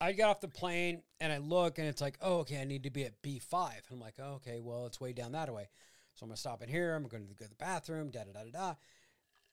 I 0.00 0.12
got 0.12 0.30
off 0.30 0.40
the 0.40 0.48
plane 0.48 1.02
and 1.20 1.32
I 1.32 1.38
look 1.38 1.78
and 1.78 1.86
it's 1.86 2.00
like, 2.00 2.18
oh, 2.20 2.38
okay, 2.38 2.60
I 2.60 2.64
need 2.64 2.82
to 2.82 2.90
be 2.90 3.04
at 3.04 3.22
B5. 3.22 3.70
I'm 3.90 4.00
like, 4.00 4.16
oh, 4.18 4.34
okay, 4.34 4.60
well, 4.60 4.86
it's 4.86 5.00
way 5.00 5.12
down 5.12 5.32
that 5.32 5.52
way. 5.52 5.68
So 6.14 6.24
I'm 6.24 6.28
going 6.28 6.34
to 6.34 6.40
stop 6.40 6.62
in 6.62 6.68
here. 6.68 6.94
I'm 6.94 7.06
going 7.06 7.26
to 7.28 7.34
go 7.34 7.44
to 7.44 7.48
the 7.48 7.54
bathroom, 7.54 8.10
da 8.10 8.24
da 8.24 8.32
da 8.32 8.44
da 8.44 8.50
da. 8.50 8.74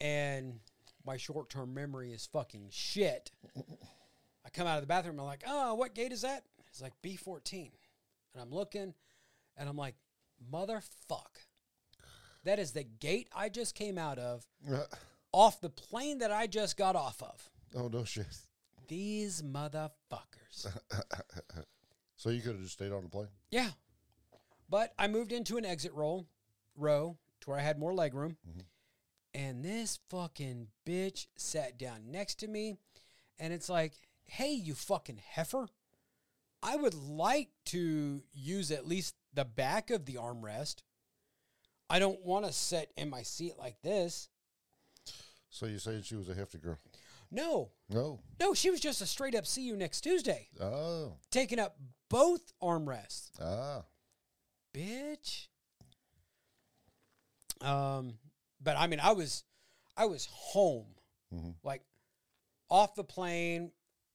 And 0.00 0.60
my 1.04 1.16
short 1.16 1.50
term 1.50 1.74
memory 1.74 2.12
is 2.12 2.26
fucking 2.26 2.68
shit. 2.70 3.30
I 4.44 4.48
come 4.52 4.66
out 4.66 4.76
of 4.76 4.82
the 4.82 4.86
bathroom. 4.86 5.18
I'm 5.18 5.26
like, 5.26 5.44
oh, 5.46 5.74
what 5.74 5.94
gate 5.94 6.12
is 6.12 6.22
that? 6.22 6.44
It's 6.68 6.80
like 6.80 6.92
B14. 7.02 7.70
And 8.34 8.42
I'm 8.42 8.50
looking 8.50 8.94
and 9.56 9.68
I'm 9.68 9.76
like, 9.76 9.94
motherfuck. 10.52 11.46
That 12.44 12.58
is 12.58 12.72
the 12.72 12.84
gate 12.84 13.28
I 13.34 13.48
just 13.48 13.74
came 13.74 13.98
out 13.98 14.18
of 14.18 14.46
uh. 14.70 14.84
off 15.32 15.60
the 15.60 15.68
plane 15.68 16.18
that 16.18 16.30
I 16.30 16.46
just 16.46 16.76
got 16.76 16.96
off 16.96 17.22
of. 17.22 17.50
oh 17.76 17.88
no 17.88 18.04
shit. 18.04 18.26
These 18.88 19.42
motherfuckers. 19.42 20.66
So 22.16 22.28
you 22.28 22.42
could 22.42 22.52
have 22.52 22.60
just 22.60 22.74
stayed 22.74 22.92
on 22.92 23.02
the 23.02 23.08
plane. 23.08 23.28
yeah. 23.50 23.70
But 24.68 24.92
I 24.98 25.08
moved 25.08 25.32
into 25.32 25.56
an 25.56 25.64
exit 25.64 25.94
roll 25.94 26.26
row 26.76 27.16
to 27.40 27.50
where 27.50 27.58
I 27.58 27.62
had 27.62 27.78
more 27.78 27.94
leg 27.94 28.12
room. 28.12 28.36
Mm-hmm. 28.46 28.60
And 29.34 29.64
this 29.64 29.98
fucking 30.08 30.68
bitch 30.86 31.26
sat 31.36 31.78
down 31.78 32.10
next 32.10 32.36
to 32.40 32.48
me. 32.48 32.76
And 33.38 33.52
it's 33.52 33.68
like, 33.68 33.92
hey, 34.24 34.52
you 34.52 34.74
fucking 34.74 35.20
heifer. 35.24 35.68
I 36.62 36.76
would 36.76 36.94
like 36.94 37.48
to 37.66 38.22
use 38.32 38.70
at 38.70 38.86
least 38.86 39.14
the 39.32 39.44
back 39.44 39.90
of 39.90 40.04
the 40.04 40.14
armrest. 40.16 40.82
I 41.88 41.98
don't 41.98 42.22
want 42.24 42.44
to 42.44 42.52
sit 42.52 42.92
in 42.96 43.08
my 43.08 43.22
seat 43.22 43.54
like 43.58 43.80
this. 43.82 44.28
So 45.48 45.66
you 45.66 45.78
saying 45.78 46.02
she 46.02 46.16
was 46.16 46.28
a 46.28 46.34
hefty 46.34 46.58
girl? 46.58 46.78
No, 47.32 47.70
No. 47.88 48.20
no, 48.40 48.54
she 48.54 48.70
was 48.70 48.80
just 48.80 49.00
a 49.00 49.06
straight 49.06 49.34
up 49.36 49.46
see 49.46 49.62
you 49.62 49.76
next 49.76 50.00
Tuesday, 50.02 50.48
Oh. 50.60 51.16
taking 51.30 51.58
up 51.60 51.76
both 52.08 52.52
armrests. 52.60 53.30
Ah. 53.40 53.84
bitch. 54.74 55.46
Um, 57.60 58.14
but 58.60 58.76
I 58.76 58.86
mean, 58.86 59.00
I 59.00 59.12
was, 59.12 59.44
I 59.96 60.06
was 60.06 60.28
home, 60.30 60.86
mm-hmm. 61.34 61.50
like 61.62 61.82
off 62.68 62.94
the 62.94 63.04
plane. 63.04 63.72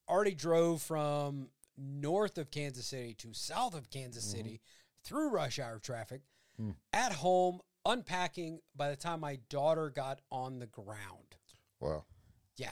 Already 0.08 0.36
drove 0.36 0.84
from 0.84 1.50
north 1.78 2.38
of 2.38 2.52
Kansas 2.52 2.86
City 2.86 3.16
to 3.16 3.34
south 3.34 3.74
of 3.74 3.90
Kansas 3.90 4.26
mm-hmm. 4.26 4.38
City 4.38 4.62
through 5.04 5.30
rush 5.30 5.60
hour 5.60 5.80
traffic. 5.80 6.22
Hmm. 6.58 6.72
At 6.94 7.12
home, 7.12 7.60
unpacking. 7.86 8.60
By 8.76 8.90
the 8.90 8.96
time 8.96 9.20
my 9.20 9.40
daughter 9.50 9.90
got 9.90 10.22
on 10.32 10.60
the 10.60 10.68
ground, 10.68 11.36
Wow. 11.80 12.06
yeah. 12.56 12.70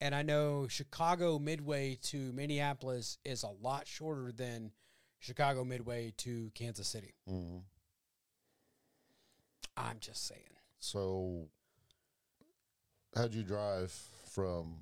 And 0.00 0.14
I 0.14 0.22
know 0.22 0.66
Chicago 0.68 1.38
Midway 1.38 1.98
to 2.04 2.32
Minneapolis 2.32 3.18
is 3.24 3.42
a 3.42 3.48
lot 3.48 3.86
shorter 3.86 4.32
than 4.32 4.72
Chicago 5.18 5.64
Midway 5.64 6.12
to 6.18 6.50
Kansas 6.54 6.88
City. 6.88 7.14
hmm 7.26 7.58
I'm 9.88 9.98
just 10.00 10.26
saying. 10.26 10.40
So, 10.78 11.48
how'd 13.14 13.34
you 13.34 13.42
drive 13.42 13.90
from 14.32 14.76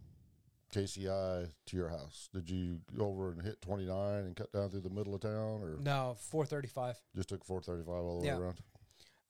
KCI 0.73 1.49
to 1.67 1.77
your 1.77 1.89
house? 1.89 2.29
Did 2.33 2.49
you 2.51 2.81
go 2.97 3.07
over 3.07 3.31
and 3.33 3.43
hit 3.43 3.61
29 3.63 4.15
and 4.25 4.37
cut 4.37 4.53
down 4.53 4.71
through 4.71 4.81
the 4.81 4.91
middle 4.91 5.15
of 5.15 5.21
town, 5.21 5.63
or 5.63 5.77
No, 5.81 6.17
435. 6.19 6.97
just 7.17 7.29
took 7.29 7.45
435 7.45 7.89
all 8.05 8.21
the 8.21 8.27
Yeah. 8.27 8.39
way 8.39 8.43
around? 8.45 8.63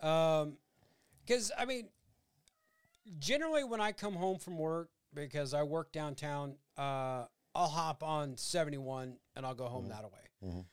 Um, 0.01 0.59
because 1.25 1.51
I 1.57 1.65
mean, 1.65 1.89
generally 3.19 3.65
when 3.65 3.81
I 3.81 3.93
come 3.93 4.15
home 4.15 4.39
from 4.39 4.59
work, 4.59 4.91
because 5.15 5.55
I 5.55 5.63
work 5.63 5.93
downtown, 5.93 6.57
uh, 6.77 7.27
I'll 7.55 7.69
hop 7.69 8.03
on 8.03 8.37
71 8.37 9.19
and 9.35 9.45
I'll 9.47 9.55
go 9.55 9.67
home 9.69 9.89
that 9.89 10.05
way. 10.13 10.29
Mhm. 10.43 10.67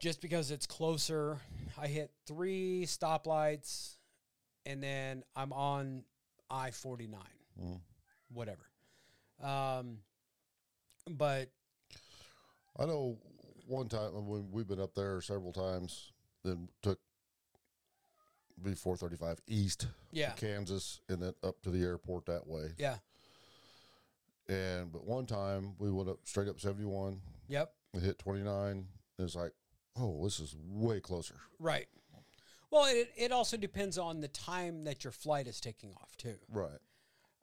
Just 0.00 0.20
because 0.22 0.50
it's 0.50 0.66
closer, 0.66 1.38
I 1.78 1.86
hit 1.86 2.10
three 2.26 2.84
stoplights, 2.86 3.96
and 4.64 4.82
then 4.82 5.22
I'm 5.36 5.52
on 5.52 6.04
I 6.50 6.70
49, 6.70 7.20
Mhm. 7.60 7.80
whatever. 8.32 8.66
Um, 9.40 10.02
but 11.06 11.50
I 12.76 12.86
know 12.86 13.18
one 13.66 13.88
time 13.88 14.26
when 14.26 14.50
we've 14.50 14.66
been 14.66 14.80
up 14.80 14.94
there 14.94 15.20
several 15.20 15.52
times, 15.52 16.12
then 16.44 16.70
took 16.82 16.98
B 18.62 18.74
435 18.74 19.40
east 19.46 19.86
yeah, 20.12 20.32
Kansas 20.34 21.00
and 21.08 21.22
then 21.22 21.34
up 21.42 21.60
to 21.62 21.70
the 21.70 21.82
airport 21.82 22.26
that 22.26 22.46
way. 22.46 22.74
yeah, 22.78 22.98
And 24.48 24.90
but 24.92 25.04
one 25.04 25.26
time 25.26 25.76
we 25.78 25.90
went 25.90 26.08
up 26.08 26.26
straight 26.26 26.48
up 26.48 26.58
71 26.58 27.22
yep. 27.48 27.74
and 27.92 28.02
hit 28.02 28.18
29. 28.18 28.88
And 29.18 29.24
it's 29.26 29.34
like, 29.36 29.52
oh, 29.98 30.24
this 30.24 30.40
is 30.40 30.54
way 30.66 31.00
closer. 31.00 31.36
Right. 31.58 31.86
Well, 32.70 32.84
it, 32.86 33.10
it 33.16 33.32
also 33.32 33.56
depends 33.56 33.98
on 33.98 34.20
the 34.20 34.28
time 34.28 34.84
that 34.84 35.02
your 35.02 35.10
flight 35.12 35.46
is 35.48 35.60
taking 35.60 35.92
off, 36.00 36.16
too. 36.16 36.36
Right. 36.48 36.78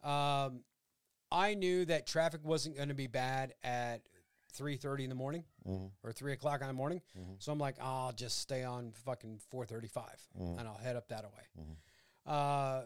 Um, 0.04 0.62
I 1.32 1.54
knew 1.54 1.84
that 1.86 2.08
traffic 2.08 2.42
wasn't 2.46 2.78
going 2.78 2.88
to 2.90 2.96
be 2.96 3.08
bad 3.08 3.54
at 3.64 4.04
3.30 4.58 5.04
in 5.04 5.10
the 5.10 5.16
morning 5.16 5.44
Mhm. 5.68 5.92
or 6.04 6.14
3 6.14 6.32
o'clock 6.32 6.62
in 6.62 6.68
the 6.68 6.74
morning. 6.74 7.02
Mm-hmm. 7.20 7.34
So 7.40 7.52
I'm 7.52 7.60
like, 7.60 7.76
oh, 7.82 8.06
I'll 8.06 8.12
just 8.14 8.40
stay 8.40 8.64
on 8.64 8.94
fucking 9.06 9.40
435 9.52 10.06
Mm-hmm. 10.40 10.60
and 10.60 10.68
I'll 10.68 10.78
head 10.78 10.96
up 10.96 11.10
that 11.10 11.26
way. 11.26 11.66
Uh, 12.26 12.84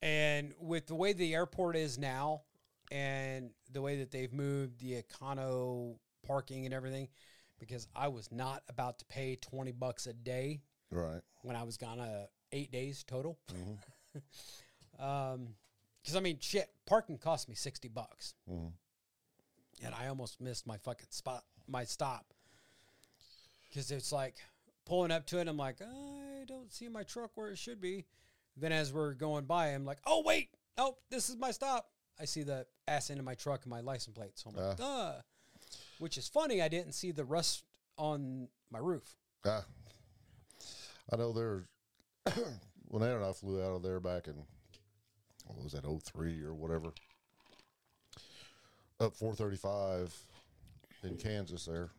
and 0.00 0.52
with 0.60 0.86
the 0.86 0.94
way 0.94 1.12
the 1.12 1.34
airport 1.34 1.76
is 1.76 1.98
now 1.98 2.42
and 2.90 3.50
the 3.72 3.80
way 3.82 3.96
that 3.98 4.10
they've 4.10 4.32
moved 4.32 4.78
the 4.80 5.02
econo 5.02 5.96
parking 6.26 6.64
and 6.64 6.74
everything, 6.74 7.08
because 7.62 7.86
I 7.94 8.08
was 8.08 8.30
not 8.32 8.64
about 8.68 8.98
to 8.98 9.04
pay 9.04 9.36
20 9.36 9.70
bucks 9.72 10.08
a 10.08 10.12
day 10.12 10.62
Right. 10.90 11.20
when 11.42 11.54
I 11.54 11.62
was 11.62 11.76
gone 11.76 12.00
uh, 12.00 12.26
eight 12.50 12.72
days 12.72 13.04
total. 13.04 13.38
Mm-hmm. 13.52 15.02
um, 15.02 15.54
because 16.02 16.16
I 16.16 16.20
mean, 16.20 16.38
shit, 16.40 16.68
parking 16.86 17.16
cost 17.18 17.48
me 17.48 17.54
sixty 17.54 17.86
bucks, 17.86 18.34
Mhm. 18.50 18.72
and 19.84 19.94
I 19.94 20.08
almost 20.08 20.40
missed 20.40 20.66
my 20.66 20.76
fucking 20.78 21.06
spot, 21.10 21.44
my 21.68 21.84
stop, 21.84 22.34
because 23.68 23.92
it's 23.92 24.10
like 24.10 24.34
pulling 24.84 25.12
up 25.12 25.24
to 25.28 25.38
it. 25.38 25.46
I'm 25.46 25.56
like, 25.56 25.80
I 25.80 26.44
don't 26.46 26.72
see 26.72 26.88
my 26.88 27.04
truck 27.04 27.30
where 27.36 27.50
it 27.50 27.58
should 27.58 27.80
be. 27.80 28.04
Then 28.56 28.72
as 28.72 28.92
we're 28.92 29.14
going 29.14 29.44
by, 29.44 29.68
I'm 29.68 29.84
like, 29.84 29.98
oh 30.04 30.22
wait, 30.26 30.48
oh 30.76 30.96
this 31.10 31.28
is 31.30 31.36
my 31.36 31.52
stop. 31.52 31.88
I 32.20 32.24
see 32.24 32.42
the 32.42 32.66
ass 32.88 33.08
end 33.08 33.20
of 33.20 33.24
my 33.24 33.34
truck 33.34 33.62
and 33.62 33.70
my 33.70 33.80
license 33.80 34.16
plate, 34.16 34.32
so 34.34 34.50
I'm 34.50 34.56
like, 34.56 34.76
duh. 34.76 35.14
Which 35.98 36.18
is 36.18 36.28
funny. 36.28 36.60
I 36.62 36.68
didn't 36.68 36.92
see 36.92 37.10
the 37.12 37.24
rust 37.24 37.64
on 37.96 38.48
my 38.70 38.78
roof. 38.78 39.16
Ah. 39.44 39.64
I 41.12 41.16
know 41.16 41.32
there's 41.32 41.64
when 42.88 43.02
Aaron 43.02 43.16
and 43.22 43.24
I 43.24 43.32
flew 43.32 43.60
out 43.62 43.74
of 43.76 43.82
there 43.82 44.00
back 44.00 44.28
in 44.28 44.34
what 45.46 45.62
was 45.62 45.72
that 45.72 45.84
03 45.84 46.42
or 46.42 46.54
whatever. 46.54 46.92
Up 49.00 49.14
435 49.16 50.14
in 51.02 51.16
Kansas 51.16 51.64
there. 51.64 51.90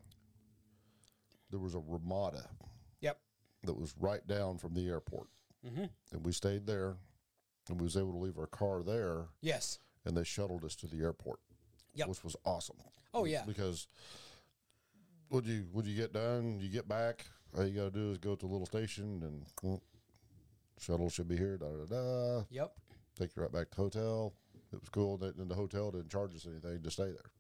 There 1.52 1.60
was 1.60 1.76
a 1.76 1.82
Ramada 1.86 2.48
Yep. 3.02 3.20
that 3.66 3.78
was 3.78 3.94
right 4.00 4.26
down 4.26 4.58
from 4.58 4.74
the 4.74 4.88
airport. 4.88 5.28
Mm-hmm. 5.68 5.86
And 6.14 6.26
we 6.26 6.32
stayed 6.32 6.66
there 6.66 6.96
and 7.70 7.80
we 7.80 7.84
was 7.84 7.98
able 7.98 8.14
to 8.14 8.18
leave 8.18 8.38
our 8.40 8.48
car 8.48 8.82
there 8.84 9.26
Yes. 9.42 9.80
and 10.06 10.16
they 10.16 10.24
shuttled 10.24 10.64
us 10.64 10.76
to 10.78 10.88
the 10.88 11.02
airport. 11.04 11.40
Yep. 11.96 12.08
Which 12.08 12.24
was 12.24 12.36
awesome. 12.46 12.78
Oh 13.14 13.26
yeah. 13.26 13.44
Because 13.46 13.88
would 15.30 15.46
you 15.46 15.66
would 15.72 15.86
you 15.86 15.96
get 15.96 16.14
done, 16.14 16.60
you 16.60 16.70
get 16.70 16.88
back, 16.88 17.26
all 17.56 17.66
you 17.66 17.78
gotta 17.78 17.92
do 17.92 18.12
is 18.12 18.18
go 18.18 18.36
to 18.36 18.46
the 18.46 18.52
little 18.52 18.66
station 18.66 19.22
and 19.24 19.46
well, 19.62 19.82
shuttle 20.80 21.10
should 21.10 21.28
be 21.28 21.38
here, 21.38 21.58
da 21.58 21.68
da 21.68 21.86
da. 21.86 22.44
Yep. 22.50 22.74
Take 23.18 23.36
you 23.36 23.44
right 23.44 23.52
back 23.52 23.70
to 23.72 23.76
the 23.76 23.82
hotel. 23.84 24.34
It 24.72 24.80
was 24.80 24.90
cool 24.90 25.18
that 25.18 25.36
and 25.38 25.50
the 25.50 25.56
hotel 25.56 25.92
didn't 25.92 26.10
charge 26.10 26.36
us 26.36 26.48
anything 26.50 26.82
to 26.82 26.92
stay 26.92 27.12
there. 27.12 27.32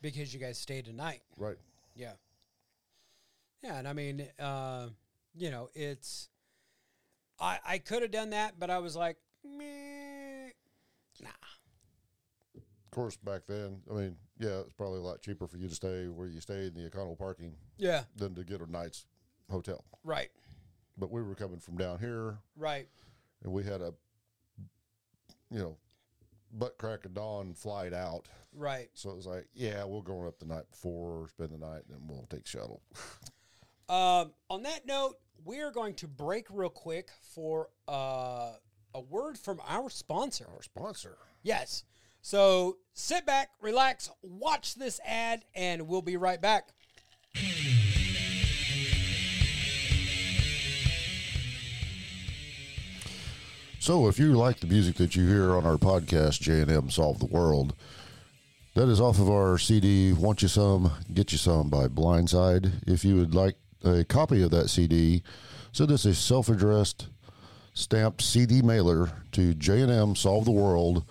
Because 0.00 0.32
you 0.32 0.40
guys 0.40 0.58
stayed 0.58 0.86
a 0.88 0.92
night. 0.92 1.22
Right. 1.36 1.56
Yeah. 1.94 2.12
Yeah, 3.62 3.78
and 3.78 3.88
I 3.88 3.92
mean, 3.92 4.24
uh, 4.38 4.88
you 5.34 5.50
know, 5.50 5.68
it's 5.74 6.28
I 7.40 7.58
I 7.66 7.78
could 7.78 8.02
have 8.02 8.10
done 8.10 8.30
that, 8.30 8.58
but 8.58 8.70
I 8.70 8.78
was 8.78 8.94
like, 8.94 9.16
Meh, 9.44 10.50
nah. 11.22 11.30
Of 12.88 12.92
course 12.92 13.18
back 13.18 13.42
then, 13.46 13.82
I 13.90 13.94
mean, 13.94 14.16
yeah, 14.38 14.60
it's 14.60 14.72
probably 14.72 15.00
a 15.00 15.02
lot 15.02 15.20
cheaper 15.20 15.46
for 15.46 15.58
you 15.58 15.68
to 15.68 15.74
stay 15.74 16.08
where 16.08 16.26
you 16.26 16.40
stayed 16.40 16.74
in 16.74 16.82
the 16.82 16.88
econo 16.88 17.18
parking 17.18 17.52
Yeah. 17.76 18.04
than 18.16 18.34
to 18.34 18.44
get 18.44 18.62
a 18.62 18.70
night's 18.70 19.04
hotel. 19.50 19.84
Right. 20.04 20.30
But 20.96 21.10
we 21.10 21.22
were 21.22 21.34
coming 21.34 21.58
from 21.58 21.76
down 21.76 21.98
here 21.98 22.38
Right. 22.56 22.88
and 23.44 23.52
we 23.52 23.62
had 23.64 23.82
a, 23.82 23.92
you 25.50 25.58
know, 25.58 25.76
butt 26.50 26.78
crack 26.78 27.04
of 27.04 27.12
dawn 27.12 27.52
flight 27.52 27.92
out. 27.92 28.26
Right. 28.54 28.88
So 28.94 29.10
it 29.10 29.16
was 29.16 29.26
like, 29.26 29.48
yeah, 29.52 29.84
we're 29.84 30.00
going 30.00 30.26
up 30.26 30.38
the 30.38 30.46
night 30.46 30.70
before, 30.70 31.28
spend 31.28 31.50
the 31.50 31.58
night, 31.58 31.82
and 31.86 31.90
then 31.90 32.06
we'll 32.06 32.26
take 32.30 32.46
shuttle. 32.46 32.82
Um, 33.90 34.32
on 34.50 34.64
that 34.64 34.84
note, 34.84 35.14
we 35.46 35.60
are 35.62 35.70
going 35.70 35.94
to 35.94 36.06
break 36.06 36.48
real 36.50 36.68
quick 36.68 37.08
for 37.34 37.70
uh, 37.88 38.52
a 38.94 39.00
word 39.00 39.38
from 39.38 39.62
our 39.66 39.88
sponsor. 39.88 40.46
Our 40.54 40.60
sponsor. 40.62 41.16
Yes. 41.42 41.84
So 42.28 42.76
sit 42.92 43.24
back, 43.24 43.52
relax, 43.58 44.10
watch 44.20 44.74
this 44.74 45.00
ad, 45.02 45.46
and 45.54 45.88
we'll 45.88 46.02
be 46.02 46.18
right 46.18 46.38
back. 46.38 46.68
So, 53.78 54.08
if 54.08 54.18
you 54.18 54.34
like 54.34 54.60
the 54.60 54.66
music 54.66 54.96
that 54.96 55.16
you 55.16 55.26
hear 55.26 55.56
on 55.56 55.64
our 55.64 55.78
podcast, 55.78 56.42
J 56.42 56.60
and 56.60 56.70
M 56.70 56.90
Solve 56.90 57.18
the 57.18 57.24
World, 57.24 57.74
that 58.74 58.90
is 58.90 59.00
off 59.00 59.18
of 59.18 59.30
our 59.30 59.56
CD. 59.56 60.12
Want 60.12 60.42
you 60.42 60.48
some? 60.48 60.92
Get 61.14 61.32
you 61.32 61.38
some 61.38 61.70
by 61.70 61.88
Blindside. 61.88 62.86
If 62.86 63.06
you 63.06 63.16
would 63.16 63.34
like 63.34 63.56
a 63.82 64.04
copy 64.04 64.42
of 64.42 64.50
that 64.50 64.68
CD, 64.68 65.22
send 65.72 65.90
us 65.90 66.04
a 66.04 66.14
self-addressed 66.14 67.06
stamped 67.72 68.20
CD 68.20 68.60
mailer 68.60 69.12
to 69.32 69.54
J 69.54 69.80
and 69.80 69.90
M 69.90 70.14
Solve 70.14 70.44
the 70.44 70.50
World, 70.50 71.06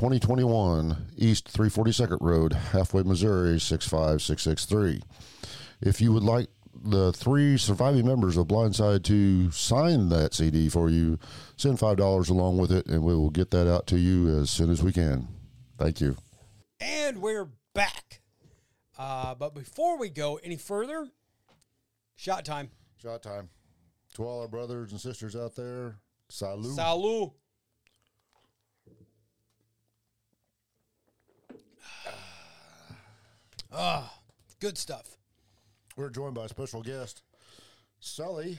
2021 0.00 0.96
East 1.18 1.52
342nd 1.52 2.22
Road, 2.22 2.54
Halfway, 2.54 3.02
Missouri 3.02 3.60
65663. 3.60 5.02
If 5.82 6.00
you 6.00 6.14
would 6.14 6.22
like 6.22 6.48
the 6.72 7.12
three 7.12 7.58
surviving 7.58 8.06
members 8.06 8.38
of 8.38 8.46
Blindside 8.46 9.04
to 9.04 9.50
sign 9.50 10.08
that 10.08 10.32
CD 10.32 10.70
for 10.70 10.88
you, 10.88 11.18
send 11.58 11.78
five 11.78 11.98
dollars 11.98 12.30
along 12.30 12.56
with 12.56 12.72
it, 12.72 12.86
and 12.86 13.02
we 13.02 13.14
will 13.14 13.28
get 13.28 13.50
that 13.50 13.70
out 13.70 13.86
to 13.88 13.98
you 13.98 14.40
as 14.40 14.48
soon 14.48 14.70
as 14.70 14.82
we 14.82 14.90
can. 14.90 15.28
Thank 15.76 16.00
you. 16.00 16.16
And 16.80 17.20
we're 17.20 17.50
back. 17.74 18.22
Uh, 18.98 19.34
but 19.34 19.54
before 19.54 19.98
we 19.98 20.08
go 20.08 20.40
any 20.42 20.56
further, 20.56 21.08
shot 22.16 22.46
time. 22.46 22.70
Shot 23.02 23.22
time. 23.22 23.50
To 24.14 24.24
all 24.24 24.40
our 24.40 24.48
brothers 24.48 24.92
and 24.92 25.00
sisters 25.00 25.36
out 25.36 25.56
there, 25.56 25.98
salute. 26.30 26.74
Salut. 26.74 27.32
Ah, 33.72 34.12
good 34.60 34.76
stuff. 34.76 35.16
We're 35.96 36.10
joined 36.10 36.34
by 36.34 36.46
a 36.46 36.48
special 36.48 36.82
guest, 36.82 37.22
Sully. 38.00 38.58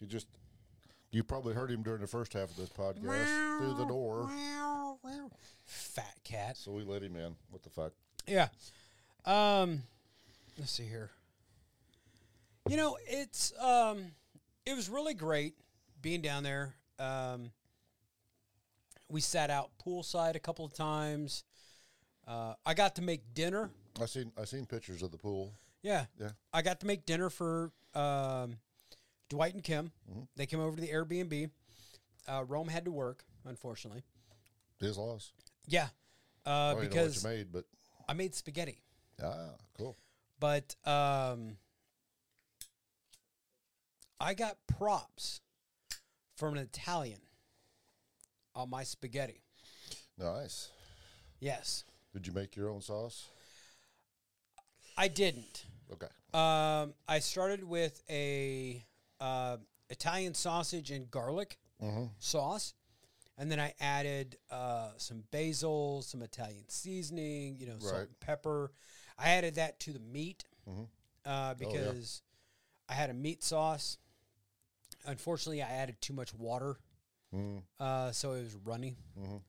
You 0.00 0.06
just, 0.06 0.26
you 1.10 1.22
probably 1.22 1.54
heard 1.54 1.70
him 1.70 1.82
during 1.82 2.00
the 2.00 2.06
first 2.06 2.32
half 2.32 2.50
of 2.50 2.56
this 2.56 2.68
podcast 2.68 3.58
through 3.58 3.74
the 3.74 3.86
door. 3.86 4.30
Fat 5.64 6.16
cat. 6.24 6.56
So 6.56 6.72
we 6.72 6.82
let 6.84 7.02
him 7.02 7.16
in. 7.16 7.34
What 7.50 7.62
the 7.62 7.70
fuck? 7.70 7.92
Yeah. 8.26 8.48
Um 9.24 9.82
let's 10.58 10.72
see 10.72 10.84
here. 10.84 11.10
You 12.68 12.76
know, 12.76 12.98
it's 13.06 13.52
um 13.58 14.12
it 14.66 14.74
was 14.74 14.88
really 14.88 15.14
great 15.14 15.54
being 16.02 16.20
down 16.20 16.42
there. 16.42 16.74
Um 16.98 17.52
we 19.08 19.20
sat 19.20 19.50
out 19.50 19.70
poolside 19.84 20.34
a 20.34 20.40
couple 20.40 20.64
of 20.64 20.74
times. 20.74 21.44
Uh, 22.26 22.54
I 22.64 22.74
got 22.74 22.96
to 22.96 23.02
make 23.02 23.34
dinner. 23.34 23.70
I 24.00 24.06
seen 24.06 24.32
I 24.40 24.44
seen 24.44 24.66
pictures 24.66 25.02
of 25.02 25.10
the 25.10 25.18
pool. 25.18 25.52
Yeah. 25.82 26.06
Yeah. 26.18 26.30
I 26.52 26.62
got 26.62 26.80
to 26.80 26.86
make 26.86 27.04
dinner 27.06 27.28
for 27.30 27.70
um, 27.94 28.56
Dwight 29.28 29.54
and 29.54 29.62
Kim. 29.62 29.92
They 30.36 30.46
came 30.46 30.60
over 30.60 30.76
to 30.76 30.80
the 30.80 30.88
Airbnb. 30.88 31.50
Uh, 32.26 32.44
Rome 32.48 32.68
had 32.68 32.86
to 32.86 32.90
work, 32.90 33.24
unfortunately. 33.44 34.02
His 34.80 34.96
loss. 34.96 35.32
Yeah. 35.66 35.88
Uh, 36.46 36.74
know 36.74 36.80
because 36.80 37.22
what 37.22 37.30
you 37.30 37.36
made, 37.38 37.52
but 37.52 37.64
I 38.08 38.14
made 38.14 38.34
spaghetti. 38.34 38.82
ah, 39.22 39.50
cool. 39.78 39.96
but 40.40 40.74
um, 40.86 41.56
I 44.20 44.34
got 44.34 44.56
props 44.78 45.40
from 46.36 46.54
an 46.54 46.60
Italian 46.60 47.20
on 48.54 48.70
my 48.70 48.84
spaghetti. 48.84 49.42
Nice. 50.18 50.70
Yes, 51.40 51.84
Did 52.14 52.26
you 52.26 52.32
make 52.32 52.56
your 52.56 52.70
own 52.70 52.80
sauce? 52.80 53.28
I 54.96 55.08
didn't. 55.08 55.64
Okay. 55.92 56.06
Um, 56.32 56.94
I 57.08 57.18
started 57.18 57.64
with 57.64 58.02
a 58.08 58.82
uh, 59.20 59.56
Italian 59.90 60.34
sausage 60.34 60.90
and 60.90 61.10
garlic 61.10 61.58
Mm-hmm. 61.82 62.04
sauce, 62.20 62.72
and 63.36 63.50
then 63.50 63.58
I 63.58 63.74
added 63.80 64.36
uh, 64.50 64.90
some 64.96 65.24
basil, 65.32 66.02
some 66.02 66.22
Italian 66.22 66.64
seasoning, 66.68 67.56
you 67.58 67.66
know, 67.66 67.74
salt 67.80 68.06
and 68.06 68.20
pepper. 68.20 68.70
I 69.18 69.30
added 69.30 69.56
that 69.56 69.80
to 69.80 69.92
the 69.92 69.98
meat 69.98 70.44
Mhm. 70.68 70.86
uh, 71.26 71.54
because 71.54 72.22
I 72.88 72.94
had 72.94 73.10
a 73.10 73.14
meat 73.14 73.42
sauce. 73.42 73.98
Unfortunately, 75.04 75.62
I 75.62 75.68
added 75.68 76.00
too 76.00 76.12
much 76.14 76.32
water, 76.32 76.76
Mm, 77.34 77.62
uh, 77.80 78.12
so 78.12 78.32
it 78.32 78.44
was 78.44 78.54
runny, 78.54 78.96
mhm. 79.18 79.42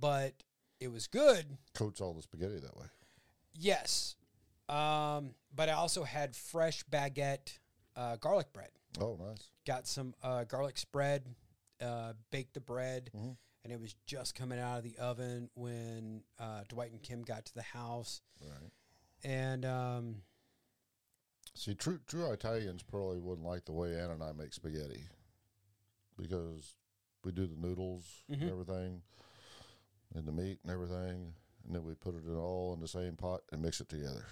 but 0.00 0.32
it 0.80 0.88
was 0.92 1.06
good. 1.06 1.58
Coats 1.74 2.00
all 2.00 2.14
the 2.14 2.22
spaghetti 2.22 2.58
that 2.58 2.76
way. 2.76 2.86
Yes, 3.54 4.16
um, 4.68 5.34
but 5.54 5.68
I 5.68 5.72
also 5.72 6.04
had 6.04 6.36
fresh 6.36 6.84
baguette 6.84 7.58
uh, 7.96 8.16
garlic 8.16 8.52
bread. 8.52 8.70
Oh, 9.00 9.16
nice. 9.20 9.50
got 9.66 9.86
some 9.86 10.14
uh, 10.22 10.44
garlic 10.44 10.78
spread, 10.78 11.24
uh, 11.80 12.12
baked 12.30 12.54
the 12.54 12.60
bread, 12.60 13.10
Mhm. 13.14 13.36
and 13.64 13.72
it 13.72 13.80
was 13.80 13.94
just 14.06 14.34
coming 14.34 14.58
out 14.58 14.78
of 14.78 14.84
the 14.84 14.96
oven 14.98 15.50
when 15.54 16.22
uh, 16.38 16.62
Dwight 16.68 16.92
and 16.92 17.02
Kim 17.02 17.22
got 17.22 17.44
to 17.46 17.54
the 17.54 17.62
house. 17.62 18.22
Right. 18.40 18.70
And 19.24 19.64
um, 19.64 20.22
See, 21.54 21.74
true 21.74 21.98
true 22.06 22.30
Italians 22.30 22.82
probably 22.84 23.18
wouldn't 23.18 23.46
like 23.46 23.64
the 23.64 23.72
way 23.72 23.98
Ann 23.98 24.10
and 24.10 24.22
I 24.22 24.32
make 24.32 24.52
spaghetti 24.54 25.04
because 26.16 26.76
we 27.24 27.32
do 27.32 27.46
the 27.46 27.56
noodles 27.56 28.04
Mhm. 28.30 28.42
and 28.42 28.50
everything, 28.50 29.02
and 30.14 30.26
the 30.26 30.32
meat 30.32 30.58
and 30.62 30.72
everything, 30.72 31.32
and 31.66 31.74
then 31.74 31.84
we 31.84 31.94
put 31.94 32.14
it 32.14 32.28
all 32.30 32.72
in 32.74 32.80
the 32.80 32.88
same 32.88 33.14
pot 33.16 33.42
and 33.52 33.62
mix 33.62 33.80
it 33.80 33.88
together. 33.88 34.24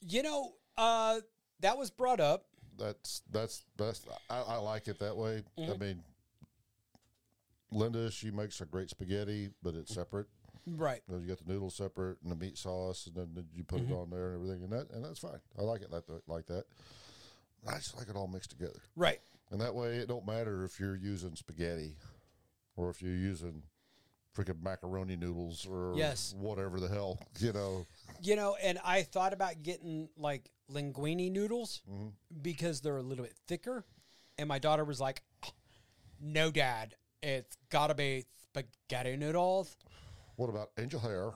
you 0.00 0.22
know, 0.22 0.52
uh, 0.76 1.20
that 1.60 1.76
was 1.76 1.90
brought 1.90 2.20
up. 2.20 2.46
That's 2.78 3.22
that's 3.30 3.64
that's 3.76 4.06
I, 4.30 4.40
I 4.40 4.56
like 4.56 4.88
it 4.88 4.98
that 5.00 5.16
way. 5.16 5.42
I 5.58 5.60
Mhm. 5.60 5.80
mean, 5.80 6.02
Linda 7.72 8.10
she 8.10 8.30
makes 8.30 8.60
a 8.60 8.64
great 8.66 8.90
spaghetti, 8.90 9.50
but 9.62 9.74
it's 9.74 9.94
separate. 9.94 10.26
Right. 10.66 11.02
You, 11.08 11.18
got 11.26 11.38
the 11.44 11.52
noodles 11.52 11.74
separate 11.76 12.18
and 12.22 12.30
the 12.30 12.36
meat 12.36 12.56
sauce, 12.58 13.06
and 13.06 13.14
then, 13.34 13.46
you 13.54 13.64
put 13.64 13.80
Mhm. 13.82 13.90
it 13.90 13.94
on 13.94 14.10
there 14.10 14.32
and 14.32 14.34
everything, 14.42 14.62
and 14.64 14.72
that 14.72 14.90
and 14.90 15.04
that's 15.04 15.18
fine. 15.18 15.40
I 15.58 15.62
like 15.62 15.82
it 15.82 15.90
like 15.90 16.06
that. 16.06 16.26
Like 16.28 16.46
that. 16.46 16.64
I 17.66 17.76
just 17.76 17.96
like 17.96 18.08
it 18.08 18.16
all 18.16 18.26
mixed 18.28 18.50
together. 18.50 18.80
Right. 18.96 19.20
And 19.50 19.60
that 19.60 19.74
way, 19.74 19.98
it 19.98 20.06
don't 20.08 20.24
matter 20.26 20.64
if 20.64 20.78
you're 20.80 20.96
using 20.96 21.34
spaghetti 21.36 21.96
or 22.76 22.88
if 22.90 23.02
you're 23.02 23.14
using 23.14 23.64
freaking 24.36 24.62
macaroni 24.62 25.16
noodles 25.16 25.66
or 25.66 25.94
Yes. 25.96 26.34
whatever 26.38 26.78
the 26.80 26.88
hell, 26.88 27.18
you 27.38 27.52
know. 27.52 27.86
You 28.22 28.36
know, 28.36 28.56
and 28.62 28.78
I 28.84 29.02
thought 29.02 29.32
about 29.32 29.62
getting 29.62 30.08
like 30.16 30.50
linguine 30.70 31.32
noodles 31.32 31.82
Mhm. 31.90 32.12
because 32.42 32.80
they're 32.80 32.96
a 32.98 33.02
little 33.02 33.24
bit 33.24 33.34
thicker. 33.48 33.84
And 34.38 34.48
my 34.48 34.58
daughter 34.58 34.84
was 34.84 35.00
like, 35.00 35.22
no, 36.20 36.50
dad, 36.50 36.94
it's 37.22 37.56
got 37.70 37.88
to 37.88 37.94
be 37.94 38.24
spaghetti 38.42 39.16
noodles. 39.16 39.76
What 40.36 40.48
about 40.48 40.70
angel 40.78 41.00
hair, 41.00 41.32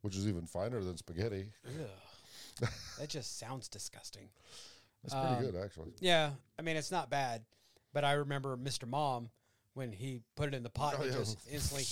which 0.00 0.16
is 0.16 0.26
even 0.26 0.46
finer 0.46 0.82
than 0.82 0.96
spaghetti? 0.96 1.52
Ugh. 1.66 2.68
that 2.98 3.08
just 3.08 3.38
sounds 3.38 3.68
disgusting. 3.68 4.28
That's 5.02 5.14
pretty 5.14 5.34
Um, 5.46 5.52
good, 5.52 5.56
actually. 5.56 5.92
Yeah, 6.00 6.30
I 6.58 6.62
mean 6.62 6.76
it's 6.76 6.90
not 6.92 7.10
bad, 7.10 7.44
but 7.92 8.04
I 8.04 8.12
remember 8.12 8.56
Mr. 8.56 8.86
Mom 8.88 9.30
when 9.74 9.92
he 9.92 10.20
put 10.36 10.48
it 10.48 10.54
in 10.54 10.62
the 10.62 10.70
pot, 10.70 10.96
Oh, 10.98 11.02
it 11.02 11.06
yeah. 11.12 11.18
just 11.18 11.38
instantly. 11.50 11.84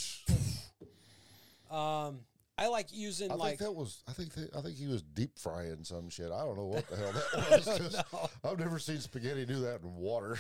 um, 1.71 2.21
I 2.59 2.67
like 2.69 2.89
using 2.93 3.31
I 3.31 3.35
like 3.35 3.59
think 3.59 3.61
that 3.61 3.73
was. 3.73 4.03
I 4.07 4.13
think 4.13 4.35
that, 4.35 4.55
I 4.57 4.61
think 4.61 4.77
he 4.77 4.87
was 4.87 5.03
deep 5.03 5.39
frying 5.39 5.83
some 5.83 6.11
shit. 6.11 6.31
I 6.31 6.45
don't 6.45 6.57
know 6.59 6.67
what 6.67 6.87
the 6.89 6.97
hell 6.97 7.13
that 7.13 7.51
was. 7.51 7.65
'cause 7.65 8.03
I've 8.45 8.59
never 8.59 8.79
seen 8.79 9.01
spaghetti 9.01 9.47
do 9.47 9.61
that 9.61 9.81
in 9.83 9.95
water. 9.97 10.39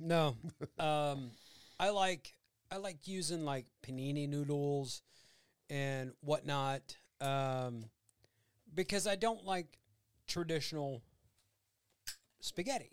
no, 0.00 0.36
um, 0.78 1.30
I 1.78 1.90
like 1.90 2.34
I 2.72 2.78
like 2.78 3.06
using 3.06 3.44
like 3.44 3.66
panini 3.86 4.28
noodles 4.28 5.02
and 5.68 6.12
whatnot, 6.22 6.96
um, 7.20 7.84
because 8.74 9.06
I 9.06 9.14
don't 9.14 9.44
like 9.44 9.78
traditional 10.26 11.02
spaghetti. 12.40 12.90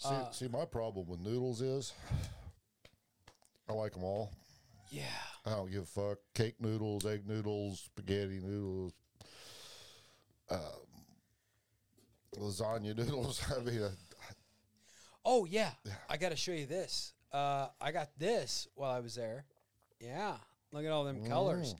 See, 0.00 0.08
Uh, 0.08 0.30
see, 0.30 0.48
my 0.48 0.64
problem 0.64 1.06
with 1.06 1.20
noodles 1.20 1.60
is 1.60 1.92
I 3.68 3.72
like 3.74 3.92
them 3.92 4.02
all. 4.02 4.32
Yeah, 4.88 5.04
I 5.46 5.50
don't 5.50 5.70
give 5.70 5.82
a 5.82 5.86
fuck. 5.86 6.18
Cake 6.34 6.56
noodles, 6.58 7.04
egg 7.06 7.28
noodles, 7.28 7.80
spaghetti 7.80 8.40
noodles, 8.40 8.92
um, 10.50 10.58
lasagna 12.36 12.96
noodles. 12.96 13.40
I 13.56 13.60
mean, 13.60 13.82
uh, 13.82 13.90
Oh 15.24 15.44
yeah, 15.44 15.72
I 16.08 16.16
got 16.16 16.30
to 16.30 16.36
show 16.36 16.52
you 16.52 16.64
this. 16.66 17.12
Uh, 17.30 17.68
I 17.78 17.92
got 17.92 18.08
this 18.18 18.66
while 18.74 18.90
I 18.90 19.00
was 19.00 19.14
there. 19.14 19.44
Yeah, 20.00 20.36
look 20.72 20.84
at 20.84 20.90
all 20.90 21.04
them 21.04 21.24
colors. 21.26 21.74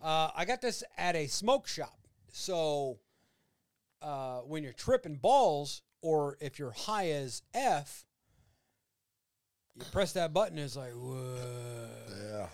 Uh, 0.00 0.30
I 0.36 0.44
got 0.44 0.62
this 0.62 0.84
at 0.96 1.16
a 1.16 1.26
smoke 1.26 1.66
shop. 1.66 1.98
So 2.32 3.00
uh, 4.00 4.38
when 4.42 4.62
you're 4.62 4.72
tripping 4.72 5.16
balls, 5.16 5.82
or 6.02 6.36
if 6.40 6.58
you're 6.58 6.70
high 6.72 7.10
as 7.10 7.42
f, 7.54 8.04
you 9.74 9.82
press 9.92 10.12
that 10.12 10.32
button. 10.32 10.58
It's 10.58 10.76
like 10.76 10.92
whoa. 10.92 11.88
Yeah. 12.22 12.46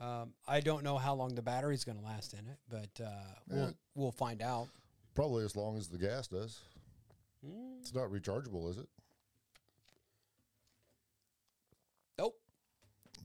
Um, 0.00 0.34
I 0.48 0.60
don't 0.60 0.82
know 0.82 0.98
how 0.98 1.14
long 1.14 1.34
the 1.36 1.42
battery's 1.42 1.84
going 1.84 1.98
to 1.98 2.04
last 2.04 2.32
in 2.32 2.40
it, 2.40 2.58
but 2.68 3.04
uh, 3.04 3.10
we'll 3.48 3.64
Yeah. 3.66 3.70
we'll 3.94 4.10
find 4.12 4.42
out. 4.42 4.68
Probably 5.14 5.44
as 5.44 5.54
long 5.54 5.76
as 5.76 5.88
the 5.88 5.98
gas 5.98 6.26
does. 6.26 6.58
Mm. 7.46 7.80
It's 7.80 7.94
not 7.94 8.08
rechargeable, 8.10 8.68
is 8.70 8.78
it? 8.78 8.88
Nope. 12.18 12.34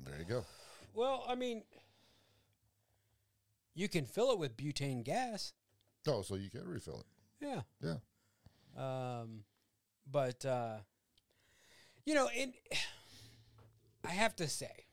There 0.06 0.18
you 0.20 0.26
go. 0.26 0.46
Well, 0.94 1.24
I 1.28 1.36
mean, 1.36 1.64
you 3.74 3.88
can 3.88 4.06
fill 4.06 4.32
it 4.32 4.40
with 4.40 4.58
butane 4.58 5.04
gas. 5.04 5.54
Oh, 6.08 6.22
so 6.22 6.36
you 6.36 6.50
can 6.50 6.66
refill 6.68 7.00
it. 7.00 7.06
Yeah. 7.46 7.62
Yeah. 7.82 7.96
Um, 8.78 9.44
but 10.10 10.46
uh, 10.46 10.78
you 12.06 12.14
know, 12.14 12.30
it. 12.34 12.54
I 14.06 14.12
have 14.12 14.36
to 14.38 14.48
say, 14.48 14.86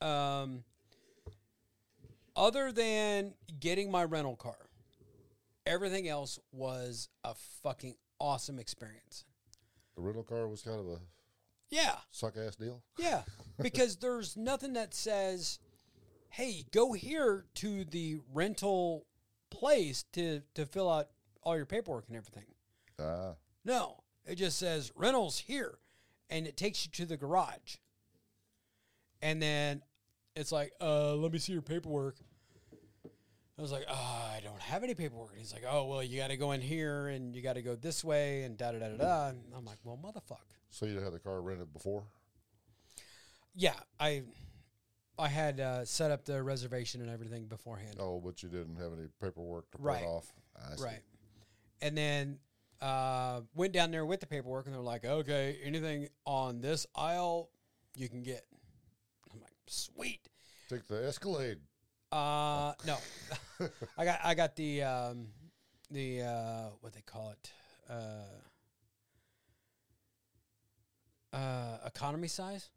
um, 0.00 0.64
other 2.36 2.72
than 2.72 3.34
getting 3.60 3.90
my 3.90 4.04
rental 4.04 4.36
car, 4.36 4.56
everything 5.66 6.08
else 6.08 6.38
was 6.52 7.08
a 7.24 7.34
fucking 7.62 7.96
awesome 8.20 8.58
experience. 8.58 9.24
The 9.96 10.02
rental 10.02 10.22
car 10.22 10.48
was 10.48 10.62
kind 10.62 10.80
of 10.80 10.86
a 10.86 10.98
Yeah, 11.70 11.96
suck 12.10 12.36
ass 12.36 12.56
deal. 12.56 12.82
yeah, 12.98 13.22
because 13.60 13.96
there's 13.96 14.36
nothing 14.36 14.72
that 14.74 14.94
says, 14.94 15.58
"Hey, 16.30 16.64
go 16.72 16.92
here 16.94 17.44
to 17.56 17.84
the 17.84 18.18
rental 18.32 19.06
place 19.50 20.04
to 20.14 20.40
to 20.54 20.64
fill 20.64 20.90
out 20.90 21.08
all 21.44 21.56
your 21.56 21.66
paperwork 21.66 22.04
and 22.08 22.16
everything." 22.16 22.44
Ah. 22.98 23.34
No, 23.64 24.02
it 24.26 24.34
just 24.36 24.58
says 24.58 24.92
rentals 24.94 25.38
here, 25.38 25.78
and 26.30 26.46
it 26.46 26.56
takes 26.56 26.84
you 26.84 26.90
to 26.92 27.06
the 27.06 27.16
garage. 27.16 27.76
And 29.22 29.40
then 29.40 29.82
it's 30.36 30.52
like, 30.52 30.72
uh, 30.80 31.14
let 31.14 31.32
me 31.32 31.38
see 31.38 31.52
your 31.54 31.62
paperwork. 31.62 32.16
I 33.58 33.62
was 33.62 33.70
like, 33.72 33.84
oh, 33.88 34.30
I 34.36 34.40
don't 34.42 34.60
have 34.60 34.82
any 34.82 34.94
paperwork. 34.94 35.30
And 35.30 35.38
he's 35.38 35.52
like, 35.52 35.62
oh, 35.66 35.84
well, 35.86 36.02
you 36.02 36.18
got 36.18 36.28
to 36.28 36.36
go 36.36 36.52
in 36.52 36.60
here 36.60 37.06
and 37.06 37.34
you 37.34 37.40
got 37.40 37.52
to 37.54 37.62
go 37.62 37.76
this 37.76 38.02
way 38.04 38.42
and 38.42 38.58
da 38.58 38.72
da 38.72 38.80
da 38.80 38.88
da 38.88 38.96
da. 38.96 39.28
And 39.28 39.38
I'm 39.56 39.64
like, 39.64 39.78
well, 39.84 39.96
motherfucker. 39.96 40.38
So 40.70 40.86
you 40.86 40.98
had 41.00 41.12
the 41.12 41.20
car 41.20 41.40
rented 41.40 41.72
before? 41.72 42.02
Yeah, 43.54 43.76
I, 44.00 44.24
I 45.18 45.28
had 45.28 45.60
uh, 45.60 45.84
set 45.84 46.10
up 46.10 46.24
the 46.24 46.42
reservation 46.42 47.00
and 47.00 47.08
everything 47.08 47.46
beforehand. 47.46 47.96
Oh, 48.00 48.20
but 48.20 48.42
you 48.42 48.48
didn't 48.48 48.76
have 48.76 48.92
any 48.92 49.06
paperwork 49.22 49.70
to 49.70 49.78
print 49.78 50.02
Right. 50.02 50.04
off. 50.04 50.32
I 50.56 50.74
see. 50.76 50.82
Right. 50.82 51.00
And 51.80 51.96
then 51.96 52.38
uh, 52.80 53.40
went 53.54 53.72
down 53.72 53.90
there 53.90 54.04
with 54.04 54.20
the 54.20 54.26
paperwork, 54.26 54.66
and 54.66 54.74
they're 54.74 54.82
like, 54.82 55.04
okay, 55.04 55.58
anything 55.64 56.08
on 56.26 56.60
this 56.60 56.86
aisle 56.94 57.50
you 57.96 58.08
can 58.08 58.22
get. 58.22 58.44
I'm 59.32 59.40
like, 59.40 59.54
sweet. 59.66 60.28
Take 60.68 60.86
the 60.86 61.06
Escalade. 61.06 61.58
Uh, 62.12 62.74
no, 62.86 62.96
I 63.98 64.04
got 64.04 64.20
I 64.22 64.34
got 64.34 64.54
the 64.54 64.82
um, 64.82 65.26
the 65.90 66.22
uh, 66.22 66.68
what 66.80 66.92
they 66.92 67.00
call 67.00 67.30
it, 67.32 67.52
uh, 67.90 68.26
uh, 71.36 71.78
economy 71.86 72.28
size, 72.28 72.70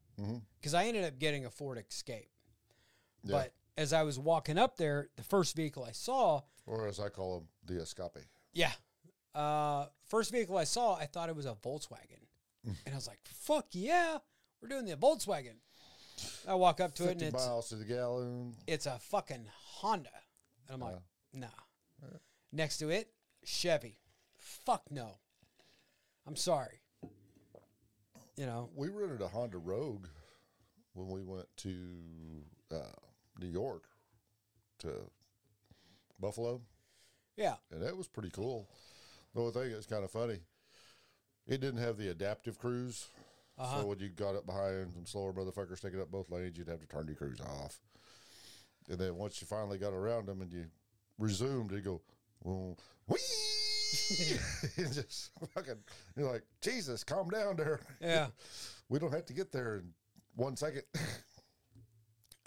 because 0.60 0.74
I 0.74 0.86
ended 0.86 1.06
up 1.06 1.20
getting 1.20 1.46
a 1.46 1.52
Ford 1.52 1.78
Escape. 1.78 2.30
Yeah. 3.24 3.32
But 3.34 3.54
as 3.78 3.94
I 3.94 4.04
was 4.04 4.18
walking 4.18 4.58
up 4.58 4.78
there, 4.78 5.10
the 5.18 5.24
first 5.24 5.56
vehicle 5.56 5.84
I 5.84 5.92
saw, 5.92 6.42
Or 6.66 6.88
as 6.88 7.00
I 7.00 7.10
call 7.10 7.40
them, 7.40 7.48
the 7.64 7.82
Escape. 7.82 8.26
Yeah. 8.54 8.72
Uh, 9.38 9.86
first 10.10 10.32
vehicle 10.32 10.58
I 10.58 10.64
saw, 10.64 10.96
I 10.96 11.06
thought 11.06 11.30
it 11.30 11.36
was 11.36 11.46
a 11.46 11.54
Volkswagen. 11.54 12.26
and 12.66 12.76
I 12.92 12.96
was 12.96 13.08
like, 13.08 13.20
fuck 13.24 13.68
yeah, 13.72 14.18
we're 14.62 14.68
doing 14.68 14.86
the 14.86 14.96
Volkswagen. 14.96 15.58
I 16.48 16.56
walk 16.56 16.82
up 16.82 16.96
to 16.96 17.04
it 17.04 17.12
and 17.12 17.20
50 17.22 17.26
it's, 17.26 17.46
miles 17.46 17.70
to 17.70 17.76
the 17.76 17.86
gallon. 17.86 18.56
it's 18.66 18.88
a 18.88 18.98
fucking 18.98 19.46
Honda. 19.76 20.10
And 20.68 20.74
I'm 20.74 20.80
like, 20.80 21.02
nah. 21.34 21.48
Next 22.52 22.78
to 22.78 22.90
it, 22.90 23.12
Chevy. 23.46 24.00
Fuck 24.40 24.84
no. 24.90 25.20
I'm 26.26 26.36
sorry. 26.36 26.82
You 28.36 28.46
know, 28.46 28.70
We 28.76 28.90
rented 28.90 29.22
a 29.22 29.28
Honda 29.28 29.58
Rogue 29.58 30.08
when 30.94 31.10
we 31.10 31.22
went 31.22 31.48
to 31.58 31.76
uh, 32.72 32.78
New 33.40 33.48
York 33.48 33.84
to 34.80 34.90
Buffalo, 36.20 36.62
yeah. 37.36 37.56
and 37.72 37.82
that 37.82 37.98
was 37.98 38.08
pretty 38.08 38.30
cool. 38.30 38.68
The 39.38 39.44
only 39.44 39.54
thing 39.54 39.72
that's 39.72 39.86
kind 39.86 40.04
of 40.04 40.10
funny, 40.10 40.40
it 41.46 41.62
didn't 41.62 41.80
have 41.80 41.96
the 41.96 42.10
adaptive 42.10 42.58
cruise. 42.58 43.10
Uh-huh. 43.60 43.82
So 43.82 43.86
when 43.86 44.00
you 44.00 44.10
got 44.10 44.36
up 44.36 44.48
behind 44.48 44.92
some 44.92 45.06
slower 45.06 45.32
motherfuckers 45.32 45.80
taking 45.80 46.02
up 46.02 46.10
both 46.10 46.32
lanes, 46.32 46.58
you'd 46.58 46.68
have 46.68 46.80
to 46.80 46.88
turn 46.88 47.06
your 47.06 47.18
cruise 47.18 47.40
off. 47.40 47.78
And 48.90 48.98
then 48.98 49.16
once 49.16 49.40
you 49.40 49.46
finally 49.46 49.78
got 49.78 49.94
around 49.94 50.26
them 50.26 50.42
and 50.42 50.52
you 50.52 50.66
resumed, 51.20 51.72
you 51.72 51.82
go, 51.82 52.02
well, 52.42 52.80
whee! 53.08 53.20
and 54.78 54.92
just 54.92 55.30
fucking, 55.54 55.84
you're 56.16 56.32
like, 56.32 56.44
Jesus, 56.60 57.04
calm 57.04 57.30
down 57.30 57.58
there. 57.58 57.80
Yeah. 58.02 58.28
We 58.90 59.00
don't 59.00 59.14
have 59.14 59.26
to 59.26 59.34
get 59.34 59.52
there 59.52 59.76
in 59.76 59.94
one 60.36 60.58
second. 60.58 60.84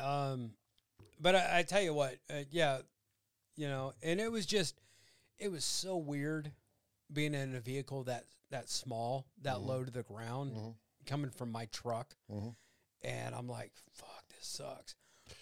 Um, 0.03 0.53
but 1.21 1.35
I, 1.35 1.59
I 1.59 1.63
tell 1.63 1.83
you 1.83 1.93
what, 1.93 2.17
uh, 2.31 2.45
yeah, 2.51 2.79
you 3.55 3.69
know, 3.69 3.93
and 4.03 4.19
it 4.19 4.33
was 4.33 4.47
just, 4.47 4.81
it 5.39 5.53
was 5.53 5.63
so 5.63 5.99
weird 5.99 6.51
being 7.13 7.35
in 7.35 7.55
a 7.55 7.61
vehicle 7.61 8.05
that 8.05 8.25
that 8.51 8.69
small, 8.69 9.27
that 9.43 9.61
low 9.63 9.85
to 9.85 9.91
the 9.91 10.03
ground, 10.03 10.75
coming 11.07 11.31
from 11.31 11.51
my 11.53 11.67
truck, 11.67 12.17
Mhm. 12.31 12.55
and 13.03 13.35
I'm 13.35 13.49
like, 13.49 13.73
fuck, 13.93 14.25
this 14.29 14.47
sucks. 14.47 14.95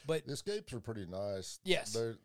But 0.07 0.27
the 0.27 0.33
escapes 0.33 0.73
are 0.75 0.81
pretty 0.81 1.07
nice. 1.07 1.59
Yes. 1.65 1.93
They're 1.93 2.19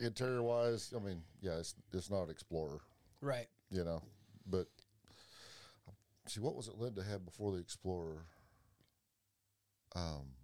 interior 0.00 0.42
wise, 0.42 0.92
I 0.94 0.98
mean, 0.98 1.22
yeah, 1.40 1.58
it's 1.58 1.74
it's 1.92 2.10
not 2.10 2.28
Explorer, 2.30 2.80
right, 3.20 3.48
you 3.70 3.84
know. 3.84 4.02
But 4.46 4.68
see 6.26 6.40
what 6.40 6.54
was 6.56 6.68
it 6.68 6.76
Linda 6.78 7.02
had 7.02 7.24
before 7.24 7.52
the 7.52 7.58
Explorer? 7.58 8.26
Um 9.94 10.34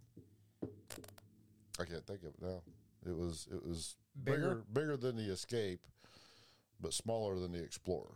I 1.79 1.85
can't 1.85 2.07
think 2.07 2.23
of 2.23 2.29
it 2.35 2.41
now. 2.41 2.62
It 3.05 3.17
was 3.17 3.47
it 3.53 3.65
was 3.65 3.97
Bigger? 4.23 4.37
bigger 4.39 4.65
bigger 4.73 4.97
than 4.97 5.17
the 5.17 5.31
Escape, 5.33 5.87
but 6.81 6.93
smaller 6.93 7.39
than 7.39 7.53
the 7.53 7.62
Explorer. 7.62 8.14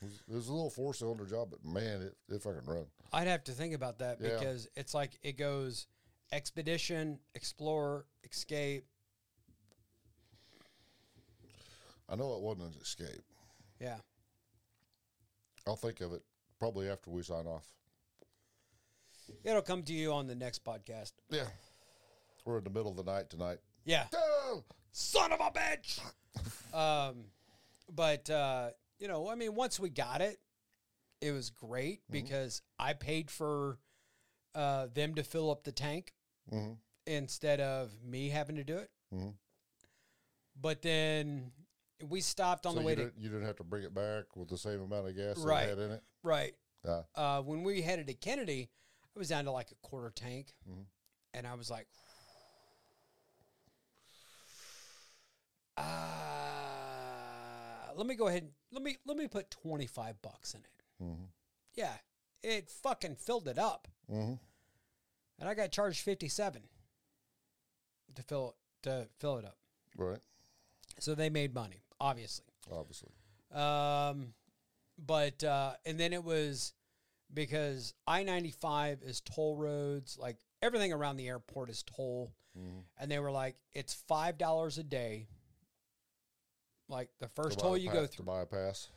It 0.00 0.34
was, 0.34 0.46
a 0.46 0.52
little 0.52 0.70
four 0.70 0.94
cylinder 0.94 1.24
job, 1.26 1.48
but 1.50 1.64
man, 1.64 2.02
it, 2.02 2.16
it 2.32 2.40
fucking 2.42 2.66
run. 2.66 2.86
I'd 3.12 3.26
have 3.26 3.42
to 3.44 3.52
think 3.52 3.74
about 3.74 3.98
that 3.98 4.18
Yeah. 4.20 4.38
because 4.38 4.68
it's 4.76 4.94
like 4.94 5.18
it 5.22 5.36
goes 5.36 5.88
expedition, 6.30 7.18
explorer, 7.34 8.06
escape. 8.22 8.84
I 12.08 12.14
know 12.14 12.34
it 12.36 12.40
wasn't 12.42 12.74
an 12.74 12.80
escape. 12.80 13.22
Yeah, 13.80 13.96
I'll 15.66 15.76
think 15.76 16.00
of 16.00 16.12
it 16.12 16.22
probably 16.58 16.88
after 16.88 17.10
we 17.10 17.22
sign 17.22 17.46
off. 17.46 17.66
it'll 19.44 19.62
come 19.62 19.82
to 19.82 19.92
you 19.92 20.12
on 20.12 20.26
the 20.26 20.34
next 20.34 20.64
podcast. 20.64 21.12
Yeah. 21.30 21.44
We're 22.48 22.56
in 22.58 22.64
the 22.64 22.70
middle 22.70 22.90
of 22.90 22.96
the 22.96 23.02
night 23.04 23.28
tonight. 23.28 23.58
Yeah. 23.84 24.06
Oh, 24.16 24.64
son 24.90 25.32
of 25.32 25.38
a 25.40 25.50
bitch. 25.50 26.00
um, 26.74 27.24
but 27.94 28.30
uh, 28.30 28.70
you 28.98 29.06
know, 29.06 29.28
I 29.28 29.34
mean, 29.34 29.54
once 29.54 29.78
we 29.78 29.90
got 29.90 30.22
it, 30.22 30.38
it 31.20 31.32
was 31.32 31.50
great 31.50 32.00
because 32.10 32.62
I 32.78 32.94
paid 32.94 33.30
for 33.30 33.78
uh, 34.54 34.86
them 34.94 35.14
to 35.16 35.22
fill 35.22 35.50
up 35.50 35.62
the 35.64 35.72
tank 35.72 36.14
Mhm. 36.50 36.78
instead 37.06 37.60
of 37.60 37.90
me 38.02 38.30
having 38.30 38.56
to 38.56 38.64
do 38.64 38.78
it. 38.78 38.90
Mhm. 39.14 39.34
But 40.58 40.80
then 40.80 41.52
we 42.02 42.22
stopped 42.22 42.64
on 42.64 42.72
so 42.72 42.78
the 42.80 42.86
way 42.86 42.92
you 42.92 42.96
to 42.96 43.04
didn't, 43.04 43.18
you 43.22 43.28
didn't 43.28 43.44
have 43.44 43.56
to 43.56 43.64
bring 43.64 43.82
it 43.84 43.92
back 43.92 44.34
with 44.36 44.48
the 44.48 44.56
same 44.56 44.80
amount 44.80 45.06
of 45.06 45.14
gas 45.14 45.36
Right. 45.36 45.66
that 45.66 45.76
had 45.76 45.78
in 45.78 45.90
it? 45.92 46.02
right. 46.22 46.54
Yeah. 46.82 47.02
Uh, 47.14 47.42
when 47.42 47.62
we 47.62 47.82
headed 47.82 48.06
to 48.06 48.14
Kennedy, 48.14 48.70
I 49.14 49.18
was 49.18 49.28
down 49.28 49.44
to 49.44 49.50
like 49.50 49.70
a 49.70 49.74
quarter 49.86 50.10
tank, 50.10 50.54
Mhm. 50.66 50.86
and 51.34 51.46
I 51.46 51.52
was 51.54 51.70
like, 51.70 51.88
uh, 55.78 57.92
let 57.96 58.06
me 58.06 58.14
go 58.14 58.28
ahead. 58.28 58.42
and- 58.42 58.52
Let 58.70 58.82
me 58.82 58.96
let 59.06 59.16
me 59.16 59.28
put 59.28 59.50
twenty 59.50 59.86
five 59.86 60.20
bucks 60.22 60.54
in 60.54 60.60
it. 60.60 60.82
Mm-hmm. 61.02 61.24
Yeah, 61.74 61.94
it 62.42 62.70
fucking 62.70 63.16
filled 63.16 63.48
it 63.48 63.58
up, 63.58 63.88
Mm-hmm. 64.10 64.34
and 65.38 65.48
I 65.48 65.54
got 65.54 65.72
charged 65.72 66.00
fifty 66.02 66.28
seven 66.28 66.62
to 68.14 68.22
fill 68.22 68.56
to 68.82 69.08
fill 69.18 69.38
it 69.38 69.44
up. 69.44 69.56
Right. 69.96 70.20
So 71.00 71.14
they 71.14 71.30
made 71.30 71.54
money, 71.54 71.82
obviously. 72.00 72.46
Obviously. 72.70 73.10
Um, 73.52 74.34
but 74.98 75.42
uh, 75.44 75.74
and 75.86 75.98
then 75.98 76.12
it 76.12 76.22
was 76.24 76.74
because 77.32 77.94
I 78.06 78.22
ninety 78.22 78.50
five 78.50 79.02
is 79.02 79.20
toll 79.22 79.56
roads, 79.56 80.18
like 80.20 80.36
everything 80.60 80.92
around 80.92 81.16
the 81.16 81.28
airport 81.28 81.70
is 81.70 81.82
toll, 81.84 82.34
Mhm. 82.58 82.82
and 82.98 83.10
they 83.10 83.18
were 83.18 83.30
like, 83.32 83.56
it's 83.72 83.94
five 83.94 84.36
dollars 84.36 84.76
a 84.78 84.82
day. 84.84 85.28
Like 86.88 87.10
the 87.18 87.28
first 87.28 87.58
To 87.58 87.64
toll 87.64 87.76
you 87.76 87.90
go 87.90 88.06
through. 88.06 88.24
buy 88.24 88.40
a 88.42 88.46
pass. 88.46 88.88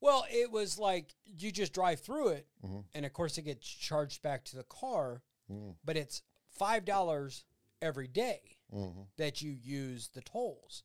Well, 0.00 0.24
it 0.30 0.50
was 0.50 0.78
like 0.78 1.14
you 1.24 1.50
just 1.50 1.72
drive 1.72 2.00
through 2.00 2.28
it, 2.28 2.46
Mhm. 2.62 2.84
and 2.94 3.06
of 3.06 3.12
course 3.12 3.38
it 3.38 3.42
gets 3.42 3.66
charged 3.66 4.22
back 4.22 4.44
to 4.46 4.56
the 4.56 4.64
car, 4.64 5.22
Mm. 5.50 5.76
but 5.84 5.96
it's 5.96 6.22
five 6.48 6.84
dollars 6.84 7.44
every 7.82 8.08
day 8.08 8.56
hmm 8.70 9.02
that 9.16 9.42
you 9.42 9.50
use 9.50 10.08
the 10.08 10.22
tolls. 10.22 10.82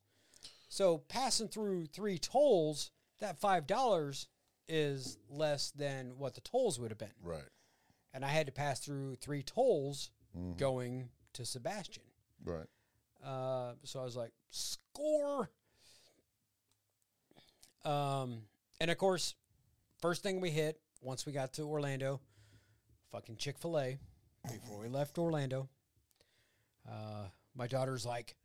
So 0.67 0.99
passing 0.99 1.47
through 1.47 1.87
three 1.87 2.17
tolls, 2.19 2.91
that 3.19 3.37
five 3.39 3.65
dollars 3.67 4.27
is 4.67 5.17
less 5.29 5.71
than 5.71 6.17
what 6.17 6.35
the 6.35 6.41
tolls 6.41 6.79
would 6.79 6.91
have 6.91 6.97
been. 6.97 7.15
Right. 7.21 7.49
And 8.13 8.23
I 8.23 8.29
had 8.29 8.45
to 8.47 8.51
pass 8.51 8.79
through 8.79 9.15
three 9.15 9.43
tolls 9.43 10.11
Mhm. 10.35 10.57
going 10.57 11.11
to 11.33 11.45
Sebastian. 11.45 12.03
Right. 12.43 12.67
Uh, 13.23 13.75
so 13.83 13.99
I 13.99 14.03
was 14.03 14.15
like, 14.15 14.33
score. 14.51 15.49
Um, 17.85 18.41
and 18.81 18.91
of 18.91 18.97
course, 18.97 19.35
first 20.01 20.23
thing 20.23 20.41
we 20.41 20.49
hit 20.49 20.79
once 21.01 21.25
we 21.25 21.31
got 21.31 21.53
to 21.53 21.63
Orlando, 21.63 22.19
fucking 23.11 23.37
Chick 23.37 23.57
Fil 23.57 23.79
A. 23.79 23.99
Before 24.49 24.79
we 24.81 24.87
left 24.87 25.17
Orlando, 25.17 25.67
uh, 26.89 27.25
my 27.55 27.67
daughter's 27.67 28.05
like, 28.05 28.35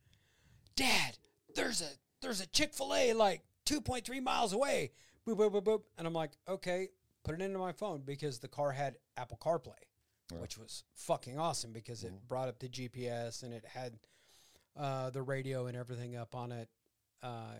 "Dad, 0.75 1.17
there's 1.55 1.81
a 1.81 1.87
there's 2.21 2.41
a 2.41 2.47
Chick 2.47 2.73
Fil 2.73 2.93
A 2.93 3.13
like 3.13 3.41
2.3 3.65 4.21
miles 4.21 4.53
away." 4.53 4.91
Boop 5.27 5.37
boop 5.37 5.51
boop 5.51 5.63
boop, 5.63 5.81
and 5.97 6.05
I'm 6.07 6.13
like, 6.13 6.31
"Okay." 6.47 6.89
Put 7.23 7.33
it 7.33 7.41
into 7.41 7.57
my 7.57 7.71
phone 7.71 8.03
because 8.05 8.37
the 8.37 8.47
car 8.47 8.71
had 8.71 8.97
Apple 9.17 9.39
CarPlay, 9.41 9.73
Yeah. 10.31 10.37
which 10.37 10.59
was 10.59 10.83
fucking 10.93 11.39
awesome 11.39 11.73
because 11.73 12.03
it 12.03 12.13
brought 12.27 12.49
up 12.49 12.59
the 12.59 12.69
GPS 12.69 13.41
and 13.41 13.51
it 13.51 13.65
had 13.65 13.97
uh, 14.77 15.09
the 15.09 15.23
radio 15.23 15.65
and 15.65 15.75
everything 15.75 16.15
up 16.15 16.35
on 16.35 16.51
it 16.51 16.69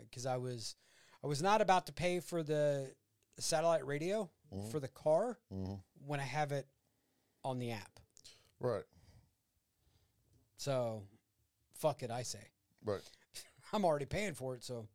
because 0.07 0.27
I 0.27 0.37
was 0.37 0.75
I 1.23 1.27
was 1.27 1.41
not 1.41 1.61
about 1.61 1.87
to 1.87 1.93
pay 1.93 2.19
for 2.19 2.43
the 2.43 2.93
satellite 3.39 3.85
radio 3.85 4.29
Mhm. 4.53 4.71
for 4.71 4.79
the 4.79 4.87
car 4.87 5.39
hmm 5.49 5.75
when 6.05 6.19
I 6.19 6.23
have 6.23 6.51
it 6.51 6.67
on 7.43 7.57
the 7.59 7.71
app. 7.71 7.99
Right. 8.59 8.85
So, 10.57 11.03
fuck 11.73 12.03
it, 12.03 12.11
I 12.11 12.23
say. 12.23 12.51
Right. 12.83 13.01
I'm 13.73 13.83
already 13.85 14.05
paying 14.05 14.33
for 14.35 14.55
it, 14.55 14.63
so 14.63 14.87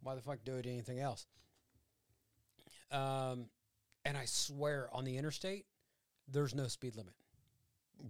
why 0.00 0.14
the 0.14 0.20
fuck 0.20 0.44
do 0.44 0.56
it 0.56 0.66
anything 0.66 0.98
else? 0.98 1.26
Um, 2.90 3.48
and 4.04 4.16
I 4.18 4.24
swear 4.26 4.88
on 4.92 5.04
the 5.04 5.16
interstate, 5.16 5.66
there's 6.28 6.54
no 6.54 6.66
speed 6.68 6.96
limit. 6.96 7.14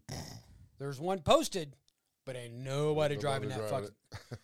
there's 0.79 0.99
one 1.01 1.21
posted, 1.21 1.77
but 2.25 2.35
ain't 2.35 2.55
nobody 2.55 3.17
driving 3.17 3.51
that 3.51 3.69
fucking. 3.69 3.95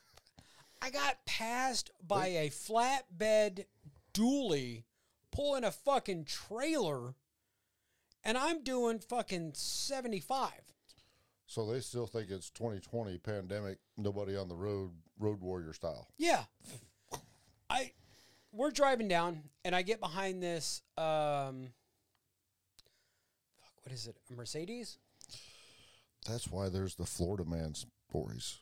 I 0.80 0.90
got 0.90 1.24
passed 1.26 1.90
by 2.06 2.28
a 2.28 2.50
flatbed 2.50 3.64
dually 4.14 4.84
pulling 5.32 5.64
a 5.64 5.70
fucking 5.70 6.24
trailer, 6.24 7.14
and 8.24 8.36
I'm 8.36 8.62
doing 8.64 8.98
fucking 8.98 9.52
75. 9.54 10.50
So 11.46 11.64
they 11.64 11.80
still 11.80 12.06
think 12.06 12.30
it's 12.30 12.50
2020 12.50 13.18
pandemic, 13.18 13.78
nobody 13.96 14.36
on 14.36 14.48
the 14.48 14.54
road, 14.54 14.90
road 15.18 15.40
warrior 15.40 15.72
style. 15.72 16.08
Yeah. 16.18 16.44
I 17.70 17.92
we're 18.52 18.70
driving 18.70 19.08
down 19.08 19.42
and 19.64 19.74
I 19.74 19.82
get 19.82 20.00
behind 20.00 20.42
this 20.42 20.82
um 20.96 21.68
fuck 23.60 23.72
what 23.82 23.92
is 23.92 24.06
it? 24.06 24.16
A 24.30 24.34
Mercedes? 24.34 24.98
That's 26.26 26.48
why 26.48 26.68
there's 26.68 26.96
the 26.96 27.06
Florida 27.06 27.44
man 27.44 27.74
stories. 28.10 28.58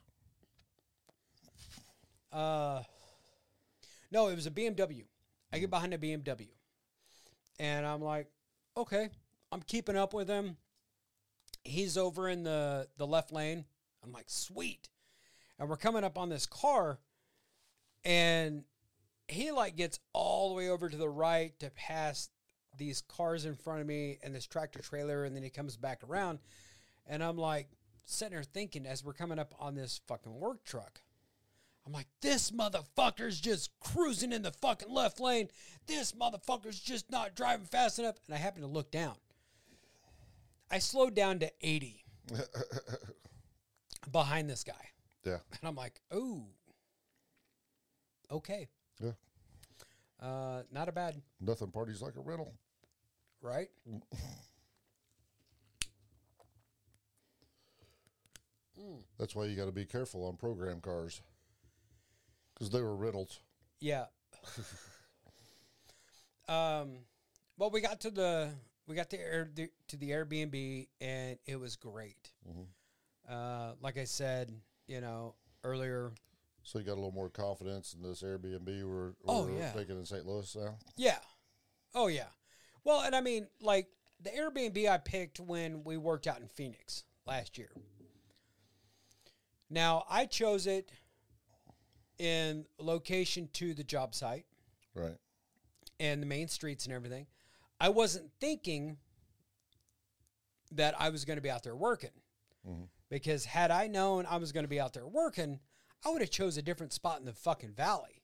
Uh 2.32 2.82
No, 4.10 4.28
it 4.28 4.34
was 4.34 4.46
a 4.46 4.50
BMW. 4.50 5.04
I 5.52 5.58
get 5.58 5.70
behind 5.70 5.94
a 5.94 5.98
BMW. 5.98 6.48
And 7.58 7.86
I'm 7.86 8.02
like, 8.02 8.28
"Okay, 8.76 9.08
I'm 9.50 9.62
keeping 9.62 9.96
up 9.96 10.12
with 10.12 10.28
him." 10.28 10.56
He's 11.64 11.96
over 11.96 12.28
in 12.28 12.44
the 12.44 12.88
the 12.96 13.06
left 13.06 13.32
lane. 13.32 13.64
I'm 14.02 14.12
like, 14.12 14.28
"Sweet." 14.28 14.88
And 15.58 15.68
we're 15.68 15.76
coming 15.76 16.04
up 16.04 16.18
on 16.18 16.28
this 16.28 16.46
car 16.46 16.98
and 18.06 18.64
he 19.28 19.50
like 19.50 19.76
gets 19.76 19.98
all 20.12 20.48
the 20.48 20.54
way 20.54 20.68
over 20.68 20.88
to 20.88 20.96
the 20.96 21.08
right 21.08 21.58
to 21.58 21.70
pass 21.70 22.30
these 22.78 23.02
cars 23.02 23.44
in 23.44 23.56
front 23.56 23.80
of 23.80 23.86
me 23.86 24.18
and 24.22 24.34
this 24.34 24.46
tractor 24.46 24.80
trailer 24.80 25.24
and 25.24 25.34
then 25.34 25.42
he 25.42 25.50
comes 25.50 25.76
back 25.76 26.02
around 26.08 26.38
and 27.06 27.22
I'm 27.22 27.36
like 27.36 27.68
sitting 28.04 28.34
there 28.34 28.44
thinking 28.44 28.86
as 28.86 29.04
we're 29.04 29.12
coming 29.12 29.38
up 29.38 29.54
on 29.58 29.74
this 29.74 30.00
fucking 30.06 30.38
work 30.38 30.62
truck 30.64 31.00
I'm 31.86 31.92
like 31.92 32.08
this 32.20 32.50
motherfucker's 32.50 33.40
just 33.40 33.70
cruising 33.78 34.32
in 34.32 34.42
the 34.42 34.50
fucking 34.50 34.90
left 34.90 35.20
lane 35.20 35.48
this 35.86 36.12
motherfucker's 36.12 36.80
just 36.80 37.10
not 37.12 37.36
driving 37.36 37.66
fast 37.66 38.00
enough 38.00 38.16
and 38.26 38.34
I 38.34 38.38
happen 38.38 38.62
to 38.62 38.66
look 38.66 38.90
down 38.90 39.14
I 40.68 40.80
slowed 40.80 41.14
down 41.14 41.38
to 41.38 41.52
80 41.60 42.04
behind 44.12 44.50
this 44.50 44.64
guy 44.64 44.72
Yeah. 45.24 45.38
and 45.52 45.60
I'm 45.68 45.76
like 45.76 46.00
ooh 46.12 46.46
okay 48.32 48.66
Yeah. 49.00 49.12
uh 50.20 50.62
not 50.72 50.88
a 50.88 50.92
bad 50.92 51.22
Nothing 51.40 51.70
parties 51.70 52.02
like 52.02 52.16
a 52.16 52.20
rental. 52.20 52.52
right? 53.40 53.68
That's 59.18 59.34
why 59.34 59.46
you 59.46 59.56
got 59.56 59.64
to 59.66 59.72
be 59.72 59.84
careful 59.86 60.26
on 60.26 60.36
program 60.36 60.80
cars. 60.80 61.22
Because 62.56 62.70
they 62.70 62.80
were 62.80 62.96
rentals. 62.96 63.40
Yeah. 63.80 64.06
um, 66.48 66.98
well, 67.58 67.70
we 67.70 67.80
got 67.80 68.00
to 68.02 68.10
the 68.10 68.50
we 68.86 68.94
got 68.94 69.10
to 69.10 69.18
air 69.20 69.48
the, 69.52 69.68
to 69.88 69.96
the 69.96 70.10
Airbnb 70.10 70.86
and 71.00 71.38
it 71.46 71.56
was 71.56 71.76
great. 71.76 72.30
Mhm. 72.48 72.66
Uh, 73.28 73.72
like 73.82 73.98
I 73.98 74.04
said, 74.04 74.52
you 74.86 75.00
know 75.00 75.34
earlier, 75.64 76.12
So 76.62 76.78
you 76.78 76.84
got 76.84 76.92
a 76.92 76.94
little 76.94 77.10
more 77.12 77.28
confidence 77.28 77.94
in 77.94 78.02
this 78.02 78.22
Airbnb 78.22 78.66
we're, 78.84 79.14
Oh, 79.26 79.46
we're 79.46 79.58
yeah. 79.58 79.72
taking 79.72 79.98
in 79.98 80.06
St. 80.06 80.24
Louis 80.24 80.54
now. 80.54 80.78
yeah, 80.96 81.18
oh 81.94 82.06
yeah. 82.06 82.28
Well, 82.84 83.00
and 83.02 83.16
I 83.16 83.20
mean, 83.20 83.48
like 83.60 83.88
the 84.22 84.30
Airbnb 84.30 84.88
I 84.88 84.98
picked 84.98 85.40
when 85.40 85.82
we 85.82 85.96
worked 85.96 86.28
out 86.28 86.40
in 86.40 86.46
Phoenix 86.46 87.02
last 87.26 87.58
year. 87.58 87.70
Now 89.68 90.04
I 90.08 90.26
chose 90.26 90.68
it 90.68 90.92
in 92.18 92.66
location 92.78 93.48
to 93.54 93.74
the 93.74 93.84
job 93.84 94.14
site. 94.14 94.46
Right. 94.94 95.16
and 95.98 96.20
the 96.22 96.26
main 96.26 96.48
streets 96.48 96.84
and 96.84 96.92
everything. 96.94 97.26
I 97.80 97.88
wasn't 97.88 98.30
thinking 98.40 98.98
that 100.72 100.98
I 101.00 101.08
was 101.10 101.24
going 101.24 101.36
to 101.38 101.42
be 101.42 101.50
out 101.50 101.62
there 101.62 101.76
working 101.76 102.10
Mhm. 102.66 102.88
because 103.08 103.44
had 103.46 103.70
I 103.70 103.86
known 103.86 104.26
I 104.26 104.36
was 104.36 104.52
going 104.52 104.64
to 104.64 104.68
be 104.68 104.80
out 104.80 104.92
there 104.92 105.06
working, 105.06 105.60
I 106.04 106.10
would 106.10 106.20
have 106.20 106.30
chose 106.30 106.56
a 106.56 106.62
different 106.62 106.92
spot 106.92 107.18
in 107.20 107.24
the 107.24 107.32
fucking 107.32 107.72
valley, 107.74 108.22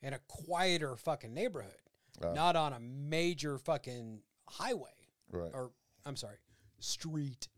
in 0.00 0.14
a 0.14 0.18
quieter 0.20 0.96
fucking 0.96 1.34
neighborhood, 1.34 1.80
Ah. 2.22 2.32
not 2.32 2.56
on 2.56 2.72
a 2.72 2.80
major 2.80 3.58
fucking 3.58 4.22
highway 4.48 5.08
Right. 5.30 5.50
or 5.52 5.72
I'm 6.06 6.16
sorry, 6.16 6.38
street, 6.78 7.48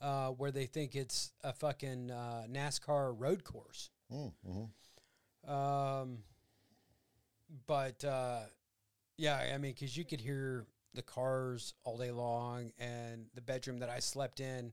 uh, 0.00 0.30
where 0.30 0.50
they 0.52 0.66
think 0.66 0.96
it's 0.96 1.32
a 1.42 1.52
fucking 1.52 2.10
uh, 2.10 2.46
NASCAR 2.48 3.12
road 3.18 3.44
course. 3.44 3.90
Mm, 4.10 4.32
hmm 4.42 4.64
Um, 5.46 6.18
but 7.66 8.04
uh, 8.04 8.40
yeah, 9.16 9.36
I 9.54 9.58
mean, 9.58 9.72
because 9.72 9.96
you 9.96 10.04
could 10.04 10.20
hear 10.20 10.66
the 10.94 11.02
cars 11.02 11.74
all 11.84 11.96
day 11.96 12.10
long, 12.10 12.72
and 12.78 13.26
the 13.34 13.40
bedroom 13.40 13.78
that 13.78 13.90
I 13.90 14.00
slept 14.00 14.40
in 14.40 14.72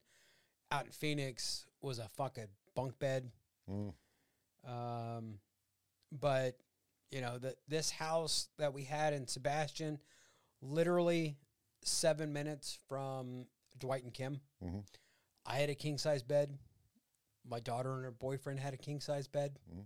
out 0.71 0.85
in 0.85 0.91
Phoenix 0.91 1.65
was 1.81 1.99
a 1.99 2.07
fucking 2.09 2.47
bunk 2.75 2.97
bed. 2.99 3.31
Mm. 3.69 3.93
Um, 4.67 5.39
but 6.11 6.57
you 7.11 7.21
know, 7.21 7.37
the 7.37 7.55
this 7.67 7.89
house 7.89 8.49
that 8.57 8.73
we 8.73 8.83
had 8.83 9.13
in 9.13 9.27
Sebastian, 9.27 9.99
literally 10.61 11.37
seven 11.83 12.33
minutes 12.33 12.79
from 12.89 13.45
Dwight 13.77 14.03
and 14.03 14.13
Kim. 14.13 14.41
Mhm. 14.63 14.83
I 15.45 15.55
had 15.57 15.69
a 15.69 15.75
king 15.75 15.97
size 15.97 16.23
bed. 16.23 16.57
My 17.45 17.59
daughter 17.61 17.95
and 17.95 18.03
her 18.03 18.11
boyfriend 18.11 18.59
had 18.59 18.73
a 18.73 18.77
king 18.77 18.99
size 18.99 19.27
bed. 19.27 19.57
Mhm. 19.71 19.85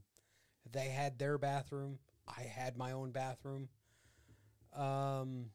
They 0.70 0.89
had 0.89 1.18
their 1.18 1.38
bathroom. 1.38 1.99
I 2.28 2.43
had 2.43 2.78
my 2.78 2.91
own 2.91 3.12
bathroom. 3.12 3.70
Um, 4.74 5.51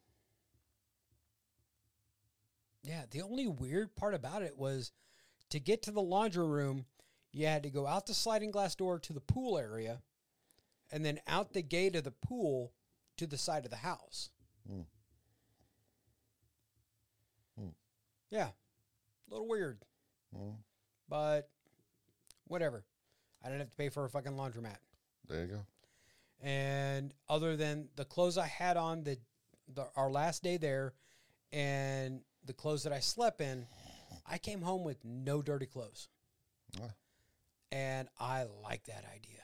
yeah, 2.83 3.05
the 3.11 3.23
only 3.23 3.47
weird 3.47 3.95
part 3.97 4.15
about 4.15 4.43
it 4.43 4.57
was 4.57 4.93
to 5.51 5.61
get 5.61 5.83
to 5.83 5.91
the 5.91 6.03
laundry 6.03 6.47
room, 6.47 6.85
you 7.33 7.47
had 7.47 7.63
to 7.63 7.71
go 7.71 7.87
out 7.87 8.07
the 8.07 8.15
sliding 8.15 8.51
glass 8.51 8.75
door 8.75 8.99
to 8.99 9.13
the 9.13 9.21
pool 9.21 9.59
area, 9.59 10.03
and 10.91 11.05
then 11.05 11.21
out 11.27 11.53
the 11.53 11.63
gate 11.63 11.97
of 11.97 12.05
the 12.05 12.11
pool 12.11 12.73
to 13.17 13.27
the 13.27 13.39
side 13.39 13.65
of 13.65 13.71
the 13.71 13.77
house. 13.77 14.31
Hmm. 14.69 14.83
Hmm. 17.59 17.69
Yeah, 18.31 18.49
a 18.49 19.31
little 19.31 19.49
weird, 19.49 19.79
Hmm. 20.35 20.53
but 21.09 21.49
whatever. 22.47 22.85
I 23.43 23.49
didn't 23.49 23.61
have 23.61 23.71
to 23.71 23.77
pay 23.77 23.89
for 23.89 24.05
a 24.05 24.11
fucking 24.11 24.33
laundromat. 24.33 24.79
There 25.29 25.41
you 25.41 25.47
go. 25.47 25.67
And 26.43 27.13
other 27.29 27.57
than 27.57 27.89
the 27.97 28.05
clothes 28.05 28.39
I 28.39 28.47
had 28.47 28.77
on 28.77 29.03
the, 29.05 29.19
the 29.75 29.87
our 29.97 30.11
last 30.11 30.43
day 30.43 30.57
there, 30.57 30.95
and 31.53 32.21
the 32.45 32.53
clothes 32.53 32.83
that 32.85 32.93
I 32.93 33.01
slept 33.01 33.41
in, 33.41 33.67
I 34.27 34.39
came 34.39 34.61
home 34.63 34.85
with 34.85 35.05
no 35.05 35.43
dirty 35.43 35.67
clothes, 35.67 36.09
Ah. 36.81 36.91
and 37.73 38.09
I 38.21 38.45
like 38.63 38.85
that 38.85 39.05
idea. 39.15 39.43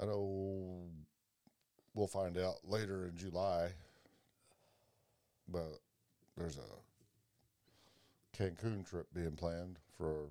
I 0.00 0.04
know 0.04 0.88
we'll 1.94 2.06
find 2.06 2.36
out 2.38 2.56
later 2.64 3.06
in 3.06 3.16
July, 3.16 3.70
but 5.48 5.80
there's 6.36 6.58
a 6.58 8.36
Cancun 8.36 8.88
trip 8.88 9.06
being 9.14 9.36
planned 9.36 9.78
for 9.96 10.30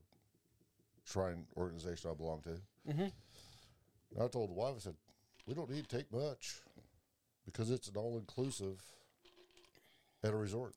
shrine 1.06 1.46
organization 1.56 2.10
I 2.12 2.14
belong 2.16 2.42
to. 2.44 2.62
Mhm. 2.88 3.12
And 4.14 4.24
I 4.24 4.28
told 4.28 4.50
the 4.50 4.54
wife, 4.54 4.76
I 4.76 4.80
said, 4.80 4.96
we 5.46 5.54
don't 5.54 5.70
need 5.70 5.88
to 5.88 5.98
take 5.98 6.12
much 6.12 6.62
because 7.46 7.70
it's 7.70 7.88
an 7.88 7.96
all 7.98 8.18
inclusive 8.18 8.82
at 10.24 10.34
a 10.34 10.38
resort. 10.38 10.76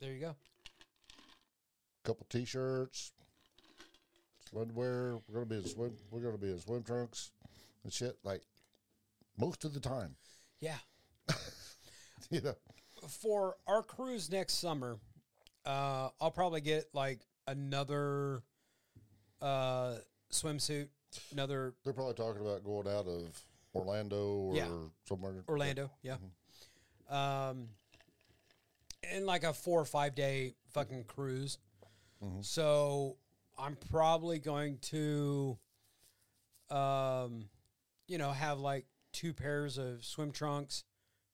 There 0.00 0.12
you 0.12 0.20
go. 0.20 0.36
couple 2.04 2.24
t-shirts, 2.30 3.10
swimwear. 4.48 5.20
We're 5.26 5.34
gonna 5.34 5.46
be 5.46 5.56
in 5.56 5.66
swim. 5.66 5.96
We're 6.12 6.20
gonna 6.20 6.38
be 6.38 6.52
in 6.52 6.60
swim 6.60 6.84
trunks 6.84 7.32
and 7.82 7.92
shit. 7.92 8.16
Like 8.22 8.42
most 9.36 9.64
of 9.64 9.74
the 9.74 9.80
time, 9.80 10.16
Yeah. 10.60 10.78
you 12.30 12.40
know. 12.42 12.54
For 13.08 13.56
our 13.66 13.82
cruise 13.82 14.30
next 14.30 14.54
summer, 14.54 15.00
uh, 15.64 16.10
I'll 16.20 16.30
probably 16.30 16.60
get 16.60 16.94
like 16.94 17.26
another 17.48 18.42
uh, 19.40 19.96
swimsuit, 20.30 20.88
another 21.32 21.74
They're 21.84 21.92
probably 21.92 22.14
talking 22.14 22.42
about 22.42 22.64
going 22.64 22.86
out 22.88 23.06
of 23.06 23.44
Orlando 23.74 24.26
or 24.26 24.56
Yeah. 24.56 24.68
somewhere. 25.04 25.44
Orlando, 25.48 25.90
yeah. 26.02 26.16
Um, 27.08 27.68
and 29.02 29.26
like 29.26 29.44
a 29.44 29.52
four 29.52 29.80
or 29.80 29.84
five 29.84 30.14
day 30.14 30.54
fucking 30.70 31.04
cruise. 31.04 31.58
So 32.40 33.18
I'm 33.56 33.76
probably 33.76 34.38
going 34.40 34.78
to, 34.78 35.56
um, 36.70 37.48
you 38.08 38.18
know, 38.18 38.32
have 38.32 38.58
like 38.58 38.86
two 39.12 39.32
pairs 39.32 39.78
of 39.78 40.04
swim 40.04 40.32
trunks 40.32 40.82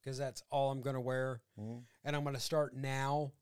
because 0.01 0.19
that's 0.19 0.43
all 0.51 0.71
I'm 0.71 0.83
going 0.83 0.95
to 0.95 1.01
wear. 1.01 1.41
Mhm. 1.59 1.85
And 2.05 2.15
I'm 2.17 2.25
going 2.25 2.35
to 2.35 2.41
start 2.41 2.75
now 2.75 3.33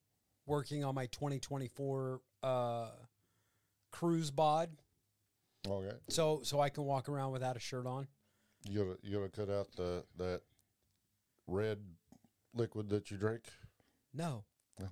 working 0.46 0.84
on 0.84 0.94
my 0.94 1.06
2024 1.06 2.20
uh, 2.42 2.90
cruise 3.90 4.30
bod. 4.30 4.70
Okay, 5.68 5.94
So, 6.08 6.40
so 6.42 6.58
I 6.60 6.70
can 6.70 6.84
walk 6.84 7.08
around 7.08 7.32
without 7.32 7.56
a 7.56 7.60
shirt 7.60 7.86
on. 7.86 8.06
you 8.68 8.78
gotta 8.82 8.98
you 9.02 9.16
gotta 9.18 9.28
cut 9.30 9.50
out 9.54 9.68
the 9.76 10.04
that 10.16 10.40
red 11.46 11.78
liquid 12.54 12.88
that 12.90 13.10
you 13.10 13.16
drink. 13.18 13.42
No. 14.14 14.44
No. 14.78 14.86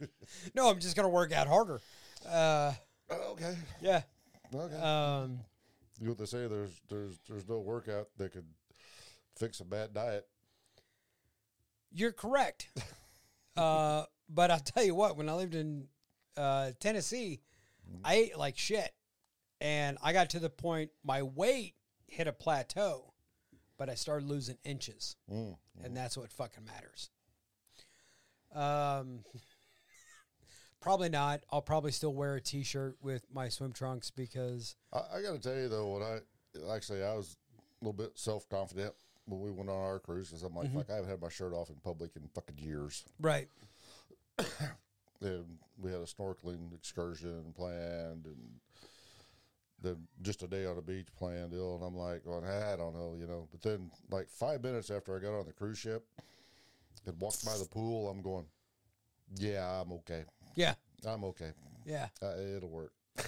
no, 0.54 0.70
I'm 0.70 0.78
just 0.80 0.96
gonna 0.96 1.08
work 1.08 1.32
out 1.32 1.46
harder. 1.46 1.80
Uh, 2.28 2.72
Oh, 3.08 3.32
okay, 3.32 3.54
yeah. 3.80 4.02
okay. 4.52 4.74
Um, 4.76 5.38
you 6.00 6.06
know 6.06 6.10
what 6.12 6.18
they 6.18 6.24
say? 6.26 6.48
There's 6.48 6.80
there's 6.88 7.18
there's 7.28 7.48
no 7.48 7.60
workout 7.60 8.08
that 8.16 8.32
could 8.32 8.46
fix 9.38 9.60
a 9.60 9.64
bad 9.64 9.94
diet. 9.94 10.26
you're 11.92 12.10
correct. 12.12 12.68
uh, 13.56 14.04
but 14.28 14.50
I'll 14.50 14.58
tell 14.58 14.82
you 14.82 14.94
what, 14.96 15.16
when 15.16 15.28
I 15.28 15.34
lived 15.34 15.54
in 15.54 15.86
uh, 16.36 16.72
Tennessee, 16.80 17.40
I 18.04 18.14
ate 18.14 18.38
like 18.38 18.58
shit, 18.58 18.92
and 19.60 19.96
I 20.02 20.12
got 20.12 20.30
to 20.30 20.38
the 20.38 20.50
point 20.50 20.90
my 21.04 21.22
weight 21.22 21.74
hit 22.08 22.26
a 22.26 22.32
plateau, 22.32 23.12
but 23.78 23.88
I 23.88 23.94
started 23.94 24.28
losing 24.28 24.58
inches, 24.64 25.16
Mm. 25.32 25.56
and 25.84 25.96
that's 25.96 26.16
what 26.16 26.30
fucking 26.32 26.64
matters. 26.64 27.10
Um. 28.54 29.24
Probably 30.80 31.08
not. 31.08 31.40
I'll 31.50 31.62
probably 31.62 31.90
still 31.90 32.14
wear 32.14 32.36
a 32.36 32.40
t-shirt 32.40 32.98
with 33.02 33.24
my 33.32 33.48
swim 33.48 33.72
trunks 33.72 34.10
because 34.12 34.76
I, 34.92 34.98
I 35.16 35.22
got 35.22 35.32
to 35.32 35.38
tell 35.40 35.56
you 35.58 35.68
though, 35.68 35.88
when 35.94 36.02
I 36.02 36.18
actually 36.72 37.02
I 37.02 37.12
was 37.14 37.36
a 37.58 37.84
little 37.84 37.92
bit 37.96 38.12
self 38.16 38.48
confident 38.48 38.94
when 39.24 39.40
we 39.40 39.50
went 39.50 39.68
on 39.68 39.74
our 39.76 39.98
cruise 39.98 40.28
because 40.28 40.44
I'm 40.44 40.54
like, 40.54 40.72
fuck, 40.72 40.88
I 40.88 40.96
haven't 40.96 41.10
had 41.10 41.20
my 41.20 41.28
shirt 41.28 41.52
off 41.54 41.70
in 41.70 41.76
public 41.82 42.12
in 42.14 42.28
fucking 42.34 42.58
years. 42.58 43.02
right. 43.20 43.48
And 45.20 45.58
we 45.78 45.90
had 45.90 46.00
a 46.00 46.04
snorkeling 46.04 46.74
excursion 46.74 47.52
planned, 47.56 48.26
and 48.26 48.36
then 49.82 49.96
just 50.22 50.42
a 50.42 50.46
day 50.46 50.66
on 50.66 50.76
the 50.76 50.82
beach 50.82 51.08
planned. 51.16 51.52
Ill, 51.54 51.76
and 51.76 51.84
I'm 51.84 51.96
like, 51.96 52.24
going, 52.24 52.44
I 52.44 52.76
don't 52.76 52.94
know, 52.94 53.14
you 53.18 53.26
know. 53.26 53.48
But 53.50 53.62
then, 53.62 53.90
like 54.10 54.28
five 54.28 54.62
minutes 54.62 54.90
after 54.90 55.16
I 55.16 55.20
got 55.20 55.38
on 55.38 55.46
the 55.46 55.52
cruise 55.52 55.78
ship 55.78 56.06
and 57.06 57.18
walked 57.20 57.44
by 57.44 57.56
the 57.58 57.66
pool, 57.66 58.08
I'm 58.08 58.22
going, 58.22 58.46
yeah, 59.36 59.80
I'm 59.80 59.92
okay. 59.92 60.24
Yeah. 60.54 60.74
I'm 61.06 61.24
okay. 61.24 61.52
Yeah. 61.84 62.08
Uh, 62.22 62.36
it'll 62.56 62.70
work. 62.70 62.92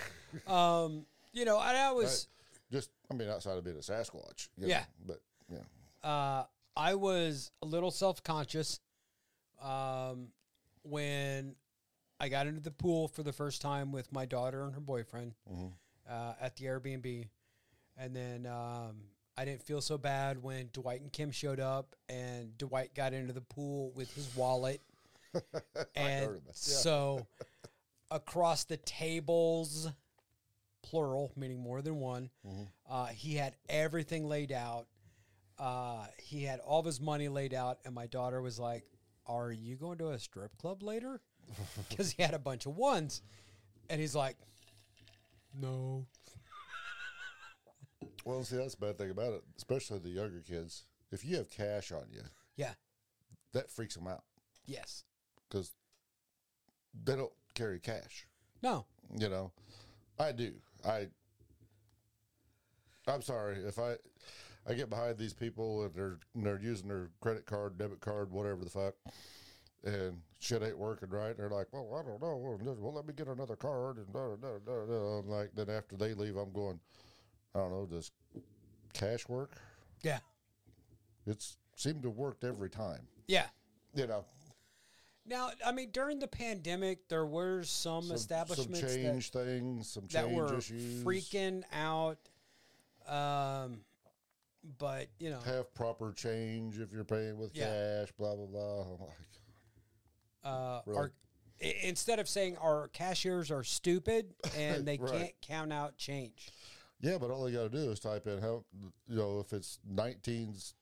Um. 0.46 1.06
You 1.32 1.46
know, 1.46 1.58
and 1.58 1.74
I 1.74 1.90
was. 1.92 2.28
Just, 2.70 2.90
I 3.10 3.14
mean, 3.14 3.30
outside 3.30 3.56
of 3.56 3.64
being 3.64 3.76
a 3.76 3.80
Sasquatch. 3.80 4.48
Yeah. 4.58 4.80
know, 4.80 4.84
but 5.06 5.20
yeah. 5.50 6.08
uh, 6.10 6.44
I 6.76 6.94
was 6.94 7.50
a 7.62 7.66
little 7.66 7.90
self 7.90 8.22
conscious 8.22 8.80
um, 9.62 10.28
when 10.82 11.54
I 12.20 12.28
got 12.28 12.46
into 12.46 12.60
the 12.60 12.70
pool 12.70 13.08
for 13.08 13.22
the 13.22 13.32
first 13.32 13.60
time 13.62 13.92
with 13.92 14.10
my 14.12 14.26
daughter 14.26 14.64
and 14.64 14.74
her 14.74 14.80
boyfriend 14.80 15.34
Mhm. 15.50 15.72
uh, 16.08 16.34
at 16.40 16.56
the 16.56 16.64
Airbnb. 16.66 17.28
And 17.96 18.14
then 18.14 18.46
um, 18.46 19.02
I 19.36 19.44
didn't 19.44 19.62
feel 19.62 19.80
so 19.80 19.98
bad 19.98 20.42
when 20.42 20.70
Dwight 20.72 21.00
and 21.00 21.12
Kim 21.12 21.30
showed 21.30 21.60
up 21.60 21.94
and 22.08 22.56
Dwight 22.58 22.94
got 22.94 23.12
into 23.12 23.32
the 23.32 23.40
pool 23.40 23.90
with 23.92 24.12
his 24.14 24.34
wallet. 24.36 24.80
and 25.94 26.24
heard 26.26 26.36
of 26.38 26.44
that, 26.46 26.48
yeah. 26.48 26.52
so 26.54 27.26
across 28.10 28.64
the 28.64 28.78
tables, 28.78 29.88
plural, 30.82 31.32
meaning 31.36 31.60
more 31.60 31.82
than 31.82 31.96
one, 32.00 32.30
Mm-hmm. 32.46 32.62
uh, 32.88 33.06
he 33.06 33.34
had 33.34 33.54
everything 33.68 34.26
laid 34.26 34.52
out. 34.52 34.86
Uh, 35.58 36.06
he 36.18 36.44
had 36.44 36.60
all 36.60 36.80
of 36.80 36.86
his 36.86 37.00
money 37.00 37.28
laid 37.28 37.52
out, 37.52 37.78
and 37.84 37.94
my 37.94 38.06
daughter 38.06 38.40
was 38.40 38.58
like, 38.58 38.84
"Are 39.26 39.50
you 39.52 39.76
going 39.76 39.98
to 39.98 40.10
a 40.10 40.18
strip 40.18 40.56
club 40.56 40.82
later?" 40.82 41.20
Because 41.88 42.10
he 42.12 42.22
had 42.22 42.34
a 42.34 42.38
bunch 42.38 42.66
of 42.66 42.76
ones, 42.76 43.22
and 43.90 44.00
he's 44.00 44.14
like, 44.14 44.36
"No." 45.58 46.06
Well, 48.24 48.44
see, 48.44 48.56
that's 48.56 48.74
the 48.74 48.86
bad 48.86 48.98
thing 48.98 49.10
about 49.10 49.32
it, 49.32 49.42
especially 49.56 49.98
the 50.00 50.10
younger 50.10 50.40
kids. 50.40 50.84
If 51.10 51.24
you 51.24 51.36
have 51.36 51.48
cash 51.50 51.90
on 51.92 52.04
you, 52.12 52.20
Yeah. 52.56 52.74
that 53.52 53.70
freaks 53.70 53.94
them 53.94 54.06
out 54.06 54.24
Yes. 54.66 55.04
because 55.48 55.72
they 57.04 57.16
don't 57.16 57.32
carry 57.54 57.80
cash. 57.80 58.26
No. 58.62 58.84
You 59.16 59.28
know, 59.30 59.52
I 60.18 60.32
do. 60.32 60.54
I. 60.84 61.08
I'm 63.06 63.22
sorry 63.22 63.56
if 63.64 63.78
I, 63.78 63.96
I 64.66 64.74
get 64.74 64.90
behind 64.90 65.16
these 65.16 65.32
people 65.32 65.84
and 65.84 65.94
they're 65.94 66.18
and 66.34 66.44
they're 66.44 66.60
using 66.60 66.88
their 66.88 67.08
credit 67.22 67.46
card, 67.46 67.78
debit 67.78 68.00
card, 68.00 68.30
whatever 68.30 68.64
the 68.64 68.70
fuck, 68.70 68.94
and 69.84 70.18
shit 70.40 70.62
ain't 70.62 70.78
working 70.78 71.08
right. 71.10 71.36
They're 71.36 71.50
like, 71.50 71.66
well, 71.72 71.88
I 71.98 72.02
don't 72.08 72.20
know. 72.20 72.36
Well, 72.36 72.92
let 72.92 73.06
me 73.06 73.12
get 73.14 73.28
another 73.28 73.56
card 73.56 73.96
and 73.98 74.12
da, 74.12 74.36
da, 74.36 74.58
da, 74.64 74.86
da. 74.86 74.94
I'm 75.18 75.28
like, 75.28 75.50
then 75.54 75.70
after 75.70 75.96
they 75.96 76.14
leave, 76.14 76.36
I'm 76.36 76.52
going, 76.52 76.80
I 77.54 77.58
don't 77.60 77.70
know, 77.70 77.86
does 77.86 78.10
cash 78.92 79.28
work? 79.28 79.52
Yeah. 80.02 80.18
It's 81.26 81.56
seemed 81.76 82.02
to 82.02 82.10
worked 82.10 82.44
every 82.44 82.70
time. 82.70 83.06
Yeah. 83.26 83.46
You 83.94 84.06
know, 84.06 84.24
Now, 85.26 85.50
I 85.64 85.72
mean, 85.72 85.90
during 85.92 86.18
the 86.18 86.28
pandemic, 86.28 87.08
there 87.08 87.26
were 87.26 87.62
some, 87.62 88.04
some, 88.04 88.16
establishments 88.16 88.80
some 88.80 88.88
that- 88.88 89.30
things, 89.32 89.88
some 89.90 90.06
that 90.12 90.30
were 90.30 90.56
issues. 90.58 91.02
freaking 91.04 91.62
out. 91.72 92.18
Um, 93.06 93.80
but 94.78 95.08
you 95.18 95.30
know, 95.30 95.40
have 95.46 95.72
proper 95.74 96.12
change 96.12 96.78
if 96.78 96.92
you're 96.92 97.04
paying 97.04 97.38
with 97.38 97.52
Yeah. 97.54 97.66
cash, 98.04 98.12
blah 98.18 98.34
blah 98.34 98.46
blah. 98.46 98.82
I'm 98.82 99.00
like, 99.00 99.16
uh, 100.48 100.82
Really? 100.86 100.98
our 100.98 101.12
instead 101.60 102.20
of 102.20 102.28
saying 102.28 102.56
our 102.58 102.86
cashiers 102.88 103.50
are 103.50 103.64
stupid 103.64 104.32
and 104.56 104.86
they 104.86 104.96
Right. 104.98 105.12
can't 105.12 105.34
count 105.42 105.72
out 105.72 105.96
change. 105.96 106.50
yeah, 107.00 107.18
but 107.18 107.30
all 107.30 107.44
they 107.44 107.52
got 107.52 107.64
to 107.64 107.68
do 107.70 107.90
is 107.90 107.98
type 108.00 108.26
in 108.26 108.40
how 108.40 108.64
you 109.08 109.16
know 109.16 109.40
if 109.40 109.52
it's 109.52 109.78
19's 109.92 110.74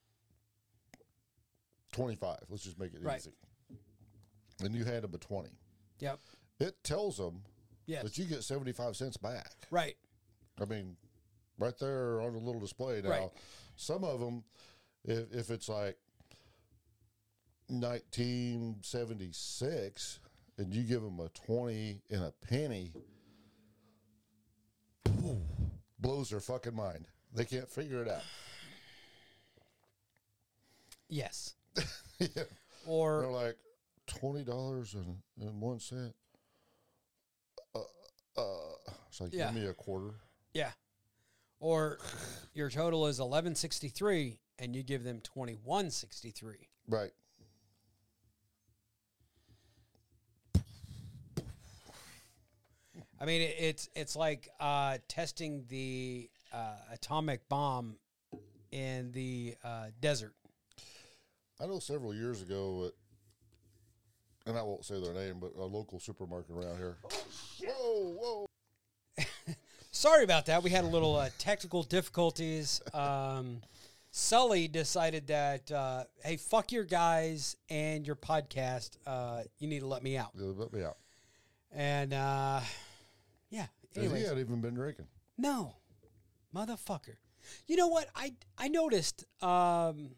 25. 1.93 2.37
Let's 2.49 2.63
just 2.63 2.77
make 2.79 2.93
it 2.93 3.01
Right. 3.01 3.19
easy. 3.19 3.33
And 4.59 4.73
you 4.75 4.85
hand 4.85 5.03
them 5.03 5.13
a 5.13 5.17
20. 5.17 5.49
Yep. 5.99 6.19
It 6.59 6.83
tells 6.83 7.17
them 7.17 7.43
Yes. 7.85 8.03
that 8.03 8.17
you 8.17 8.25
get 8.25 8.43
75 8.43 8.95
cents 8.97 9.17
back. 9.17 9.67
Right. 9.71 9.97
I 10.59 10.65
mean, 10.65 10.97
right 11.57 11.77
there 11.77 12.21
on 12.21 12.33
the 12.33 12.39
little 12.39 12.59
display. 12.61 13.01
Now, 13.01 13.09
Right. 13.09 13.31
some 13.75 14.03
of 14.03 14.19
them, 14.19 14.43
if, 15.03 15.31
if 15.33 15.49
it's 15.51 15.69
like 15.69 15.97
1976 17.69 20.19
and 20.57 20.73
you 20.73 20.83
give 20.83 21.01
them 21.01 21.19
a 21.19 21.29
20 21.29 22.01
and 22.09 22.23
a 22.23 22.33
penny, 22.47 22.91
blows 25.99 26.29
their 26.29 26.39
fucking 26.39 26.75
mind. 26.75 27.07
They 27.33 27.45
can't 27.45 27.69
figure 27.69 28.01
it 28.01 28.09
out. 28.09 28.23
Yes. 31.09 31.53
yeah. 32.19 32.43
Or 32.85 33.21
They're 33.21 33.31
like 33.31 33.57
twenty 34.07 34.43
dollars 34.43 34.93
and, 34.93 35.17
and 35.39 35.61
one 35.61 35.79
cent. 35.79 36.13
Uh, 37.75 37.79
uh, 38.37 38.43
it's 39.09 39.21
like 39.21 39.33
Yeah. 39.33 39.51
give 39.51 39.61
me 39.61 39.67
a 39.67 39.73
quarter. 39.73 40.15
yeah. 40.53 40.71
Or 41.59 41.97
your 42.53 42.69
total 42.69 43.07
is 43.07 43.19
eleven 43.19 43.55
sixty 43.55 43.89
three 43.89 44.39
and 44.59 44.75
you 44.75 44.83
give 44.83 45.03
them 45.03 45.21
twenty 45.21 45.53
one 45.63 45.89
sixty 45.91 46.31
three. 46.31 46.69
Right. 46.87 47.11
I 53.19 53.25
mean, 53.25 53.41
it, 53.41 53.55
it's 53.59 53.89
it's 53.95 54.15
like 54.15 54.47
uh, 54.59 54.97
testing 55.07 55.65
the 55.69 56.29
uh, 56.53 56.75
atomic 56.93 57.47
bomb 57.49 57.97
in 58.71 59.11
the 59.11 59.55
uh, 59.63 59.87
desert. 59.99 60.33
I 61.59 61.65
know 61.65 61.79
several 61.79 62.13
years 62.13 62.41
ago, 62.41 62.85
at, 64.45 64.49
and 64.49 64.57
I 64.57 64.61
won't 64.61 64.85
say 64.85 65.01
their 65.01 65.13
name, 65.13 65.37
but 65.39 65.53
a 65.57 65.65
local 65.65 65.99
supermarket 65.99 66.51
around 66.55 66.77
here. 66.77 66.97
Oh, 67.03 68.13
whoa, 68.19 68.45
whoa! 69.17 69.25
Sorry 69.91 70.23
about 70.23 70.45
that. 70.45 70.61
We 70.61 70.69
had 70.69 70.83
a 70.83 70.87
little 70.87 71.15
uh, 71.15 71.29
technical 71.39 71.81
difficulties. 71.81 72.81
Um, 72.93 73.61
Sully 74.11 74.67
decided 74.67 75.27
that, 75.27 75.71
uh, 75.71 76.03
hey, 76.23 76.37
fuck 76.37 76.71
your 76.71 76.83
guys 76.83 77.55
and 77.69 78.05
your 78.05 78.15
podcast. 78.15 78.97
Uh, 79.05 79.41
you 79.59 79.67
need 79.67 79.79
to 79.79 79.87
let 79.87 80.03
me 80.03 80.17
out. 80.17 80.31
Let 80.35 80.71
me 80.71 80.83
out. 80.83 80.97
And 81.71 82.13
uh, 82.13 82.15
yeah. 82.17 82.59
'Cause 82.59 82.86
Anyways, 83.97 84.21
he 84.21 84.27
hadn't 84.27 84.39
even 84.39 84.61
been 84.61 84.73
drinking. 84.75 85.07
no, 85.37 85.75
motherfucker. 86.55 87.15
You 87.67 87.75
know 87.77 87.87
what? 87.87 88.07
I 88.15 88.33
I 88.57 88.67
noticed 88.67 89.23
um, 89.41 90.11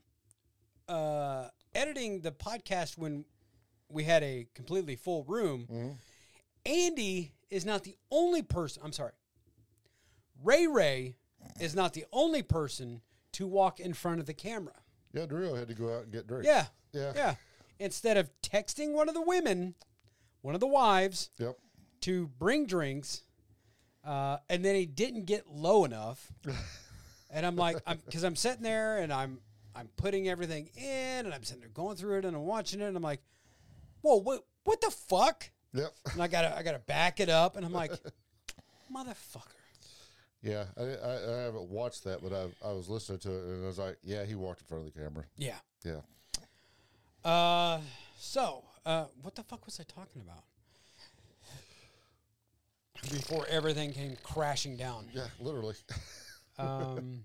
uh, 0.87 1.47
editing 1.75 2.21
the 2.21 2.31
podcast 2.31 2.97
when 2.97 3.25
we 3.89 4.03
had 4.03 4.23
a 4.23 4.47
completely 4.55 4.95
full 4.95 5.23
room. 5.25 5.97
Andy 6.65 7.33
is 7.49 7.65
not 7.65 7.83
the 7.83 7.95
only 8.11 8.41
person. 8.41 8.81
I'm 8.85 8.91
sorry. 8.91 9.13
Ray 10.43 10.67
Ray 10.67 11.15
is 11.59 11.75
not 11.75 11.93
the 11.93 12.05
only 12.11 12.41
person 12.43 13.01
to 13.33 13.47
walk 13.47 13.79
in 13.79 13.93
front 13.93 14.19
of 14.19 14.25
the 14.25 14.33
camera. 14.33 14.73
Yeah, 15.13 15.25
Drew 15.25 15.53
had 15.53 15.67
to 15.69 15.73
go 15.73 15.95
out 15.95 16.03
and 16.03 16.11
get 16.11 16.27
drinks. 16.27 16.45
Yeah. 16.47 16.65
Yeah. 16.93 17.13
Yeah. 17.15 17.35
Instead 17.79 18.17
of 18.17 18.29
texting 18.41 18.93
one 18.93 19.07
of 19.07 19.15
the 19.15 19.21
women, 19.21 19.75
one 20.41 20.53
of 20.53 20.59
the 20.61 20.67
wives, 20.67 21.29
Yep. 21.39 21.55
to 22.01 22.27
bring 22.39 22.65
drinks, 22.65 23.23
uh, 24.03 24.37
and 24.49 24.63
then 24.63 24.75
he 24.75 24.85
didn't 24.85 25.25
get 25.25 25.47
low 25.47 25.85
enough. 25.85 26.31
and 27.31 27.45
I'm 27.45 27.55
like, 27.55 27.77
I'm 27.85 27.99
because 28.05 28.23
I'm 28.23 28.35
sitting 28.35 28.63
there 28.63 28.97
and 28.97 29.11
I'm 29.11 29.39
I'm 29.75 29.89
putting 29.97 30.27
everything 30.27 30.69
in, 30.75 31.25
and 31.25 31.33
I'm 31.33 31.43
sitting 31.43 31.61
there 31.61 31.69
going 31.69 31.95
through 31.95 32.19
it, 32.19 32.25
and 32.25 32.35
I'm 32.35 32.45
watching 32.45 32.81
it, 32.81 32.85
and 32.85 32.97
I'm 32.97 33.03
like, 33.03 33.21
whoa, 34.01 34.17
what 34.17 34.45
what 34.63 34.81
the 34.81 34.91
fuck? 34.91 35.49
Yep. 35.73 35.93
And 36.13 36.21
I 36.21 36.27
gotta 36.27 36.57
I 36.57 36.63
gotta 36.63 36.79
back 36.79 37.19
it 37.19 37.29
up, 37.29 37.55
and 37.55 37.65
I'm 37.65 37.73
like, 37.73 37.91
motherfucker. 38.93 39.55
Yeah, 40.41 40.65
I, 40.77 40.83
I, 40.83 41.15
I 41.15 41.41
haven't 41.43 41.69
watched 41.69 42.05
that, 42.05 42.21
but 42.23 42.33
I 42.33 42.67
I 42.67 42.71
was 42.71 42.87
listening 42.87 43.19
to 43.19 43.31
it 43.31 43.43
and 43.43 43.63
I 43.63 43.67
was 43.67 43.77
like, 43.77 43.97
yeah, 44.03 44.23
he 44.23 44.35
walked 44.35 44.61
in 44.61 44.67
front 44.67 44.87
of 44.87 44.93
the 44.93 44.99
camera. 44.99 45.25
Yeah. 45.37 45.57
Yeah. 45.83 46.01
Uh, 47.29 47.81
so 48.17 48.63
uh, 48.85 49.05
what 49.21 49.35
the 49.35 49.43
fuck 49.43 49.65
was 49.65 49.79
I 49.79 49.83
talking 49.83 50.21
about? 50.21 50.43
Before 53.03 53.45
everything 53.49 53.93
came 53.93 54.15
crashing 54.23 54.75
down. 54.77 55.05
Yeah, 55.13 55.27
literally. 55.39 55.75
Um, 56.57 57.23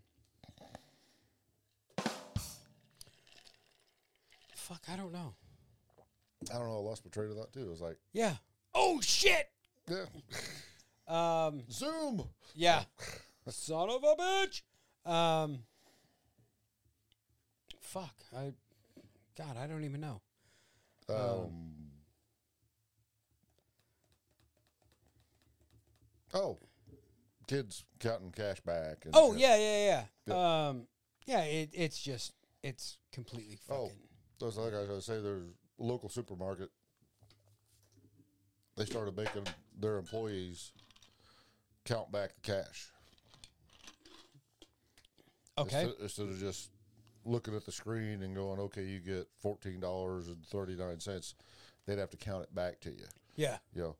fuck, 4.54 4.80
I 4.90 4.96
don't 4.96 5.12
know. 5.12 5.34
I 6.52 6.58
don't 6.58 6.68
know. 6.68 6.76
I 6.76 6.80
lost 6.80 7.04
my 7.04 7.10
train 7.10 7.30
of 7.30 7.36
thought 7.36 7.52
too. 7.52 7.60
It 7.62 7.70
was 7.70 7.80
like, 7.80 7.98
Yeah. 8.12 8.34
Oh 8.74 9.00
shit. 9.00 9.48
yeah, 9.88 10.04
Um, 11.06 11.62
Zoom. 11.70 12.24
yeah. 12.54 12.84
Son 13.48 13.90
of 13.90 14.02
a 14.02 14.14
bitch. 14.16 14.62
Um, 15.10 15.60
fuck. 17.80 18.14
I. 18.36 18.52
God, 19.36 19.56
I 19.60 19.66
don't 19.66 19.84
even 19.84 20.00
know. 20.00 20.20
Um, 21.08 21.50
oh, 26.34 26.58
kids 27.46 27.84
counting 28.00 28.30
cash 28.32 28.60
back. 28.60 29.04
And 29.04 29.14
Oh 29.16 29.32
shit. 29.32 29.40
yeah, 29.40 29.56
yeah, 29.56 30.04
yeah. 30.26 30.68
Um, 30.68 30.86
yeah. 31.26 31.42
It, 31.44 31.70
it's 31.72 32.00
just 32.00 32.32
it's 32.62 32.98
completely 33.12 33.58
Oh. 33.70 33.84
fucking. 33.86 33.98
That's 34.40 34.56
like 34.56 34.74
I 34.74 34.98
say, 35.00 35.20
there's 35.20 35.46
local 35.78 36.08
supermarket. 36.08 36.70
They 38.76 38.84
started 38.84 39.16
making 39.16 39.44
their 39.78 39.96
employees 39.98 40.72
count 41.84 42.10
back 42.10 42.34
the 42.34 42.40
cash. 42.42 42.88
Okay. 45.56 45.82
Instead, 45.82 46.02
instead 46.02 46.28
of 46.30 46.38
just 46.40 46.70
looking 47.24 47.54
at 47.54 47.64
the 47.64 47.72
screen 47.72 48.22
and 48.22 48.34
going, 48.34 48.58
okay, 48.58 48.82
you 48.82 48.98
get 48.98 49.28
fourteen 49.40 49.78
dollars 49.80 50.26
and 50.28 50.44
thirty 50.46 50.74
nine 50.74 50.98
cents," 50.98 51.34
they'd 51.86 51.98
have 51.98 52.10
to 52.10 52.16
count 52.16 52.42
it 52.42 52.54
back 52.54 52.80
to 52.80 52.90
you. 52.90 53.06
Yeah. 53.36 53.58
You 53.72 53.82
know, 53.82 53.96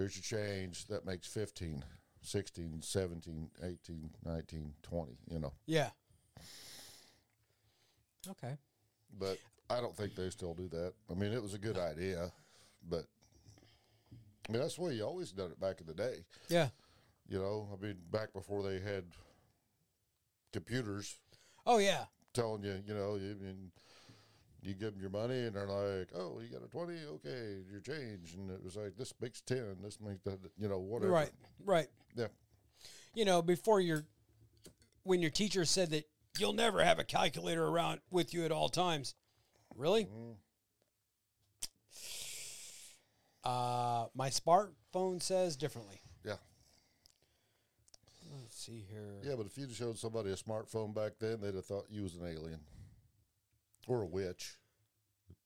here's 0.00 0.16
your 0.16 0.40
change. 0.40 0.86
That 0.86 1.04
makes 1.04 1.26
15, 1.28 1.84
16, 2.22 2.82
17, 2.82 3.50
18, 3.62 4.10
19, 4.24 4.72
20, 4.82 5.12
you 5.30 5.38
know. 5.38 5.52
Yeah. 5.66 5.90
Okay. 8.28 8.56
But 9.18 9.38
I 9.68 9.80
don't 9.80 9.94
think 9.96 10.14
they 10.14 10.30
still 10.30 10.54
do 10.54 10.68
that. 10.68 10.94
I 11.10 11.14
mean, 11.14 11.32
it 11.32 11.42
was 11.42 11.54
a 11.54 11.58
good 11.58 11.78
idea, 11.78 12.32
but 12.88 13.04
I 14.48 14.52
mean, 14.52 14.62
that's 14.62 14.76
the 14.76 14.82
way 14.82 14.94
you 14.94 15.04
always 15.04 15.32
done 15.32 15.50
it 15.50 15.60
back 15.60 15.80
in 15.80 15.86
the 15.86 15.94
day. 15.94 16.24
Yeah. 16.48 16.68
You 17.28 17.38
know, 17.38 17.68
I 17.72 17.84
mean, 17.84 17.96
back 18.10 18.32
before 18.32 18.62
they 18.62 18.80
had 18.80 19.04
computers 20.52 21.16
Oh 21.66 21.78
yeah. 21.78 22.06
telling 22.32 22.64
you, 22.64 22.82
you 22.86 22.94
know, 22.94 23.16
you 23.16 23.36
mean 23.40 23.70
you 24.62 24.74
give 24.74 24.92
them 24.92 25.00
your 25.00 25.10
money 25.10 25.46
and 25.46 25.54
they're 25.56 25.66
like, 25.66 26.08
oh, 26.14 26.38
you 26.40 26.48
got 26.52 26.64
a 26.64 26.68
20? 26.68 26.92
Okay, 27.14 27.58
your 27.70 27.80
change. 27.80 28.34
And 28.34 28.50
it 28.50 28.62
was 28.62 28.76
like, 28.76 28.96
this 28.96 29.12
makes 29.20 29.40
10, 29.42 29.76
this 29.82 29.98
makes 30.00 30.22
that, 30.24 30.38
you 30.58 30.68
know, 30.68 30.78
whatever. 30.78 31.12
Right. 31.12 31.30
Right. 31.64 31.88
Yeah. 32.14 32.26
you 33.14 33.24
know, 33.24 33.42
before 33.42 33.80
your 33.80 34.04
when 35.04 35.22
your 35.22 35.30
teacher 35.30 35.64
said 35.64 35.90
that 35.90 36.04
you'll 36.38 36.52
never 36.52 36.84
have 36.84 36.98
a 36.98 37.04
calculator 37.04 37.66
around 37.66 38.00
with 38.10 38.34
you 38.34 38.44
at 38.44 38.52
all 38.52 38.68
times. 38.68 39.14
Really? 39.76 40.04
Mm. 40.04 40.34
Uh, 43.42 44.06
my 44.14 44.28
smartphone 44.28 45.22
says 45.22 45.56
differently. 45.56 46.00
Yeah. 46.24 46.34
Let's 48.42 48.62
see 48.62 48.84
here. 48.90 49.22
Yeah, 49.22 49.34
but 49.36 49.46
if 49.46 49.56
you'd 49.56 49.72
showed 49.72 49.98
somebody 49.98 50.30
a 50.30 50.36
smartphone 50.36 50.94
back 50.94 51.12
then, 51.18 51.40
they'd 51.40 51.54
have 51.54 51.64
thought 51.64 51.86
you 51.88 52.02
was 52.02 52.14
an 52.14 52.26
alien 52.26 52.60
or 53.86 54.02
a 54.02 54.06
witch. 54.06 54.58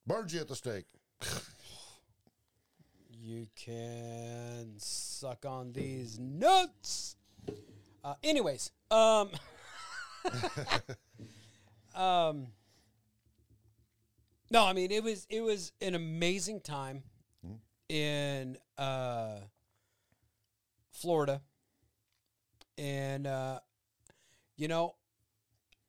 Burned 0.07 0.33
you 0.33 0.41
at 0.41 0.49
the 0.49 0.57
stake. 0.57 0.87
You 3.27 3.47
can 3.57 4.75
suck 4.77 5.47
on 5.47 5.73
these 5.73 6.19
nuts. 6.19 7.17
Uh, 8.05 8.15
anyways, 8.23 8.71
um, 8.91 9.31
um, 11.95 12.49
no, 14.51 14.67
I 14.67 14.75
mean 14.75 14.91
it 14.91 15.03
was 15.03 15.27
it 15.31 15.41
was 15.41 15.73
an 15.81 15.95
amazing 15.95 16.61
time 16.61 17.03
in 17.89 18.59
uh, 18.77 19.39
Florida, 20.93 21.41
and 22.77 23.27
uh, 23.27 23.61
you 24.57 24.69
know, 24.69 24.97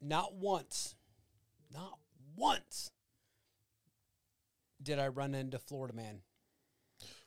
not 0.01 0.35
once, 0.35 0.95
not 1.73 1.99
once 2.35 2.91
did 4.81 4.99
I 4.99 5.07
run 5.07 5.33
into 5.33 5.57
Florida 5.59 5.93
man. 5.95 6.19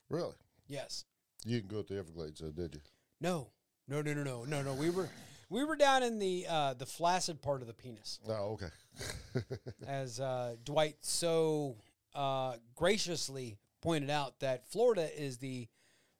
Really? 0.09 0.34
Yes. 0.68 1.04
You 1.44 1.61
can 1.61 1.68
go 1.68 1.82
to 1.82 1.92
the 1.94 1.98
Everglades, 1.98 2.40
uh, 2.42 2.50
did 2.54 2.74
you? 2.74 2.80
No, 3.20 3.48
no, 3.88 4.02
no, 4.02 4.12
no, 4.14 4.22
no, 4.22 4.44
no, 4.44 4.62
no. 4.62 4.74
We 4.74 4.90
were 4.90 5.09
we 5.50 5.64
were 5.64 5.76
down 5.76 6.02
in 6.02 6.18
the 6.18 6.46
uh, 6.48 6.74
the 6.74 6.86
flaccid 6.86 7.40
part 7.42 7.61
of 7.62 7.66
the 7.68 7.74
penis, 7.74 8.18
Oh, 8.28 8.59
okay. 8.59 9.42
as 9.86 10.20
uh, 10.20 10.56
Dwight 10.64 10.96
so 11.00 11.76
uh, 12.14 12.54
graciously 12.74 13.59
pointed 13.80 14.11
out 14.11 14.40
that 14.40 14.68
Florida 14.70 15.09
is 15.20 15.38
the 15.38 15.68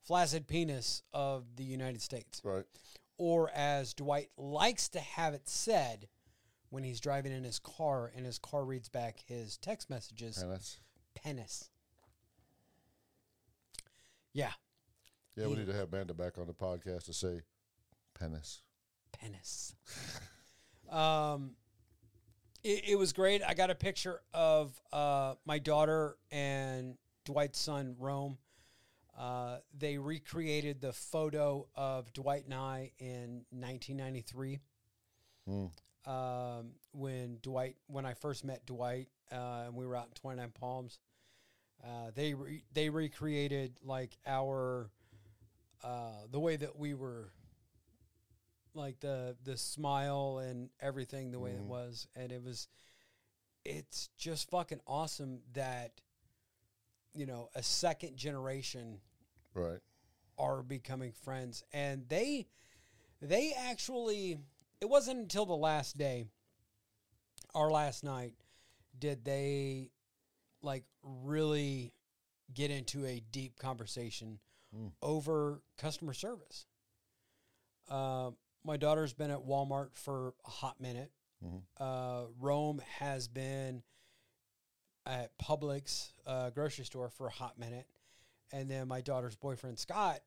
flaccid 0.05 0.47
penis 0.47 1.03
of 1.13 1.45
the 1.57 1.65
United 1.65 2.01
States. 2.01 2.41
right. 2.45 2.65
or 3.19 3.51
as 3.55 3.93
Dwight 3.95 4.31
likes 4.37 4.89
to 4.91 5.01
have 5.01 5.35
it 5.35 5.49
said 5.49 6.09
when 6.71 6.85
he's 6.85 7.01
driving 7.01 7.33
in 7.33 7.45
his 7.45 7.59
car 7.59 8.11
and 8.15 8.27
his 8.27 8.39
car 8.39 8.65
reads 8.65 8.89
back 8.89 9.19
his 9.27 9.57
text 9.57 9.89
messages, 9.91 10.39
Penis. 10.43 10.79
penis. 11.15 11.71
Yeah, 14.33 14.53
Yeah, 15.37 15.45
we 15.47 15.53
He- 15.53 15.59
need 15.61 15.67
to 15.67 15.75
have 15.75 15.91
Banda 15.91 16.15
back 16.15 16.39
on 16.39 16.47
the 16.47 16.55
podcast 16.55 17.05
to 17.05 17.13
say 17.13 17.43
penis. 18.15 18.63
penis. 19.13 19.75
um, 20.91 21.57
it, 22.63 22.91
it 22.91 22.99
was 22.99 23.13
great. 23.13 23.43
I 23.43 23.55
got 23.55 23.71
a 23.71 23.75
picture 23.75 24.21
of 24.35 24.81
uh, 24.93 25.35
my 25.45 25.59
daughter 25.59 26.17
and 26.31 26.97
Dwight's 27.25 27.59
son, 27.59 27.97
Rome. 27.99 28.39
Uh, 29.17 29.59
they 29.77 29.99
recreated 29.99 30.81
the 30.81 30.93
photo 30.93 31.67
of 31.75 32.13
Dwight 32.13 32.45
and 32.45 32.55
I 32.55 32.93
in 32.99 33.45
1993 33.51 34.61
Mm. 35.49 35.71
Um, 36.09 36.71
when 36.93 37.39
Dwight, 37.43 37.77
when 37.87 38.07
I 38.07 38.15
first 38.15 38.45
met 38.45 38.65
Dwight, 38.67 39.09
uh, 39.31 39.65
and 39.67 39.75
we 39.75 39.87
were 39.87 39.95
out 39.97 40.07
in 40.07 40.13
29 40.15 40.53
Palms. 40.59 40.99
Uh, 41.85 42.11
they 42.15 42.35
re- 42.35 42.65
they 42.73 42.89
recreated 42.91 43.73
like 43.85 44.17
our 44.27 44.91
uh, 45.85 46.23
the 46.31 46.41
way 46.41 46.57
that 46.57 46.77
we 46.77 46.95
were 46.95 47.31
like 48.75 48.99
the 49.01 49.37
the 49.45 49.57
smile 49.57 50.39
and 50.39 50.71
everything 50.81 51.31
the 51.31 51.39
way 51.39 51.53
it 51.53 51.61
Mhm. 51.61 51.67
was 51.67 52.07
and 52.17 52.33
it 52.33 52.43
was 52.43 52.69
it's 53.65 54.09
just 54.17 54.51
fucking 54.51 54.81
awesome 54.87 55.41
that 55.53 56.01
you 57.15 57.27
know 57.27 57.49
a 57.55 57.63
second 57.63 58.17
generation 58.17 59.01
Right. 59.55 59.81
are 60.37 60.63
becoming 60.63 61.13
friends 61.13 61.63
and 61.73 62.09
they 62.09 62.49
they 63.21 63.53
actually 63.53 64.39
it 64.81 64.89
wasn't 64.89 65.19
until 65.19 65.47
the 65.47 65.57
last 65.57 65.97
day 65.99 66.27
our 67.55 67.71
last 67.71 68.05
night 68.05 68.35
did 68.99 69.25
they 69.25 69.91
like 70.63 70.85
really 71.03 71.93
get 72.53 72.71
into 72.71 73.05
a 73.07 73.21
deep 73.33 73.59
conversation 73.59 74.39
Mm. 74.77 74.93
over 75.01 75.63
customer 75.79 76.13
service 76.13 76.67
uh, 77.89 78.33
my 78.65 78.77
daughter's 78.77 79.15
been 79.15 79.31
at 79.31 79.39
walmart 79.47 79.95
for 79.95 80.35
a 80.47 80.51
hot 80.51 80.79
minute 80.79 81.11
Mhm. 81.43 81.63
uh, 81.79 82.27
rome 82.39 82.81
has 82.99 83.29
been 83.29 83.83
at 85.07 85.31
publix 85.39 86.11
uh, 86.27 86.51
grocery 86.51 86.85
store 86.85 87.09
for 87.09 87.29
a 87.29 87.31
hot 87.31 87.59
minute 87.59 87.87
and 88.53 88.71
then 88.71 88.89
my 88.89 89.01
daughter's 89.01 89.37
boyfriend 89.37 89.79
Scott 89.79 90.21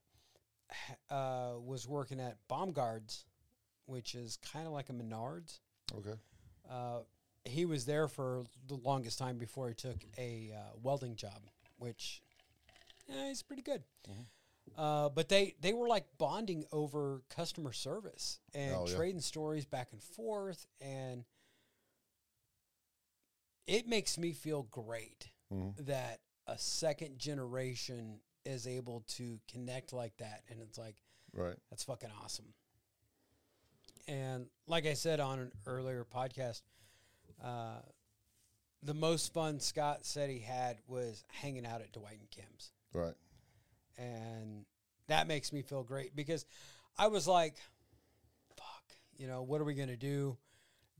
uh, 1.12 1.54
was 1.60 1.88
working 1.88 2.20
at 2.20 2.38
Bomb 2.48 2.72
Baumgart's, 2.74 3.26
which 3.86 4.16
is 4.16 4.38
kind 4.38 4.68
of 4.68 4.74
like 4.74 4.90
a 4.90 4.94
Menards. 4.94 5.60
Okay. 5.96 6.14
Uh, 6.70 7.00
he 7.44 7.66
was 7.66 7.86
there 7.86 8.08
for 8.08 8.44
the 8.68 8.76
longest 8.76 9.18
time 9.20 9.38
before 9.38 9.68
he 9.68 9.74
took 9.74 9.98
a 10.18 10.52
uh, 10.56 10.78
welding 10.82 11.16
job, 11.16 11.42
which 11.78 12.22
yeah, 13.08 13.28
he's 13.28 13.42
pretty 13.44 13.64
good. 13.64 13.84
Mhm. 14.10 14.26
Uh, 14.78 15.10
but 15.10 15.28
they 15.28 15.56
they 15.60 15.74
were 15.74 15.88
like 15.88 16.06
bonding 16.18 16.66
over 16.72 17.24
customer 17.30 17.74
service 17.74 18.40
and 18.54 18.76
Oh, 18.76 18.88
yeah. 18.88 18.96
trading 18.96 19.22
stories 19.22 19.66
back 19.66 19.92
and 19.92 20.02
forth, 20.02 20.66
and 20.80 21.26
it 23.68 23.88
makes 23.88 24.18
me 24.18 24.34
feel 24.34 24.64
great 24.64 25.30
Mhm. 25.52 25.76
that 25.86 26.22
a 26.48 26.58
second 26.58 27.18
generation 27.20 28.22
is 28.46 28.66
able 28.68 29.02
to 29.02 29.40
connect 29.48 29.94
like 29.94 30.18
that 30.18 30.44
and 30.50 30.62
it's 30.62 30.78
like 30.78 30.96
Right. 31.34 31.58
that's 31.70 31.84
fucking 31.84 32.10
awesome 32.12 32.54
and 34.08 34.46
like 34.68 34.86
i 34.86 34.94
said 34.94 35.20
on 35.20 35.40
an 35.40 35.52
earlier 35.68 36.06
podcast 36.06 36.62
uh, 37.44 37.80
the 38.84 38.94
most 38.94 39.34
fun 39.34 39.60
scott 39.60 40.06
said 40.06 40.30
he 40.30 40.40
had 40.40 40.78
was 40.88 41.24
hanging 41.30 41.66
out 41.66 41.82
at 41.82 41.92
dwight 41.92 42.18
and 42.20 42.30
kim's 42.32 42.72
Right. 42.94 43.14
and 43.98 44.66
that 45.08 45.28
makes 45.28 45.52
me 45.54 45.62
feel 45.62 45.84
great 45.84 46.16
because 46.16 46.46
I 46.98 47.08
was 47.08 47.28
like, 47.28 47.56
"Fuck," 48.56 48.84
you 49.18 49.28
know, 49.28 49.42
what 49.44 49.60
are 49.62 49.64
we 49.66 49.74
gonna 49.74 49.98
do? 49.98 50.38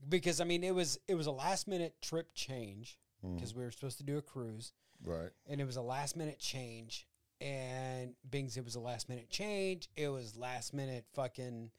Because 0.08 0.40
I 0.40 0.44
mean, 0.44 0.64
it 0.64 0.74
was 0.74 0.98
it 1.08 1.14
was 1.14 1.26
a 1.26 1.30
last 1.32 1.68
minute 1.68 1.94
trip 2.02 2.32
change 2.34 2.98
because 3.34 3.54
we 3.54 3.62
were 3.62 3.70
supposed 3.70 3.98
to 3.98 4.04
do 4.04 4.18
a 4.18 4.22
cruise, 4.22 4.72
Right. 5.04 5.30
and 5.46 5.60
it 5.60 5.64
was 5.64 5.76
a 5.76 5.82
last 5.82 6.16
minute 6.16 6.38
change. 6.40 7.06
And 7.40 8.14
Bings, 8.28 8.56
it 8.56 8.64
was 8.64 8.74
a 8.74 8.80
last 8.80 9.08
minute 9.08 9.28
change. 9.30 9.88
It 9.96 10.08
was 10.08 10.36
last 10.36 10.72
minute 10.74 11.04
fucking. 11.14 11.70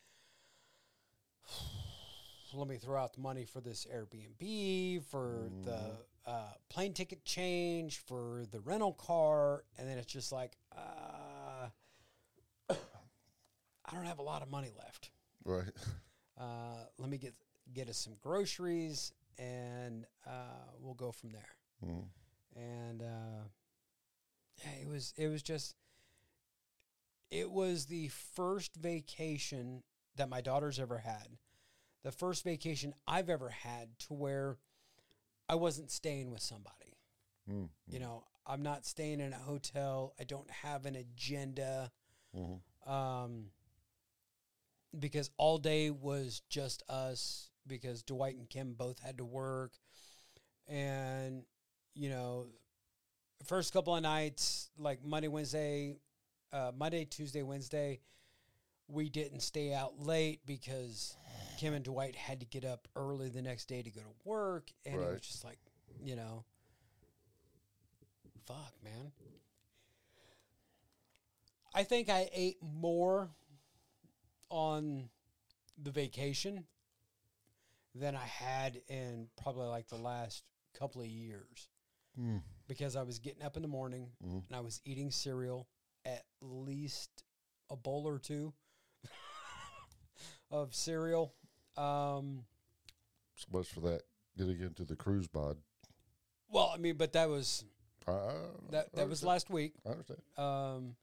Let 2.53 2.67
me 2.67 2.77
throw 2.77 3.01
out 3.01 3.13
the 3.13 3.21
money 3.21 3.45
for 3.45 3.61
this 3.61 3.87
Airbnb, 3.91 5.03
for 5.05 5.49
the 5.63 5.97
uh, 6.25 6.51
plane 6.69 6.93
ticket 6.93 7.25
change, 7.25 7.97
for 8.05 8.43
the 8.51 8.59
rental 8.59 8.93
car, 8.93 9.63
and 9.77 9.87
then 9.87 9.97
it's 9.97 10.11
just 10.11 10.31
like, 10.31 10.51
uh, 10.77 11.67
I 12.73 13.91
don't 13.95 14.05
have 14.05 14.19
a 14.19 14.23
lot 14.23 14.41
of 14.43 14.49
money 14.51 14.71
left. 14.77 15.09
Right. 15.43 15.71
Uh, 16.35 16.85
let 16.97 17.11
me 17.11 17.17
get 17.19 17.35
get 17.75 17.87
us 17.87 17.95
some 17.97 18.13
groceries, 18.19 19.11
and 19.37 20.03
uh, 20.25 20.65
we'll 20.81 20.95
go 20.95 21.11
from 21.11 21.29
there 21.29 21.55
Mhm. 21.85 22.05
and 22.55 23.01
uh, 23.03 23.43
yeah, 24.57 24.71
it 24.81 24.87
was 24.87 25.13
it 25.15 25.27
was 25.27 25.43
just 25.43 25.75
it 27.29 27.51
was 27.51 27.85
the 27.85 28.07
first 28.07 28.75
vacation 28.75 29.83
that 30.15 30.29
my 30.29 30.41
daughter's 30.41 30.79
ever 30.79 30.97
had, 30.99 31.37
the 32.03 32.11
first 32.11 32.43
vacation 32.43 32.93
I've 33.07 33.29
ever 33.29 33.49
had 33.49 33.97
to 33.99 34.13
where 34.13 34.57
I 35.49 35.55
wasn't 35.55 35.91
staying 35.91 36.31
with 36.31 36.41
somebody. 36.41 36.97
Mm. 37.49 37.69
You 37.87 37.99
know, 37.99 38.23
I'm 38.45 38.61
not 38.61 38.85
staying 38.85 39.19
in 39.19 39.33
a 39.33 39.37
hotel. 39.37 40.13
I 40.19 40.23
don't 40.23 40.49
have 40.49 40.85
an 40.85 40.95
agenda. 40.95 41.91
Mhm. 42.35 42.61
Um, 42.85 43.51
because 44.97 45.31
all 45.37 45.57
day 45.57 45.89
was 45.89 46.41
just 46.49 46.83
us 46.89 47.49
because 47.65 48.03
Dwight 48.03 48.35
and 48.35 48.49
Kim 48.49 48.73
both 48.73 48.99
had 48.99 49.17
to 49.17 49.25
work. 49.25 49.73
And, 50.67 51.45
you 51.95 52.09
know, 52.09 52.47
first 53.45 53.73
couple 53.73 53.95
of 53.95 54.03
nights, 54.03 54.69
like 54.77 55.03
Monday, 55.03 55.27
Wednesday, 55.27 55.95
uh, 56.51 56.71
Monday, 56.75 57.05
Tuesday, 57.05 57.43
Wednesday, 57.43 57.99
we 58.87 59.09
didn't 59.09 59.39
stay 59.41 59.73
out 59.73 59.99
late 59.99 60.41
because 60.45 61.15
Kim 61.57 61.73
and 61.73 61.83
Dwight 61.85 62.15
had 62.15 62.39
to 62.41 62.45
get 62.45 62.65
up 62.65 62.87
early 62.95 63.29
the 63.29 63.41
next 63.41 63.65
day 63.67 63.81
to 63.81 63.89
go 63.89 64.01
to 64.01 64.13
work. 64.29 64.71
And 64.85 64.95
it 64.95 65.11
was 65.11 65.21
just 65.21 65.43
like, 65.43 65.59
you 66.03 66.15
know, 66.15 66.43
fuck, 68.45 68.73
man. 68.83 69.11
I 71.73 71.83
think 71.83 72.09
I 72.09 72.29
ate 72.33 72.57
more 72.61 73.29
on 74.49 75.09
the 75.81 75.91
vacation 75.91 76.65
than 77.95 78.15
I 78.15 78.25
had 78.25 78.81
in 78.87 79.27
probably 79.41 79.67
like 79.67 79.87
the 79.87 79.95
last 79.97 80.43
couple 80.77 81.01
of 81.01 81.07
years 81.07 81.69
Mm. 82.19 82.43
because 82.67 82.95
I 82.95 83.01
was 83.01 83.17
getting 83.17 83.41
up 83.41 83.55
in 83.55 83.63
the 83.63 83.67
morning 83.67 84.11
Mhm. 84.23 84.45
and 84.47 84.55
I 84.55 84.59
was 84.59 84.81
eating 84.85 85.09
cereal 85.09 85.67
at 86.05 86.27
least 86.41 87.23
a 87.71 87.75
bowl 87.75 88.07
or 88.07 88.19
two 88.19 88.53
of 90.53 90.73
cereal. 90.73 91.33
Um, 91.75 92.45
So 93.35 93.47
much 93.51 93.67
for 93.67 93.81
that. 93.81 94.03
Getting 94.37 94.61
into 94.61 94.83
the 94.85 94.95
cruise 94.95 95.27
bod. 95.27 95.57
well, 96.49 96.71
I 96.73 96.77
mean, 96.77 96.95
but 96.97 97.13
that 97.13 97.27
was 97.29 97.65
I, 98.07 98.31
that 98.71 98.93
that 98.95 99.09
was 99.09 99.23
last 99.23 99.49
week. 99.49 99.73
I 99.85 99.89
understand. 99.89 100.19
Um, 100.37 100.95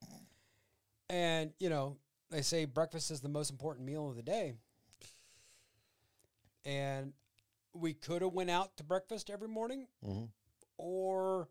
and 1.09 1.52
you 1.59 1.68
know, 1.68 1.97
they 2.31 2.43
say 2.43 2.64
breakfast 2.64 3.10
is 3.10 3.20
the 3.20 3.28
most 3.28 3.51
important 3.51 3.85
meal 3.86 4.09
of 4.09 4.16
the 4.16 4.22
day. 4.22 4.55
And 6.64 7.12
we 7.72 7.94
could 7.94 8.22
have 8.22 8.32
went 8.32 8.51
out 8.51 8.77
to 8.77 8.85
breakfast 8.85 9.31
every 9.31 9.48
morning, 9.48 9.86
hmm 10.05 10.24
or 10.77 11.48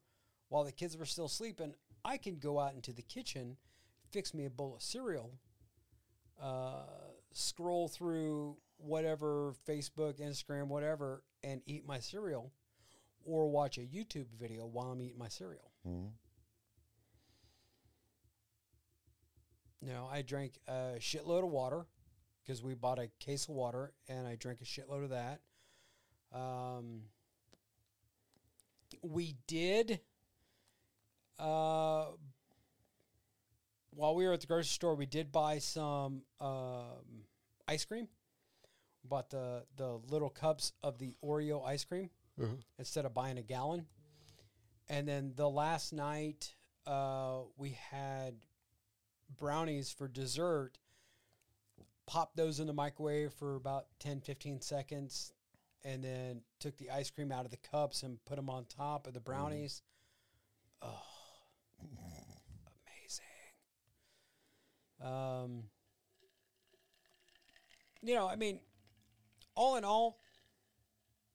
while 0.50 0.64
the 0.64 0.72
kids 0.72 0.98
were 0.98 1.06
still 1.06 1.28
sleeping, 1.28 1.76
I 2.04 2.18
can 2.18 2.40
go 2.40 2.58
out 2.60 2.74
into 2.74 2.92
the 2.92 3.04
kitchen, 3.04 3.58
fix 4.12 4.34
me 4.34 4.46
a 4.46 4.50
bowl 4.50 4.74
of 4.76 4.82
cereal, 4.82 5.32
uh, 6.42 6.82
scroll 7.32 7.88
through 7.88 8.58
whatever 8.78 9.54
Facebook, 9.68 10.20
Instagram, 10.20 10.68
whatever, 10.68 11.24
and 11.44 11.62
eat 11.66 11.86
my 11.86 12.00
cereal, 12.00 12.52
or 13.24 13.50
watch 13.50 13.78
a 13.78 13.82
YouTube 13.82 14.28
video 14.40 14.66
while 14.66 14.92
I'm 14.92 15.02
eating 15.02 15.20
my 15.20 15.28
cereal. 15.28 15.72
hmm 15.86 16.08
You 19.82 19.94
I 20.12 20.22
drank 20.24 20.60
a 20.68 20.96
shitload 21.00 21.44
of 21.44 21.50
water 21.50 21.86
because 22.44 22.62
we 22.62 22.74
bought 22.74 23.00
a 23.00 23.10
case 23.20 23.44
of 23.48 23.56
water 23.56 23.94
and 24.10 24.28
I 24.28 24.36
drank 24.36 24.60
a 24.60 24.66
shitload 24.66 25.06
of 25.06 25.10
that. 25.12 25.40
Um, 26.34 27.04
we 29.02 29.36
did, 29.48 30.02
uh, 31.38 32.08
while 33.92 34.16
we 34.16 34.26
were 34.26 34.34
at 34.34 34.42
the 34.42 34.48
grocery 34.48 34.66
store, 34.66 34.96
we 34.96 35.06
did 35.06 35.32
buy 35.32 35.60
some 35.60 36.24
um, 36.40 37.24
ice 37.68 37.86
cream. 37.86 38.08
Bought 39.04 39.30
the 39.30 39.64
the 39.78 40.00
little 40.10 40.30
cups 40.30 40.74
of 40.84 40.98
the 41.00 41.16
Oreo 41.24 41.66
ice 41.66 41.86
cream 41.86 42.10
Uh-huh. 42.40 42.54
instead 42.78 43.06
of 43.06 43.14
buying 43.14 43.38
a 43.38 43.42
gallon. 43.44 43.86
And 44.90 45.08
then 45.08 45.34
the 45.36 45.50
last 45.50 45.94
night, 45.94 46.54
uh, 46.86 47.42
we 47.58 47.72
had 47.92 48.36
brownies 49.38 49.92
for 49.92 50.08
dessert. 50.08 50.78
Popped 52.08 52.36
those 52.36 52.60
in 52.60 52.68
the 52.68 52.74
microwave 52.74 53.32
for 53.34 53.56
about 53.56 53.86
10, 54.00 54.22
15 54.22 54.62
seconds. 54.62 55.32
And 55.86 56.04
then 56.04 56.42
took 56.60 56.76
the 56.78 56.90
ice 56.92 57.10
cream 57.10 57.32
out 57.32 57.46
of 57.46 57.52
the 57.52 57.58
cups 57.58 58.04
and 58.04 58.24
put 58.26 58.36
them 58.36 58.50
on 58.50 58.66
top 58.66 59.08
of 59.08 59.14
the 59.14 59.20
brownies. 59.22 59.82
Oh, 60.82 61.02
amazing. 61.82 63.26
Um, 65.02 65.64
you 68.02 68.16
know, 68.16 68.28
I 68.28 68.36
mean, 68.36 68.60
all 69.56 69.76
in 69.78 69.84
all, 69.84 70.20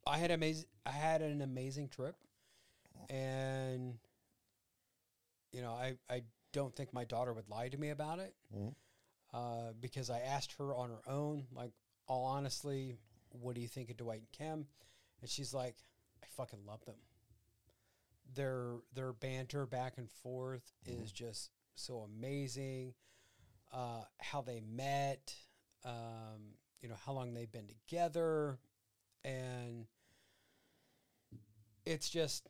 I 0.07 0.19
had 0.19 0.31
amazing. 0.31 0.67
I 0.87 0.91
had 0.91 1.23
an 1.23 1.41
amazing 1.43 1.89
trip, 1.89 2.17
and 3.09 3.99
you 5.53 5.63
know, 5.63 5.73
I 5.73 5.97
I 6.11 6.23
don't 6.53 6.75
think 6.75 6.93
my 6.93 7.05
daughter 7.05 7.33
would 7.33 7.49
lie 7.49 7.69
to 7.69 7.77
me 7.79 7.91
about 7.91 8.19
it, 8.19 8.35
Mhm. 8.55 8.75
uh, 9.33 9.73
because 9.81 10.11
I 10.11 10.21
asked 10.21 10.53
her 10.53 10.75
on 10.75 10.91
her 10.91 11.09
own, 11.09 11.47
like, 11.53 11.73
all 12.07 12.25
honestly, 12.25 12.99
what 13.31 13.55
do 13.55 13.61
you 13.61 13.69
think 13.69 13.91
of 13.91 13.97
Dwight 13.97 14.21
and 14.21 14.33
Kim? 14.33 14.69
And 15.21 15.31
she's 15.31 15.53
like, 15.55 15.77
I 16.23 16.27
fucking 16.27 16.65
love 16.67 16.85
them. 16.85 16.99
Their 18.35 18.81
their 18.93 19.13
banter 19.13 19.67
back 19.67 19.99
and 19.99 20.11
forth 20.11 20.73
is 20.85 21.13
just 21.13 21.51
so 21.75 22.01
amazing. 22.01 22.95
Uh, 23.73 24.05
how 24.21 24.41
they 24.41 24.61
met, 24.61 25.35
um, 25.85 26.55
you 26.81 26.89
know, 26.89 26.95
how 27.05 27.13
long 27.13 27.35
they've 27.35 27.51
been 27.51 27.67
together, 27.67 28.59
and 29.25 29.87
it's 31.85 32.09
just 32.09 32.49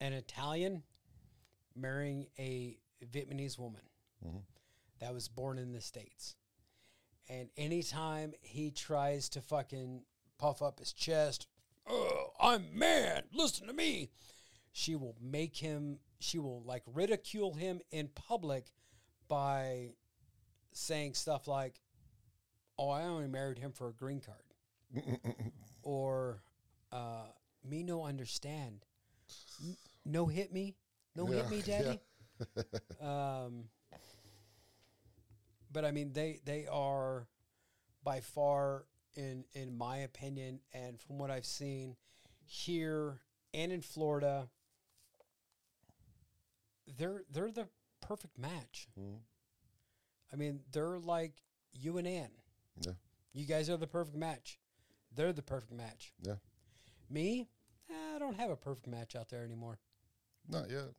an 0.00 0.12
Italian 0.12 0.82
marrying 1.74 2.28
a 2.38 2.78
Vietnamese 3.04 3.58
woman 3.58 3.82
Mhm. 4.24 4.44
that 4.98 5.12
was 5.12 5.28
born 5.28 5.58
in 5.58 5.72
the 5.72 5.80
States. 5.80 6.36
And 7.28 7.50
anytime 7.56 8.34
he 8.40 8.70
tries 8.70 9.28
to 9.30 9.42
fucking 9.42 10.04
puff 10.38 10.62
up 10.62 10.78
his 10.78 10.92
chest, 10.92 11.46
oh, 11.86 12.32
I'm 12.38 12.76
man, 12.78 13.28
listen 13.32 13.66
to 13.66 13.72
me, 13.72 14.10
she 14.72 14.94
will 14.96 15.16
make 15.20 15.56
him, 15.56 16.00
she 16.20 16.38
will 16.38 16.62
like 16.64 16.82
ridicule 16.86 17.54
him 17.54 17.80
in 17.90 18.08
public 18.08 18.66
by 19.28 19.90
saying 20.72 21.14
stuff 21.14 21.48
like, 21.48 21.80
oh, 22.78 22.90
I 22.90 23.02
only 23.04 23.26
married 23.26 23.58
him 23.58 23.72
for 23.72 23.88
a 23.88 23.92
green 23.92 24.20
card. 24.20 25.04
or, 25.82 26.42
uh, 26.92 27.26
me 27.68 27.82
no 27.82 28.04
understand. 28.04 28.84
No 30.04 30.26
hit 30.26 30.52
me. 30.52 30.76
No 31.16 31.26
hit 31.26 31.44
Yeah, 31.44 31.50
me, 31.50 31.62
yeah. 31.66 31.82
daddy. 31.82 32.00
um, 33.00 33.64
but 35.72 35.84
I 35.84 35.90
mean, 35.90 36.12
they 36.12 36.40
they 36.44 36.66
are 36.66 37.28
by 38.02 38.20
far, 38.20 38.86
in 39.14 39.44
in 39.52 39.76
my 39.76 39.98
opinion, 39.98 40.60
and 40.72 41.00
from 41.00 41.18
what 41.18 41.30
I've 41.30 41.44
seen 41.46 41.96
here 42.46 43.20
and 43.52 43.70
in 43.72 43.82
Florida, 43.82 44.48
they're 46.96 47.24
they're 47.30 47.50
the 47.50 47.68
perfect 48.00 48.38
match. 48.38 48.88
Mhm. 48.98 49.20
I 50.32 50.36
mean, 50.36 50.60
they're 50.72 50.98
like 50.98 51.42
you 51.72 51.98
and 51.98 52.06
Ann. 52.06 52.30
Yeah. 52.80 52.92
You 53.32 53.44
guys 53.46 53.68
are 53.70 53.76
the 53.76 53.86
perfect 53.86 54.16
match. 54.16 54.58
They're 55.14 55.32
the 55.32 55.42
perfect 55.42 55.72
match. 55.72 56.12
Yeah. 56.20 56.36
Me, 57.08 57.48
I 57.88 58.18
don't 58.18 58.36
have 58.36 58.50
a 58.50 58.56
perfect 58.56 58.86
match 58.86 59.16
out 59.16 59.28
there 59.28 59.44
anymore. 59.44 59.78
Not 60.48 60.70
yet. 60.70 60.94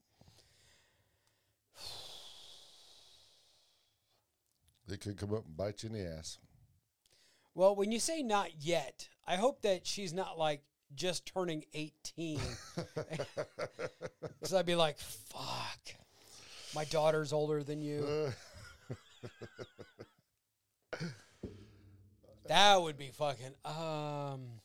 They 4.88 4.98
could 4.98 5.18
come 5.18 5.34
up 5.34 5.46
and 5.46 5.56
bite 5.56 5.84
you 5.84 5.90
in 5.90 5.94
the 5.94 6.06
ass. 6.06 6.38
Well, 7.54 7.76
when 7.76 7.92
you 7.92 8.00
say 8.00 8.22
not 8.24 8.62
yet, 8.62 9.08
I 9.26 9.38
hope 9.38 9.62
that 9.62 9.88
she's 9.88 10.14
not 10.14 10.38
like 10.38 10.64
just 10.96 11.26
turning 11.26 11.64
18. 11.74 12.40
Because 14.40 14.56
I'd 14.56 14.66
be 14.66 14.76
like, 14.76 14.98
fuck, 14.98 15.80
my 16.74 16.84
daughter's 16.86 17.32
older 17.32 17.64
than 17.64 17.82
you. 17.84 18.32
That 22.48 22.82
would 22.82 22.98
be 22.98 23.10
fucking. 23.10 23.54
Um, 23.64 24.62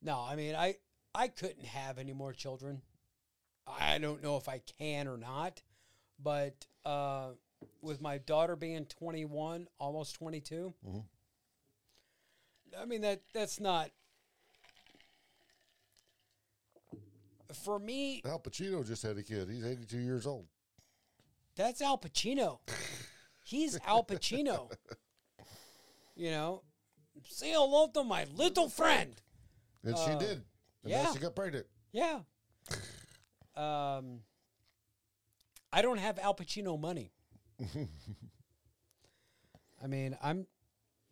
no, 0.00 0.18
I 0.20 0.36
mean, 0.36 0.54
I 0.54 0.76
I 1.14 1.28
couldn't 1.28 1.66
have 1.66 1.98
any 1.98 2.12
more 2.12 2.32
children. 2.32 2.82
I 3.66 3.98
don't 3.98 4.22
know 4.22 4.36
if 4.36 4.48
I 4.48 4.62
can 4.78 5.08
or 5.08 5.18
not, 5.18 5.60
but 6.22 6.66
uh, 6.86 7.30
with 7.82 8.00
my 8.00 8.18
daughter 8.18 8.56
being 8.56 8.86
21, 8.86 9.68
almost 9.78 10.14
22, 10.14 10.72
Mhm. 10.86 11.04
I 12.80 12.84
mean 12.84 13.00
that 13.02 13.22
that's 13.34 13.58
not 13.60 13.90
for 17.58 17.78
me. 17.78 18.22
Al 18.24 18.38
Pacino 18.40 18.86
just 18.86 19.02
had 19.02 19.16
a 19.18 19.22
kid. 19.22 19.48
He's 19.50 19.64
82 19.64 19.98
years 19.98 20.26
old. 20.26 20.46
That's 21.56 21.80
Al 21.82 21.98
Pacino. 21.98 22.60
He's 23.44 23.78
Al 23.86 24.04
Pacino. 24.04 24.70
You 26.20 26.32
know, 26.32 26.62
say 27.28 27.52
hello 27.52 27.86
to 27.94 28.02
my 28.02 28.24
little 28.34 28.68
friend. 28.68 29.14
And 29.84 29.96
she 29.96 30.10
Uh, 30.10 30.18
did. 30.18 30.30
And 30.82 30.90
yeah. 30.90 31.04
now 31.04 31.12
she 31.12 31.20
got 31.20 31.36
pregnant. 31.36 31.64
Yeah. 31.92 32.22
Um, 33.54 34.22
I 35.72 35.80
don't 35.80 35.98
have 35.98 36.18
Al 36.18 36.34
Pacino 36.34 36.76
money. 36.76 37.12
I 39.80 39.86
mean, 39.86 40.16
I'm, 40.20 40.44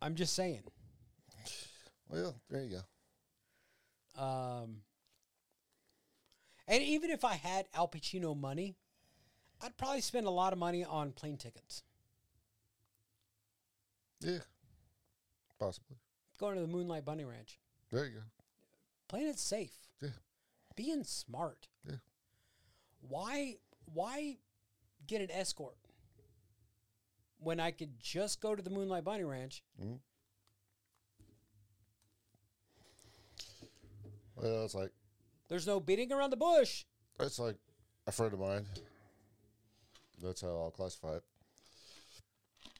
I'm 0.03 0.17
just 0.17 0.35
saying. 0.35 0.65
Well, 2.09 2.35
there 2.51 2.65
you 2.65 2.81
go. 4.17 4.21
Um, 4.21 4.79
and 6.69 6.83
even 6.83 7.11
if 7.11 7.25
I 7.25 7.35
had 7.35 7.67
Al 7.75 7.89
Pacino 7.89 8.37
money, 8.39 8.77
I'd 9.63 9.77
probably 9.77 10.01
spend 10.01 10.27
a 10.27 10.31
lot 10.31 10.53
of 10.53 10.59
money 10.59 10.85
on 10.85 11.13
plane 11.13 11.37
tickets, 11.37 11.83
Yeah. 14.21 14.41
Possibly. 15.59 15.97
going 16.39 16.57
to 16.57 16.61
the 16.61 16.67
Moonlight 16.67 17.05
Bunny 17.05 17.25
Ranch, 17.25 17.59
There 17.91 18.05
you 18.07 18.15
go. 18.17 18.23
playing 19.09 19.29
it 19.29 19.39
safe, 19.39 19.89
Yeah. 20.01 20.11
being 20.75 21.05
smart. 21.05 21.69
Yeah. 21.89 21.97
Why, 23.01 23.57
why 23.87 24.39
get 25.07 25.21
an 25.23 25.31
escort 25.31 25.79
when 27.39 27.61
I 27.61 27.71
could 27.71 27.99
just 28.01 28.41
go 28.41 28.55
to 28.55 28.63
the 28.63 28.71
Moonlight 28.71 29.05
Bunny 29.05 29.25
Ranch? 29.25 29.63
Mhm. 29.81 30.01
Well, 34.35 34.65
it's 34.65 34.75
like 34.75 34.93
There's 35.49 35.67
no 35.67 35.81
beating 35.81 36.13
around 36.13 36.31
the 36.31 36.37
bush. 36.37 36.85
it's 37.21 37.39
like 37.39 37.57
a 38.07 38.13
friend 38.13 38.33
of 38.33 38.41
mine. 38.41 38.67
That's 40.23 40.41
how 40.41 40.49
I'll 40.49 40.71
classify 40.71 41.15
it. 41.17 41.23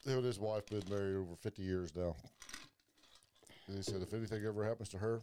Him 0.05 0.17
and 0.17 0.25
his 0.25 0.39
wife 0.39 0.65
been 0.67 0.83
married 0.89 1.15
over 1.17 1.35
fifty 1.41 1.63
years 1.63 1.95
now. 1.95 2.15
And 3.67 3.75
he 3.77 3.83
said 3.83 4.01
if 4.01 4.13
anything 4.13 4.45
ever 4.45 4.63
happens 4.65 4.89
to 4.89 4.97
her, 4.97 5.21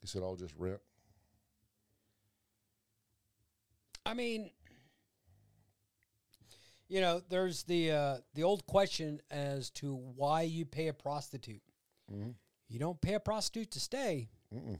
he 0.00 0.06
said 0.06 0.22
I'll 0.22 0.36
just 0.36 0.54
rent. 0.58 0.80
I 4.04 4.14
mean, 4.14 4.50
you 6.88 7.00
know, 7.00 7.22
there's 7.28 7.62
the 7.64 7.90
uh, 7.92 8.16
the 8.34 8.42
old 8.42 8.66
question 8.66 9.20
as 9.30 9.70
to 9.70 9.94
why 9.94 10.42
you 10.42 10.64
pay 10.64 10.88
a 10.88 10.92
prostitute. 10.92 11.62
Mhm. 12.12 12.34
You 12.68 12.78
don't 12.78 13.00
pay 13.00 13.14
a 13.14 13.20
prostitute 13.20 13.70
to 13.72 13.80
stay. 13.80 14.28
Mm-mm. 14.52 14.78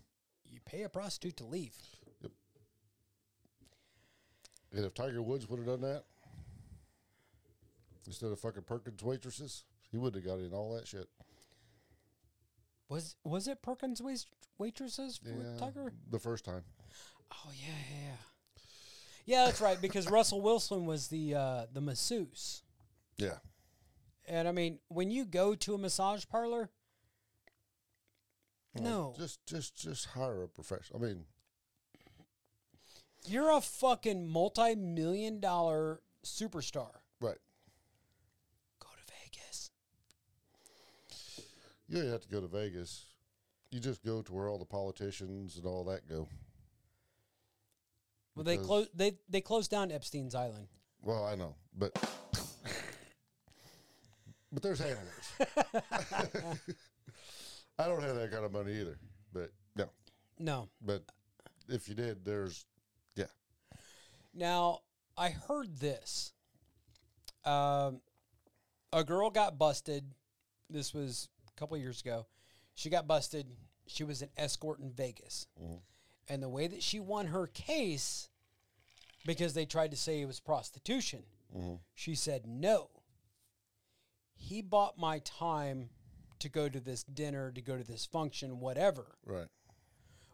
Pay 0.65 0.83
a 0.83 0.89
prostitute 0.89 1.37
to 1.39 1.45
leave. 1.45 1.75
Yep. 2.23 2.33
And 4.75 4.85
if 4.85 4.95
Tiger 4.95 5.23
Woods 5.23 5.49
would 5.49 5.59
have 5.59 5.67
done 5.67 5.81
that 5.83 6.05
instead 8.07 8.31
of 8.33 8.39
fucking 8.41 8.63
Perkins 8.63 9.03
waitresses, 9.03 9.65
he 9.91 9.99
would 9.99 10.15
have 10.15 10.25
got 10.25 10.39
in 10.39 10.53
all 10.53 10.75
that 10.75 10.87
shit. 10.89 11.09
Was 12.89 13.17
was 13.25 13.49
it 13.49 13.63
Perkins 13.63 14.03
wait- 14.03 14.27
waitresses 14.59 15.17
for 15.19 15.31
Yeah, 15.31 15.57
Tucker? 15.59 15.93
the 16.11 16.19
first 16.19 16.45
time. 16.45 16.63
Oh 17.33 17.51
yeah, 17.55 17.75
yeah, 17.91 17.99
yeah. 18.07 18.17
Yeah, 19.25 19.45
that's 19.47 19.61
right. 19.61 19.81
Because 19.81 20.11
Russell 20.11 20.41
Wilson 20.41 20.85
was 20.85 21.09
the 21.09 21.35
uh, 21.35 21.67
the 21.73 21.81
masseuse, 21.81 22.63
Yeah, 23.17 23.39
and 24.29 24.47
I 24.49 24.53
mean, 24.53 24.79
when 24.89 25.11
you 25.11 25.25
go 25.25 25.55
to 25.55 25.75
a 25.75 25.79
massage 25.79 26.25
parlor, 26.29 26.71
No, 28.81 29.15
just 29.19 29.45
just 29.47 29.77
just 29.77 30.07
hire 30.07 30.43
a 30.43 30.49
professional. 30.49 31.03
I 31.03 31.07
mean, 31.07 31.25
you're 33.27 33.51
a 33.51 33.61
fucking 33.61 34.27
multi-million 34.27 35.41
dollar 35.41 36.01
superstar. 36.25 36.91
right? 37.21 37.37
Go 38.81 38.89
to 38.89 39.13
Vegas. 39.23 39.71
You 41.89 42.03
don't 42.03 42.11
have 42.13 42.23
to 42.23 42.29
go 42.29 42.41
to 42.41 42.47
Vegas. 42.49 43.05
You 43.71 43.79
just 43.81 44.03
go 44.05 44.23
to 44.23 44.33
where 44.33 44.49
all 44.49 44.59
the 44.59 44.65
politicians 44.65 45.57
and 45.57 45.67
all 45.67 45.85
that 45.85 46.09
go. 46.09 46.29
Well, 48.35 48.45
they 48.45 48.55
Because- 48.57 48.67
closed. 48.67 48.91
They 48.95 49.19
they 49.29 49.41
closed 49.43 49.71
down 49.71 49.93
Epstein's 49.93 50.35
Island. 50.35 50.69
Well, 51.03 51.25
I 51.27 51.35
know, 51.35 51.57
but 51.77 51.93
but 54.53 54.63
there's 54.63 54.79
handlers. 54.79 56.59
I 57.83 57.89
don't 57.89 58.03
have 58.03 58.17
that 58.17 58.31
kind 58.31 58.45
of 58.45 58.53
money 58.53 58.73
either. 58.81 58.99
But 59.33 59.51
no, 59.77 59.87
No. 60.39 60.69
but 60.81 61.03
if 61.69 61.89
you 61.89 61.95
did, 61.95 62.25
there's 62.25 62.65
yeah. 63.17 63.27
Now 64.35 64.81
I 65.17 65.31
heard 65.31 65.77
this. 65.79 66.33
Um, 67.45 68.01
a 68.93 69.03
girl 69.05 69.31
got 69.31 69.59
busted. 69.59 70.05
This 70.71 70.95
was 70.95 71.29
a 71.49 71.59
couple 71.59 71.77
years 71.77 72.01
ago. 72.01 72.27
She 72.75 72.89
got 72.89 73.07
busted. 73.09 73.47
She 73.87 74.05
was 74.05 74.23
an 74.23 74.29
escort 74.37 74.79
in 74.79 74.93
Vegas, 74.93 75.47
and 76.29 76.43
the 76.43 76.49
way 76.49 76.69
that 76.69 76.83
she 76.83 77.01
won 77.01 77.27
her 77.27 77.49
case, 77.49 78.29
because 79.27 79.55
they 79.55 79.67
tried 79.67 79.91
to 79.91 79.97
say 79.97 80.21
it 80.21 80.27
was 80.27 80.39
prostitution, 80.41 81.25
she 81.95 82.15
said 82.15 82.47
no. 82.47 82.91
He 84.37 84.63
bought 84.63 84.97
my 84.99 85.19
time 85.21 85.91
to 86.43 86.49
go 86.49 86.69
to 86.69 86.81
this 86.81 87.03
dinner, 87.05 87.51
to 87.53 87.61
go 87.61 87.77
to 87.77 87.85
this 87.85 88.05
function, 88.07 88.61
whatever. 88.61 89.17
Right. 89.25 89.49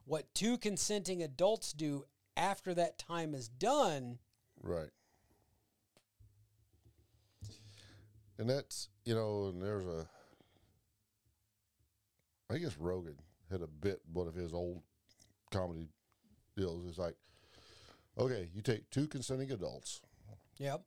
What 0.05 0.33
two 0.35 0.59
consenting 0.59 1.23
adults 1.23 1.73
do 1.73 2.05
after 2.37 2.75
that 2.75 2.99
time 2.99 3.35
is 3.35 3.49
done 3.49 4.19
Right. 4.63 4.91
And 8.39 8.49
that's 8.49 8.89
you 9.05 9.15
know, 9.15 9.47
and 9.49 9.63
there's 9.63 9.87
a 9.87 10.07
I 12.51 12.59
guess 12.59 12.77
Rogan 12.79 13.17
had 13.51 13.63
a 13.63 13.67
bit 13.67 14.01
one 14.13 14.27
of 14.29 14.35
his 14.35 14.53
old 14.55 14.83
comedy 15.53 15.89
deals. 16.57 16.87
It's 16.89 16.99
like, 16.99 17.17
okay, 18.19 18.49
you 18.55 18.63
take 18.63 18.89
two 18.91 19.07
consenting 19.07 19.51
adults, 19.53 20.01
Yep. 20.59 20.83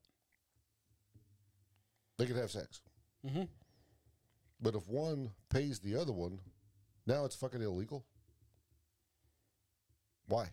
they 2.18 2.26
can 2.26 2.36
have 2.36 2.52
sex. 2.52 2.82
Mm-hmm. 3.26 3.44
But 4.62 4.76
if 4.76 4.88
one 4.88 5.32
pays 5.50 5.80
the 5.80 5.96
other 5.96 6.14
one, 6.14 6.40
now 7.08 7.26
it's 7.26 7.36
fucking 7.36 7.62
illegal. 7.62 8.06
Why? 10.28 10.50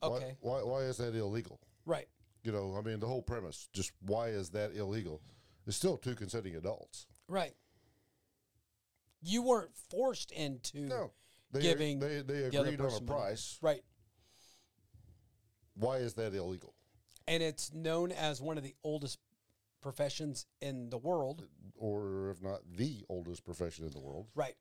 Why- 0.00 0.08
Okay. 0.08 0.36
Why, 0.40 0.62
why, 0.62 0.82
is 0.82 0.98
that 0.98 1.14
illegal? 1.14 1.58
Right. 1.84 2.08
You 2.44 2.52
know, 2.52 2.76
I 2.76 2.80
mean, 2.82 3.00
the 3.00 3.06
whole 3.08 3.22
premise, 3.22 3.68
just 3.72 3.90
why 4.02 4.28
is 4.28 4.50
that 4.50 4.72
illegal? 4.76 5.20
It's 5.66 5.76
still 5.76 5.96
two 5.96 6.14
consenting 6.14 6.54
adults. 6.54 7.06
Right. 7.26 7.54
You 9.20 9.42
weren't 9.42 9.74
forced 9.90 10.30
into. 10.30 10.80
No. 10.82 11.12
They, 11.50 11.62
Giving 11.62 11.98
they, 11.98 12.22
they 12.22 12.48
the 12.48 12.58
other 12.60 12.68
agreed 12.68 12.80
on 12.80 12.86
a 12.86 12.90
person 12.90 13.06
money. 13.06 13.20
price. 13.20 13.58
Right. 13.60 13.82
Why 15.74 15.96
is 15.96 16.14
that 16.14 16.34
illegal? 16.34 16.74
And 17.26 17.42
it's 17.42 17.72
known 17.72 18.12
as 18.12 18.40
one 18.40 18.56
of 18.58 18.62
the 18.62 18.74
oldest 18.84 19.18
professions 19.80 20.46
in 20.60 20.90
the 20.90 20.98
world. 20.98 21.46
Or 21.76 22.30
if 22.30 22.42
not 22.42 22.60
the 22.76 23.04
oldest 23.08 23.44
profession 23.44 23.84
in 23.86 23.92
the 23.92 24.00
world. 24.00 24.26
Right. 24.34 24.54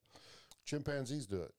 Chimpanzees 0.66 1.28
do 1.28 1.42
it. 1.42 1.54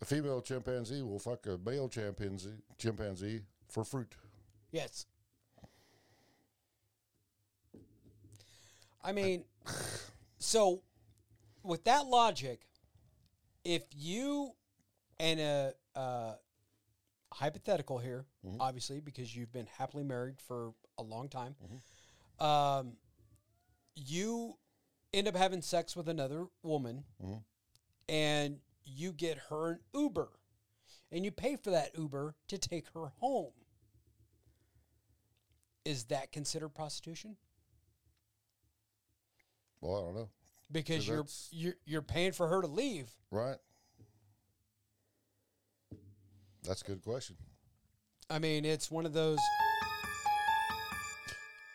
A 0.00 0.04
female 0.04 0.40
chimpanzee 0.40 1.02
will 1.02 1.18
fuck 1.18 1.46
a 1.46 1.58
male 1.58 1.88
chimpanzee 1.88 2.62
chimpanzee 2.78 3.40
for 3.68 3.84
fruit. 3.84 4.14
Yes. 4.70 5.06
I 9.02 9.12
mean, 9.12 9.44
so 10.38 10.82
with 11.62 11.84
that 11.84 12.06
logic, 12.06 12.66
if 13.64 13.82
you 13.96 14.52
and 15.18 15.40
a 15.40 15.72
uh, 15.96 16.34
hypothetical 17.32 17.98
here, 17.98 18.26
obviously, 18.60 19.00
because 19.00 19.34
you've 19.34 19.52
been 19.52 19.66
happily 19.78 20.04
married 20.04 20.40
for 20.40 20.72
a 20.98 21.02
long 21.02 21.28
time, 21.28 21.54
um, 22.40 22.92
you 23.94 24.54
end 25.12 25.28
up 25.28 25.36
having 25.36 25.62
sex 25.62 25.96
with 25.96 26.08
another 26.08 26.46
woman, 26.62 27.04
and 28.08 28.58
you 28.84 29.12
get 29.12 29.38
her 29.50 29.70
an 29.72 29.78
Uber, 29.94 30.28
and 31.10 31.24
you 31.24 31.30
pay 31.30 31.56
for 31.56 31.70
that 31.70 31.96
Uber 31.96 32.34
to 32.48 32.58
take 32.58 32.86
her 32.94 33.12
home. 33.20 33.52
Is 35.84 36.04
that 36.04 36.32
considered 36.32 36.70
prostitution? 36.70 37.36
Well, 39.80 39.96
I 39.96 40.00
don't 40.00 40.14
know. 40.16 40.28
Because 40.70 41.08
you're 41.08 41.24
you're 41.50 41.76
you're 41.86 42.02
paying 42.02 42.32
for 42.32 42.46
her 42.48 42.60
to 42.60 42.66
leave. 42.66 43.10
Right? 43.30 43.56
That's 46.62 46.82
a 46.82 46.84
good 46.84 47.02
question. 47.02 47.36
I 48.28 48.38
mean, 48.38 48.66
it's 48.66 48.90
one 48.90 49.06
of 49.06 49.14
those. 49.14 49.38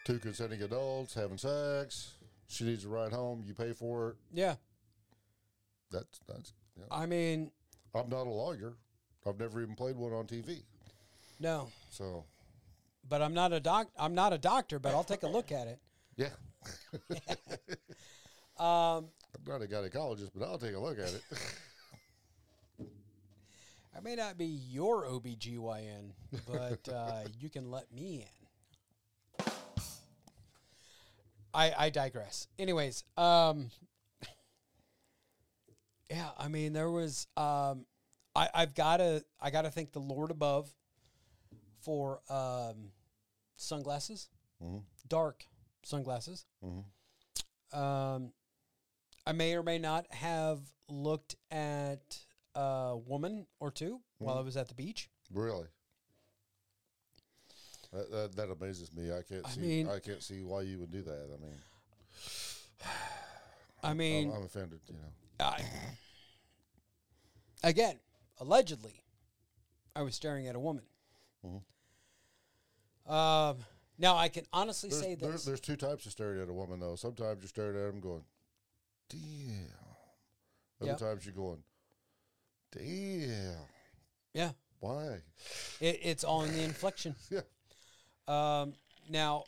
Two 0.06 0.20
consenting 0.20 0.62
adults 0.62 1.14
having 1.14 1.38
sex. 1.38 2.16
She 2.48 2.66
needs 2.66 2.84
a 2.86 2.90
ride 2.90 3.14
home. 3.14 3.44
You 3.46 3.54
pay 3.54 3.72
for 3.74 4.10
it. 4.10 4.16
Yeah, 4.34 4.56
That's 5.92 6.20
that's. 6.28 6.54
Yeah. 6.78 6.86
I 6.92 7.06
mean, 7.06 7.52
I'm 7.96 8.10
not 8.10 8.28
a 8.28 8.30
lawyer. 8.30 8.74
I've 9.26 9.40
never 9.40 9.62
even 9.62 9.76
played 9.76 9.96
one 9.96 10.12
on 10.12 10.26
TV. 10.26 10.64
no, 11.40 11.70
So 11.90 12.26
but 13.08 13.22
I'm 13.22 13.34
not 13.34 13.54
a 13.54 13.60
doc. 13.60 13.88
I'm 13.98 14.14
not 14.14 14.34
a 14.34 14.38
doctor, 14.38 14.80
but 14.80 14.94
I'll 14.94 15.04
take 15.06 15.24
a 15.24 15.28
look 15.28 15.52
at 15.52 15.68
it. 15.68 15.80
yeah, 16.18 16.30
Um, 18.58 19.10
I'm 19.36 19.44
not 19.48 19.62
a 19.62 19.66
gynecologist, 19.66 20.32
but 20.36 20.46
I'll 20.46 20.58
take 20.60 20.76
a 20.76 20.80
look 20.80 21.00
at 21.00 21.10
it. 21.14 21.24
I 23.96 24.00
may 24.02 24.16
not 24.16 24.38
be 24.38 24.46
your 24.46 25.06
OBGYN, 25.06 26.12
but 26.48 26.88
uh, 26.94 27.22
you 27.40 27.50
can 27.50 27.72
let 27.72 27.92
me 27.94 28.26
in. 28.28 28.43
I 31.54 31.74
I 31.78 31.90
digress. 31.90 32.48
Anyways, 32.58 33.04
um, 33.18 33.70
yeah, 36.10 36.30
I 36.38 36.48
mean 36.48 36.74
there 36.74 36.90
was 36.92 37.28
um, 37.38 37.86
I 38.36 38.50
I've 38.54 38.76
got 38.76 38.98
to 38.98 39.24
I 39.40 39.50
got 39.52 39.64
to 39.64 39.72
thank 39.72 39.92
the 39.92 40.00
Lord 40.00 40.32
above 40.32 40.74
for 41.82 42.22
um, 42.30 42.92
sunglasses, 43.58 44.30
Mhm. 44.62 44.84
dark 45.08 45.46
sunglasses. 45.84 46.46
Mhm. 46.64 46.86
Um, 47.78 48.34
I 49.26 49.32
may 49.32 49.56
or 49.56 49.64
may 49.64 49.80
not 49.80 50.12
have 50.14 50.62
looked 50.90 51.36
at 51.52 52.20
a 52.56 52.96
woman 52.98 53.48
or 53.60 53.72
two 53.72 54.02
while 54.20 54.38
I 54.38 54.42
was 54.42 54.56
at 54.58 54.68
the 54.68 54.76
beach. 54.76 55.10
really, 55.32 55.68
that, 57.94 58.12
that 58.12 58.36
that 58.36 58.50
amazes 58.52 58.92
me. 58.94 59.12
I 59.12 59.22
can't 59.22 59.46
I 59.46 59.50
see. 59.50 59.60
mean- 59.62 59.90
I 59.90 60.00
can't 60.00 60.22
see 60.22 60.42
why 60.42 60.62
you 60.62 60.80
would 60.80 60.92
do 60.92 61.02
that. 61.04 61.30
I 61.34 61.38
mean, 61.42 61.60
I 63.84 63.94
mean, 63.94 64.30
I'm, 64.32 64.38
I'm 64.38 64.44
offended. 64.44 64.80
You 64.88 64.96
know. 64.96 65.46
I, 65.46 65.62
again, 67.64 68.00
allegedly, 68.40 69.04
I 69.96 70.02
was 70.02 70.16
staring 70.16 70.48
at 70.48 70.56
a 70.56 70.60
woman. 70.60 70.84
Um, 73.06 73.58
now 73.98 74.16
I 74.16 74.30
can 74.30 74.46
honestly 74.54 74.90
There's, 74.90 75.02
say 75.02 75.16
this. 75.16 75.44
there's 75.46 75.60
two 75.60 75.76
types 75.76 76.06
of 76.06 76.14
staring 76.14 76.42
at 76.42 76.48
a 76.50 76.54
woman 76.54 76.80
though. 76.80 76.96
Sometimes 76.96 77.40
you're 77.42 77.50
staring 77.50 77.76
at 77.78 77.92
them 77.92 78.00
going, 78.00 78.24
"Damn." 79.10 79.70
Other 80.82 80.98
times 80.98 81.26
you're 81.26 81.36
going, 81.36 81.64
"Damn." 82.72 83.58
yeah, 84.34 84.52
Why? 84.80 85.22
it, 85.82 86.00
it's 86.02 86.24
all 86.24 86.44
in 86.44 86.54
the 86.54 86.64
inflection. 86.64 87.16
Yeah. 87.30 87.42
Um, 88.28 88.74
now, 89.10 89.44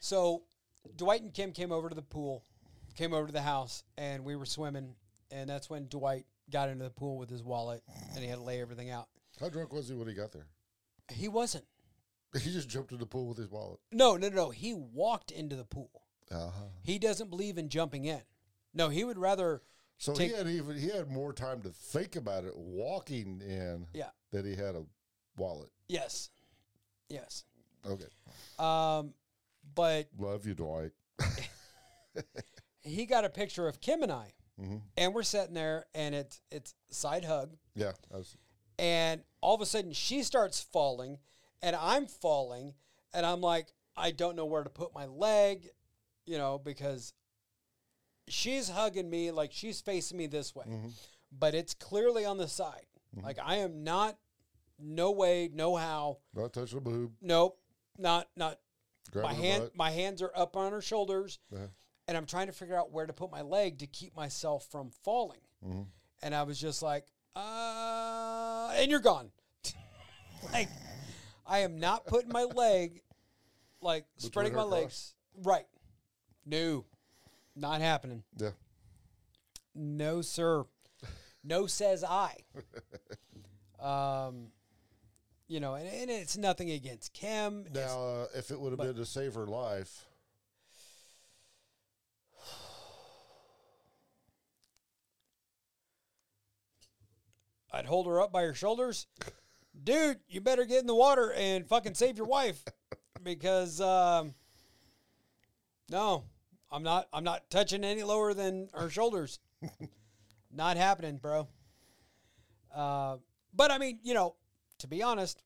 so 0.00 0.42
Dwight 0.96 1.22
and 1.22 1.32
Kim 1.34 1.52
came 1.52 1.72
over 1.72 1.88
to 1.88 1.94
the 1.94 2.02
pool, 2.02 2.44
came 2.96 3.12
over 3.12 3.26
to 3.26 3.32
the 3.32 3.42
house, 3.42 3.82
and 3.96 4.24
we 4.24 4.36
were 4.36 4.46
swimming. 4.46 4.94
And 5.30 5.48
that's 5.50 5.68
when 5.68 5.88
Dwight 5.88 6.24
got 6.50 6.68
into 6.70 6.84
the 6.84 6.90
pool 6.90 7.18
with 7.18 7.28
his 7.28 7.42
wallet, 7.42 7.82
and 8.14 8.22
he 8.22 8.28
had 8.28 8.36
to 8.38 8.42
lay 8.44 8.60
everything 8.60 8.90
out. 8.90 9.08
How 9.40 9.48
drunk 9.48 9.72
was 9.72 9.88
he 9.88 9.94
when 9.94 10.08
he 10.08 10.14
got 10.14 10.32
there? 10.32 10.46
He 11.12 11.28
wasn't. 11.28 11.64
He 12.42 12.52
just 12.52 12.68
jumped 12.68 12.92
in 12.92 12.98
the 12.98 13.06
pool 13.06 13.26
with 13.26 13.38
his 13.38 13.50
wallet. 13.50 13.80
No, 13.90 14.16
no, 14.18 14.28
no. 14.28 14.50
He 14.50 14.74
walked 14.74 15.30
into 15.30 15.56
the 15.56 15.64
pool. 15.64 15.90
Uh-huh. 16.30 16.66
He 16.82 16.98
doesn't 16.98 17.30
believe 17.30 17.56
in 17.56 17.70
jumping 17.70 18.04
in. 18.04 18.20
No, 18.74 18.90
he 18.90 19.02
would 19.02 19.16
rather. 19.16 19.62
So 19.96 20.12
Take- 20.14 20.32
he 20.32 20.36
had 20.36 20.46
even 20.46 20.76
he 20.76 20.88
had 20.90 21.10
more 21.10 21.32
time 21.32 21.62
to 21.62 21.70
think 21.70 22.16
about 22.16 22.44
it 22.44 22.52
walking 22.54 23.40
in 23.40 23.86
Yeah. 23.94 24.10
that 24.32 24.44
he 24.44 24.54
had 24.54 24.74
a 24.74 24.84
wallet. 25.38 25.70
Yes. 25.88 26.28
Yes. 27.08 27.44
Okay. 27.86 28.04
Um, 28.58 29.14
but 29.74 30.08
Love 30.18 30.46
you, 30.46 30.54
Dwight. 30.54 30.92
he 32.82 33.06
got 33.06 33.24
a 33.24 33.30
picture 33.30 33.66
of 33.68 33.80
Kim 33.80 34.02
and 34.02 34.12
I, 34.12 34.32
Mhm. 34.60 34.82
and 34.96 35.14
we're 35.14 35.22
sitting 35.22 35.54
there, 35.54 35.86
and 35.94 36.14
it's 36.14 36.40
it's 36.50 36.74
side 36.90 37.24
hug, 37.24 37.56
Yeah. 37.74 37.92
Was, 38.10 38.36
and 38.78 39.22
all 39.40 39.54
of 39.54 39.60
a 39.60 39.66
sudden 39.66 39.92
she 39.92 40.22
starts 40.22 40.60
falling, 40.60 41.18
and 41.62 41.76
I'm 41.76 42.06
falling, 42.06 42.74
and 43.14 43.24
I'm 43.24 43.40
like, 43.40 43.72
I 43.96 44.10
don't 44.10 44.36
know 44.36 44.46
where 44.46 44.64
to 44.64 44.70
put 44.70 44.92
my 44.94 45.06
leg, 45.06 45.68
you 46.26 46.38
know, 46.38 46.58
because 46.58 47.12
she's 48.28 48.68
hugging 48.68 49.08
me 49.08 49.30
like 49.30 49.52
she's 49.52 49.80
facing 49.80 50.18
me 50.18 50.26
this 50.26 50.54
way, 50.54 50.66
Mhm. 50.66 50.92
but 51.32 51.54
it's 51.54 51.74
clearly 51.74 52.24
on 52.24 52.36
the 52.38 52.48
side. 52.48 52.86
Mhm. 53.16 53.22
Like 53.22 53.38
I 53.38 53.56
am 53.56 53.82
not, 53.84 54.18
no 54.78 55.10
way, 55.12 55.50
no 55.52 55.76
how, 55.76 56.18
Not 56.34 56.52
touch 56.52 56.70
the 56.72 56.80
boob. 56.80 57.12
nope, 57.20 57.58
not 57.98 58.28
not. 58.36 58.58
Grab 59.10 59.24
my 59.24 59.32
hand, 59.32 59.62
butt. 59.64 59.76
my 59.76 59.90
hands 59.90 60.20
are 60.22 60.32
up 60.34 60.56
on 60.56 60.70
her 60.72 60.82
shoulders, 60.82 61.38
Uh-huh. 61.52 61.66
and 62.06 62.16
I'm 62.16 62.26
trying 62.26 62.46
to 62.48 62.52
figure 62.52 62.76
out 62.76 62.92
where 62.92 63.06
to 63.06 63.12
put 63.12 63.30
my 63.30 63.40
leg 63.42 63.78
to 63.78 63.86
keep 63.86 64.14
myself 64.14 64.66
from 64.70 64.90
falling. 65.02 65.40
Mhm. 65.64 65.86
And 66.22 66.34
I 66.34 66.42
was 66.42 66.60
just 66.60 66.82
like, 66.82 67.06
uh, 67.34 68.70
and 68.74 68.90
you're 68.90 69.00
gone. 69.00 69.30
like, 70.52 70.68
I 71.46 71.60
am 71.60 71.78
not 71.80 72.06
putting 72.06 72.30
my 72.30 72.44
leg, 72.44 73.02
like 73.80 74.04
Between 74.16 74.30
spreading 74.32 74.52
my 74.54 74.62
cross? 74.62 74.70
legs. 74.72 75.14
Right. 75.36 75.66
No, 76.44 76.84
not 77.56 77.80
happening. 77.80 78.24
Yeah. 78.36 78.50
No, 79.74 80.20
sir. 80.22 80.64
No, 81.44 81.66
says 81.66 82.04
I. 82.04 82.36
Um, 83.80 84.50
you 85.48 85.60
know, 85.60 85.74
and, 85.74 85.88
and 85.88 86.10
it's 86.10 86.36
nothing 86.36 86.70
against 86.70 87.12
Kim. 87.14 87.64
Now, 87.74 87.98
uh, 87.98 88.26
if 88.36 88.50
it 88.50 88.60
would 88.60 88.72
have 88.72 88.78
been 88.78 88.94
to 88.96 89.06
save 89.06 89.34
her 89.34 89.46
life, 89.46 90.04
I'd 97.72 97.86
hold 97.86 98.06
her 98.06 98.20
up 98.20 98.30
by 98.30 98.42
her 98.42 98.54
shoulders. 98.54 99.06
Dude, 99.82 100.18
you 100.28 100.40
better 100.40 100.64
get 100.64 100.80
in 100.80 100.86
the 100.86 100.94
water 100.94 101.32
and 101.32 101.66
fucking 101.66 101.94
save 101.94 102.16
your 102.16 102.26
wife 102.26 102.62
because 103.22 103.80
um, 103.80 104.34
no, 105.90 106.24
I'm 106.70 106.82
not 106.82 107.08
I'm 107.12 107.24
not 107.24 107.48
touching 107.50 107.84
any 107.84 108.02
lower 108.02 108.34
than 108.34 108.68
her 108.74 108.90
shoulders. 108.90 109.38
not 110.52 110.76
happening, 110.76 111.18
bro. 111.18 111.48
Uh, 112.74 113.16
but 113.54 113.70
I 113.70 113.78
mean, 113.78 114.00
you 114.02 114.14
know, 114.14 114.34
to 114.78 114.86
be 114.86 115.02
honest, 115.02 115.42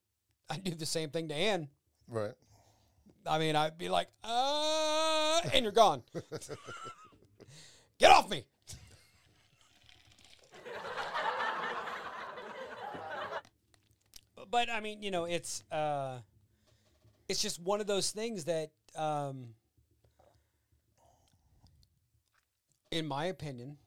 I 0.49 0.57
do 0.59 0.75
the 0.75 0.87
same 0.87 1.11
thing 1.11 1.29
to 1.29 1.35
Ann. 1.35 1.69
right? 2.09 2.35
I 3.27 3.39
mean, 3.39 3.55
I'd 3.57 3.79
be 3.79 3.89
like, 3.89 4.09
uh, 4.25 5.41
and 5.53 5.63
you're 5.63 5.73
gone. 5.73 6.03
Get 7.99 8.11
off 8.11 8.29
me. 8.29 8.45
but 14.51 14.69
I 14.69 14.81
mean, 14.81 15.03
you 15.03 15.11
know, 15.11 15.25
it's 15.25 15.65
uh, 15.73 16.19
it's 17.29 17.41
just 17.41 17.61
one 17.61 17.81
of 17.81 17.87
those 17.87 18.11
things 18.11 18.45
that, 18.45 18.71
um, 18.97 19.55
in 22.91 23.07
my 23.07 23.27
opinion, 23.27 23.79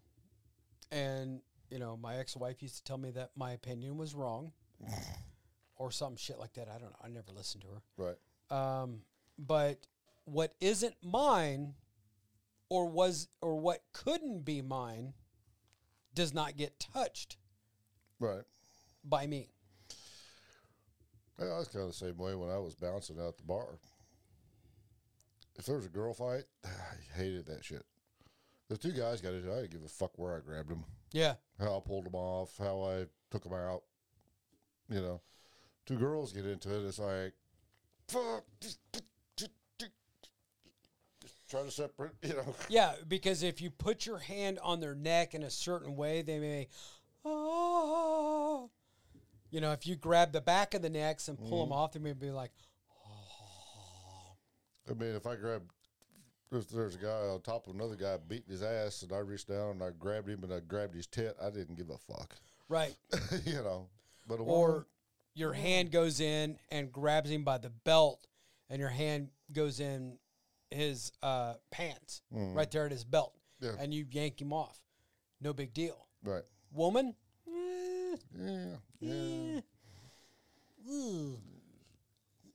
and 0.92 1.42
you 1.70 1.78
know, 1.78 1.96
my 1.98 2.16
ex-wife 2.18 2.62
used 2.64 2.78
to 2.78 2.84
tell 2.84 2.98
me 2.98 3.12
that 3.12 3.32
my 3.36 3.52
opinion 3.52 3.98
was 3.98 4.16
wrong, 4.16 4.52
or 5.78 5.92
some 5.92 6.16
shit 6.16 6.40
like 6.40 6.54
that. 6.54 6.68
I 6.70 6.74
don't 6.80 6.92
know. 6.92 6.98
I 7.04 7.10
never 7.10 7.32
listened 7.36 7.64
to 7.64 7.70
her. 7.70 7.82
Right. 8.50 8.82
Um, 8.82 9.02
but 9.38 9.88
what 10.26 10.54
isn't 10.62 10.96
mine, 11.04 11.74
or 12.70 12.88
was, 12.88 13.28
or 13.42 13.60
what 13.60 13.82
couldn't 13.94 14.46
be 14.46 14.62
mine, 14.62 15.14
does 16.14 16.34
not 16.34 16.56
get 16.58 16.80
touched 16.80 17.38
Right. 18.20 18.44
by 19.04 19.28
me. 19.28 19.50
Yeah, 21.40 21.48
I 21.48 21.58
was 21.60 21.68
kind 21.68 21.84
of 21.84 21.90
the 21.90 21.94
same 21.98 22.18
way 22.18 22.34
when 22.36 22.50
I 22.50 22.58
was 22.58 22.76
bouncing 22.76 23.20
out 23.20 23.38
the 23.38 23.44
bar. 23.44 23.78
If 25.58 25.66
there 25.66 25.76
was 25.76 25.86
a 25.86 25.90
girl 25.90 26.14
fight, 26.14 26.44
I 26.66 27.18
hated 27.18 27.46
that 27.48 27.64
shit. 27.66 27.84
The 28.70 28.78
two 28.78 28.92
guys 28.94 29.22
got 29.22 29.34
it. 29.34 29.44
I 29.46 29.62
didn't 29.62 29.72
give 29.72 29.84
a 29.84 29.90
fuck 29.90 30.18
where 30.18 30.36
I 30.36 30.40
grabbed 30.40 30.70
them, 30.70 30.86
Yeah, 31.12 31.36
how 31.60 31.78
I 31.78 31.80
pulled 31.88 32.06
them 32.06 32.16
off, 32.16 32.58
how 32.58 32.82
I 32.84 33.06
took 33.30 33.44
them 33.44 33.54
out. 33.54 33.84
You 34.90 35.02
know, 35.02 35.22
two 35.86 35.96
girls 35.96 36.32
get 36.34 36.46
into 36.46 36.76
it. 36.76 36.88
It's 36.88 37.00
like, 37.00 37.34
fuck. 38.08 38.44
Just, 38.60 38.80
just, 38.92 39.04
just, 39.38 39.92
just 41.22 41.50
try 41.50 41.64
to 41.64 41.72
separate. 41.72 42.12
You 42.24 42.36
know. 42.36 42.56
yeah. 42.70 42.94
Because 43.08 43.44
if 43.44 43.62
you 43.62 43.70
put 43.70 44.06
your 44.06 44.20
hand 44.20 44.60
on 44.64 44.80
their 44.80 44.96
neck 44.96 45.34
in 45.34 45.44
a 45.44 45.50
certain 45.50 45.96
way, 45.96 46.22
they 46.22 46.40
may, 46.40 46.68
oh, 47.24 48.70
you 49.52 49.62
know, 49.62 49.72
if 49.72 49.88
you 49.88 49.96
grab 49.96 50.32
the 50.32 50.42
back 50.42 50.74
of 50.74 50.82
the 50.82 50.90
necks 50.90 51.28
and 51.28 51.38
pull 51.38 51.60
them 51.60 51.70
mm-hmm. 51.70 51.74
off, 51.74 51.94
they 51.94 52.00
may 52.00 52.14
be 52.14 52.32
like, 52.32 52.52
ah. 53.06 54.34
I 54.90 54.94
mean, 54.94 55.16
if 55.16 55.26
I 55.26 55.36
grab 55.36 55.64
if 56.52 56.70
there's 56.70 56.96
a 56.96 57.00
guy 57.00 57.10
on 57.10 57.42
top 57.42 57.68
of 57.68 57.76
another 57.76 57.96
guy 57.96 58.18
beating 58.28 58.52
his 58.52 58.64
ass, 58.64 59.02
and 59.02 59.12
I 59.12 59.20
reached 59.20 59.50
down 59.50 59.72
and 59.72 59.84
I 59.84 59.90
grabbed 59.98 60.30
him 60.30 60.44
and 60.44 60.54
I 60.54 60.60
grabbed 60.60 60.96
his 60.96 61.08
tit, 61.08 61.36
I 61.42 61.50
didn't 61.50 61.76
give 61.76 61.90
a 61.90 61.98
fuck. 61.98 62.36
right. 62.70 62.96
you 63.46 63.56
know. 63.56 63.88
But 64.28 64.40
a 64.40 64.44
or 64.44 64.68
woman, 64.68 64.86
your 65.36 65.54
hand 65.54 65.92
goes 65.92 66.20
in 66.20 66.58
and 66.72 66.92
grabs 66.92 67.30
him 67.30 67.44
by 67.44 67.58
the 67.60 67.70
belt, 67.70 68.26
and 68.70 68.80
your 68.80 68.90
hand 68.90 69.30
goes 69.52 69.80
in 69.80 70.18
his 70.72 71.12
uh, 71.22 71.54
pants, 71.72 72.22
right 72.32 72.70
there 72.72 72.86
at 72.86 72.92
his 72.92 73.04
belt, 73.04 73.34
Yeah. 73.62 73.74
and 73.80 73.94
you 73.94 74.06
yank 74.10 74.42
him 74.42 74.52
off. 74.54 74.80
No 75.42 75.54
big 75.54 75.74
deal. 75.74 76.08
right? 76.24 76.44
Woman, 76.72 77.16
eh, 77.48 78.16
Yeah, 78.38 78.76
yeah. 79.00 79.60
eh. 80.90 81.36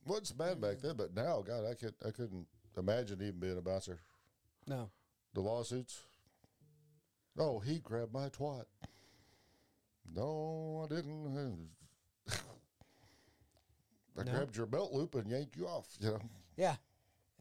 Wasn't 0.06 0.38
bad 0.38 0.60
back 0.60 0.78
then, 0.80 0.96
but 0.96 1.14
now, 1.14 1.42
God, 1.42 1.64
I 1.70 1.74
could 1.74 1.94
I 2.04 2.10
couldn't 2.10 2.46
imagine 2.76 3.20
even 3.22 3.38
being 3.38 3.58
a 3.58 3.62
bouncer. 3.62 4.00
no, 4.66 4.90
The 5.34 5.40
lawsuits. 5.40 6.00
Oh, 7.38 7.60
he 7.60 7.78
grabbed 7.78 8.12
my 8.12 8.28
twat. 8.28 8.64
No, 10.12 10.86
I 10.90 10.94
didn't. 10.94 11.68
I 14.20 14.24
No. 14.24 14.32
grabbed 14.32 14.56
your 14.56 14.66
belt 14.66 14.92
loop 14.92 15.14
and 15.14 15.28
yanked 15.30 15.56
you 15.56 15.66
off. 15.66 15.86
You 16.00 16.10
know. 16.10 16.20
yeah. 16.56 16.76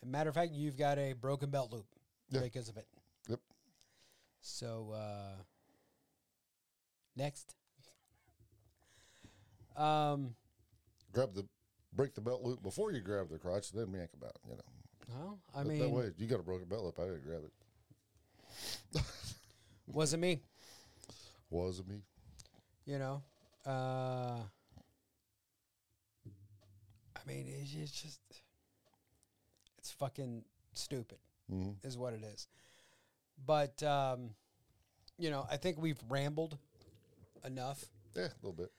Matter 0.06 0.30
of 0.30 0.36
fact, 0.36 0.54
you've 0.54 0.78
got 0.78 0.98
a 0.98 1.12
broken 1.14 1.50
belt 1.50 1.72
loop 1.74 1.86
Yeah. 2.30 2.40
because 2.42 2.70
of 2.70 2.78
it. 2.78 2.88
Yep. 3.28 3.40
So 4.42 4.92
uh, 4.92 5.36
next, 7.18 7.56
um, 9.76 10.36
Grab 11.12 11.34
the 11.34 11.46
break 11.94 12.14
the 12.14 12.22
belt 12.22 12.44
loop 12.44 12.62
before 12.62 12.92
you 12.92 13.02
grab 13.02 13.30
the 13.30 13.40
crotch, 13.40 13.72
then 13.72 13.92
yank 13.94 14.12
about. 14.14 14.38
You 14.48 14.56
know. 14.56 14.62
well, 15.18 15.40
I 15.56 15.64
But 15.64 15.68
mean, 15.68 15.80
that 15.80 15.90
way 15.90 16.12
you 16.18 16.28
got 16.28 16.40
a 16.40 16.44
broken 16.44 16.68
belt 16.70 16.84
loop. 16.84 17.00
I 17.00 17.04
didn't 17.06 17.26
grab 17.26 17.42
it. 18.94 19.02
wasn't 19.88 20.22
me. 20.22 20.42
Wasn't 21.52 21.88
me. 21.90 22.04
you 22.86 23.00
know 23.00 23.24
uh 23.66 24.38
i 27.16 27.20
mean 27.28 27.48
it's, 27.62 27.74
it's 27.76 27.92
just 28.02 28.20
it's 29.78 29.92
fucking 29.92 30.44
stupid 30.74 31.18
hmm 31.50 31.72
is 31.84 31.98
what 31.98 32.14
it 32.14 32.24
is 32.24 32.48
but 33.46 33.82
um 33.84 34.30
you 35.18 35.30
know 35.30 35.46
i 35.52 35.58
think 35.58 35.78
we've 35.82 36.00
rambled 36.10 36.58
enough 37.46 37.84
Yeah, 38.16 38.24
a 38.28 38.32
little 38.42 38.54
bit. 38.54 38.72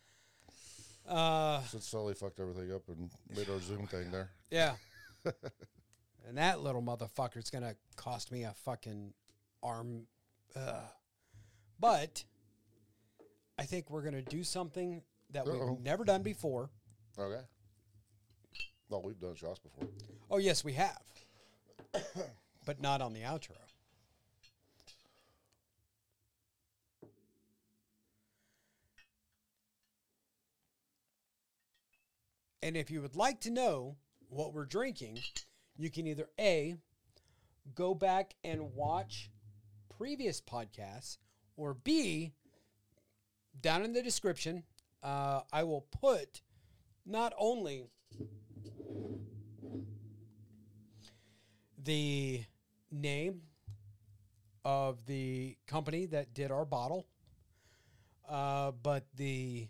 uh 1.09 1.63
Since 1.63 1.87
Sully 1.89 2.15
fucked 2.15 2.41
everything 2.41 2.73
up 2.73 2.83
and 2.89 3.11
made 3.35 3.49
our 3.49 3.61
Zoom 3.61 3.87
thing 3.87 4.11
there. 4.11 4.31
yeah 4.51 4.75
and 5.25 6.37
that 6.39 6.61
little 6.61 6.83
motherfucker's 6.83 7.51
gonna 7.51 7.75
cost 7.97 8.31
me 8.33 8.45
a 8.45 8.53
fucking 8.65 9.13
arm 9.63 10.07
uh, 10.57 10.81
but 11.79 12.25
i 13.59 13.65
think 13.65 13.91
we're 13.91 14.03
gonna 14.03 14.23
do 14.23 14.43
something 14.45 15.03
that 15.31 15.47
Uh-oh. 15.47 15.73
we've 15.73 15.81
never 15.81 16.05
done 16.05 16.23
before 16.23 16.71
Okay. 17.19 17.43
No, 18.91 18.99
we've 18.99 19.21
done 19.21 19.37
shots 19.37 19.61
before. 19.61 19.89
Oh, 20.31 20.39
yes, 20.39 20.65
we 20.65 20.73
have. 20.73 21.03
but 22.67 22.81
not 22.81 23.01
on 23.01 23.13
the 23.13 23.21
outro. 23.21 23.57
And 32.63 32.77
if 32.77 32.91
you 32.91 33.01
would 33.01 33.17
like 33.17 33.41
to 33.41 33.51
know 33.51 33.97
what 34.29 34.53
we're 34.53 34.67
drinking, 34.67 35.19
you 35.77 35.91
can 35.91 36.07
either 36.07 36.29
A, 36.39 36.77
go 37.75 37.95
back 37.95 38.35
and 38.45 38.75
watch 38.75 39.31
previous 39.97 40.41
podcasts, 40.41 41.19
or 41.57 41.75
B, 41.75 42.33
down 43.61 43.83
in 43.83 43.93
the 43.93 44.03
description, 44.03 44.65
uh, 45.03 45.41
I 45.53 45.65
will 45.65 45.87
put 46.01 46.43
not 47.07 47.33
only 47.39 47.85
the 51.91 52.45
name 52.93 53.43
of 54.65 55.05
the 55.07 55.57
company 55.67 56.07
that 56.07 56.33
did 56.33 56.53
our 56.53 56.65
bottle, 56.65 57.05
uh, 58.29 58.71
but 58.81 59.07
the 59.17 59.67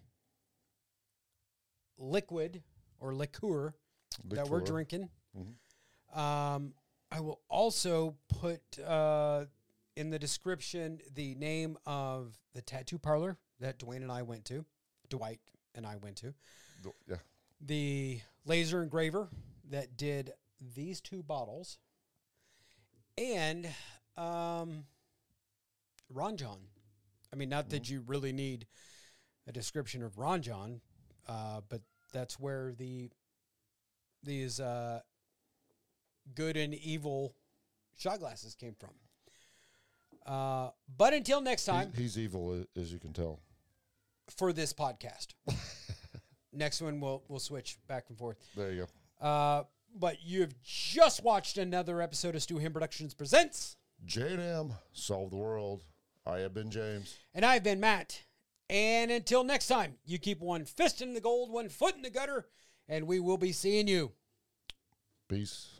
liquid 1.96 2.62
or 2.98 3.14
liqueur 3.14 3.72
that 4.26 4.46
we're 4.50 4.58
Liqueur. 4.58 4.66
drinking. 4.66 5.08
Um, 6.14 6.74
I 7.10 7.20
will 7.20 7.40
also 7.48 8.16
put 8.28 8.60
uh, 8.78 9.46
in 9.96 10.10
the 10.10 10.18
description 10.18 11.00
the 11.14 11.34
name 11.36 11.78
of 11.86 12.36
the 12.52 12.60
tattoo 12.60 12.98
parlor 12.98 13.38
that 13.60 13.78
Dwayne 13.78 14.02
and 14.02 14.12
I 14.12 14.20
went 14.20 14.44
to. 14.46 14.66
Dwight 15.08 15.40
and 15.74 15.86
I 15.86 15.96
went 15.96 16.16
to. 16.16 16.34
Yeah. 17.08 17.16
The 17.62 18.20
laser 18.44 18.82
engraver 18.82 19.30
that 19.70 19.96
did 19.96 20.34
these 20.74 21.00
two 21.00 21.22
bottles. 21.22 21.78
And 23.20 23.68
um, 24.16 24.84
Ron 26.12 26.36
Jon. 26.36 26.58
I 27.32 27.36
mean, 27.36 27.50
not 27.50 27.68
that 27.70 27.88
you 27.88 28.02
really 28.06 28.32
need 28.32 28.66
a 29.46 29.52
description 29.52 30.02
of 30.02 30.18
Ron 30.18 30.42
Jon, 30.42 30.80
uh, 31.28 31.60
but 31.68 31.82
that's 32.12 32.40
where 32.40 32.72
the 32.72 33.10
these 34.22 34.58
uh, 34.58 35.00
good 36.34 36.56
and 36.56 36.74
evil 36.74 37.34
shot 37.96 38.18
glasses 38.18 38.54
came 38.54 38.74
from. 38.74 38.90
Uh, 40.26 40.70
but 40.96 41.12
until 41.12 41.40
next 41.40 41.64
time, 41.66 41.92
He's, 41.94 42.14
he's 42.14 42.24
evil, 42.24 42.64
as 42.76 42.92
you 42.92 42.98
can 42.98 43.12
tell. 43.12 43.40
for 44.36 44.52
this 44.52 44.72
podcast, 44.72 45.28
next 46.52 46.80
one 46.80 47.00
we'll 47.00 47.22
we'll 47.28 47.38
switch 47.38 47.76
back 47.86 48.06
and 48.08 48.18
forth. 48.18 48.38
There 48.56 48.72
you 48.72 48.86
go. 49.20 49.26
Uh, 49.26 49.62
but 49.94 50.22
you've 50.22 50.60
just 50.62 51.22
watched 51.22 51.58
another 51.58 52.00
episode 52.00 52.34
of 52.34 52.42
Stu 52.42 52.58
Him 52.58 52.72
Productions 52.72 53.14
presents, 53.14 53.76
J&M, 54.04 54.72
solve 54.92 55.30
the 55.30 55.36
world. 55.36 55.84
I 56.26 56.38
have 56.38 56.54
been 56.54 56.70
James. 56.70 57.16
and 57.34 57.44
I've 57.44 57.62
been 57.62 57.80
Matt. 57.80 58.24
And 58.68 59.10
until 59.10 59.42
next 59.42 59.66
time, 59.66 59.96
you 60.04 60.18
keep 60.18 60.40
one 60.40 60.64
fist 60.64 61.02
in 61.02 61.14
the 61.14 61.20
gold, 61.20 61.50
one 61.50 61.68
foot 61.68 61.96
in 61.96 62.02
the 62.02 62.10
gutter, 62.10 62.46
and 62.88 63.06
we 63.06 63.18
will 63.18 63.36
be 63.38 63.50
seeing 63.52 63.88
you. 63.88 64.12
Peace. 65.28 65.79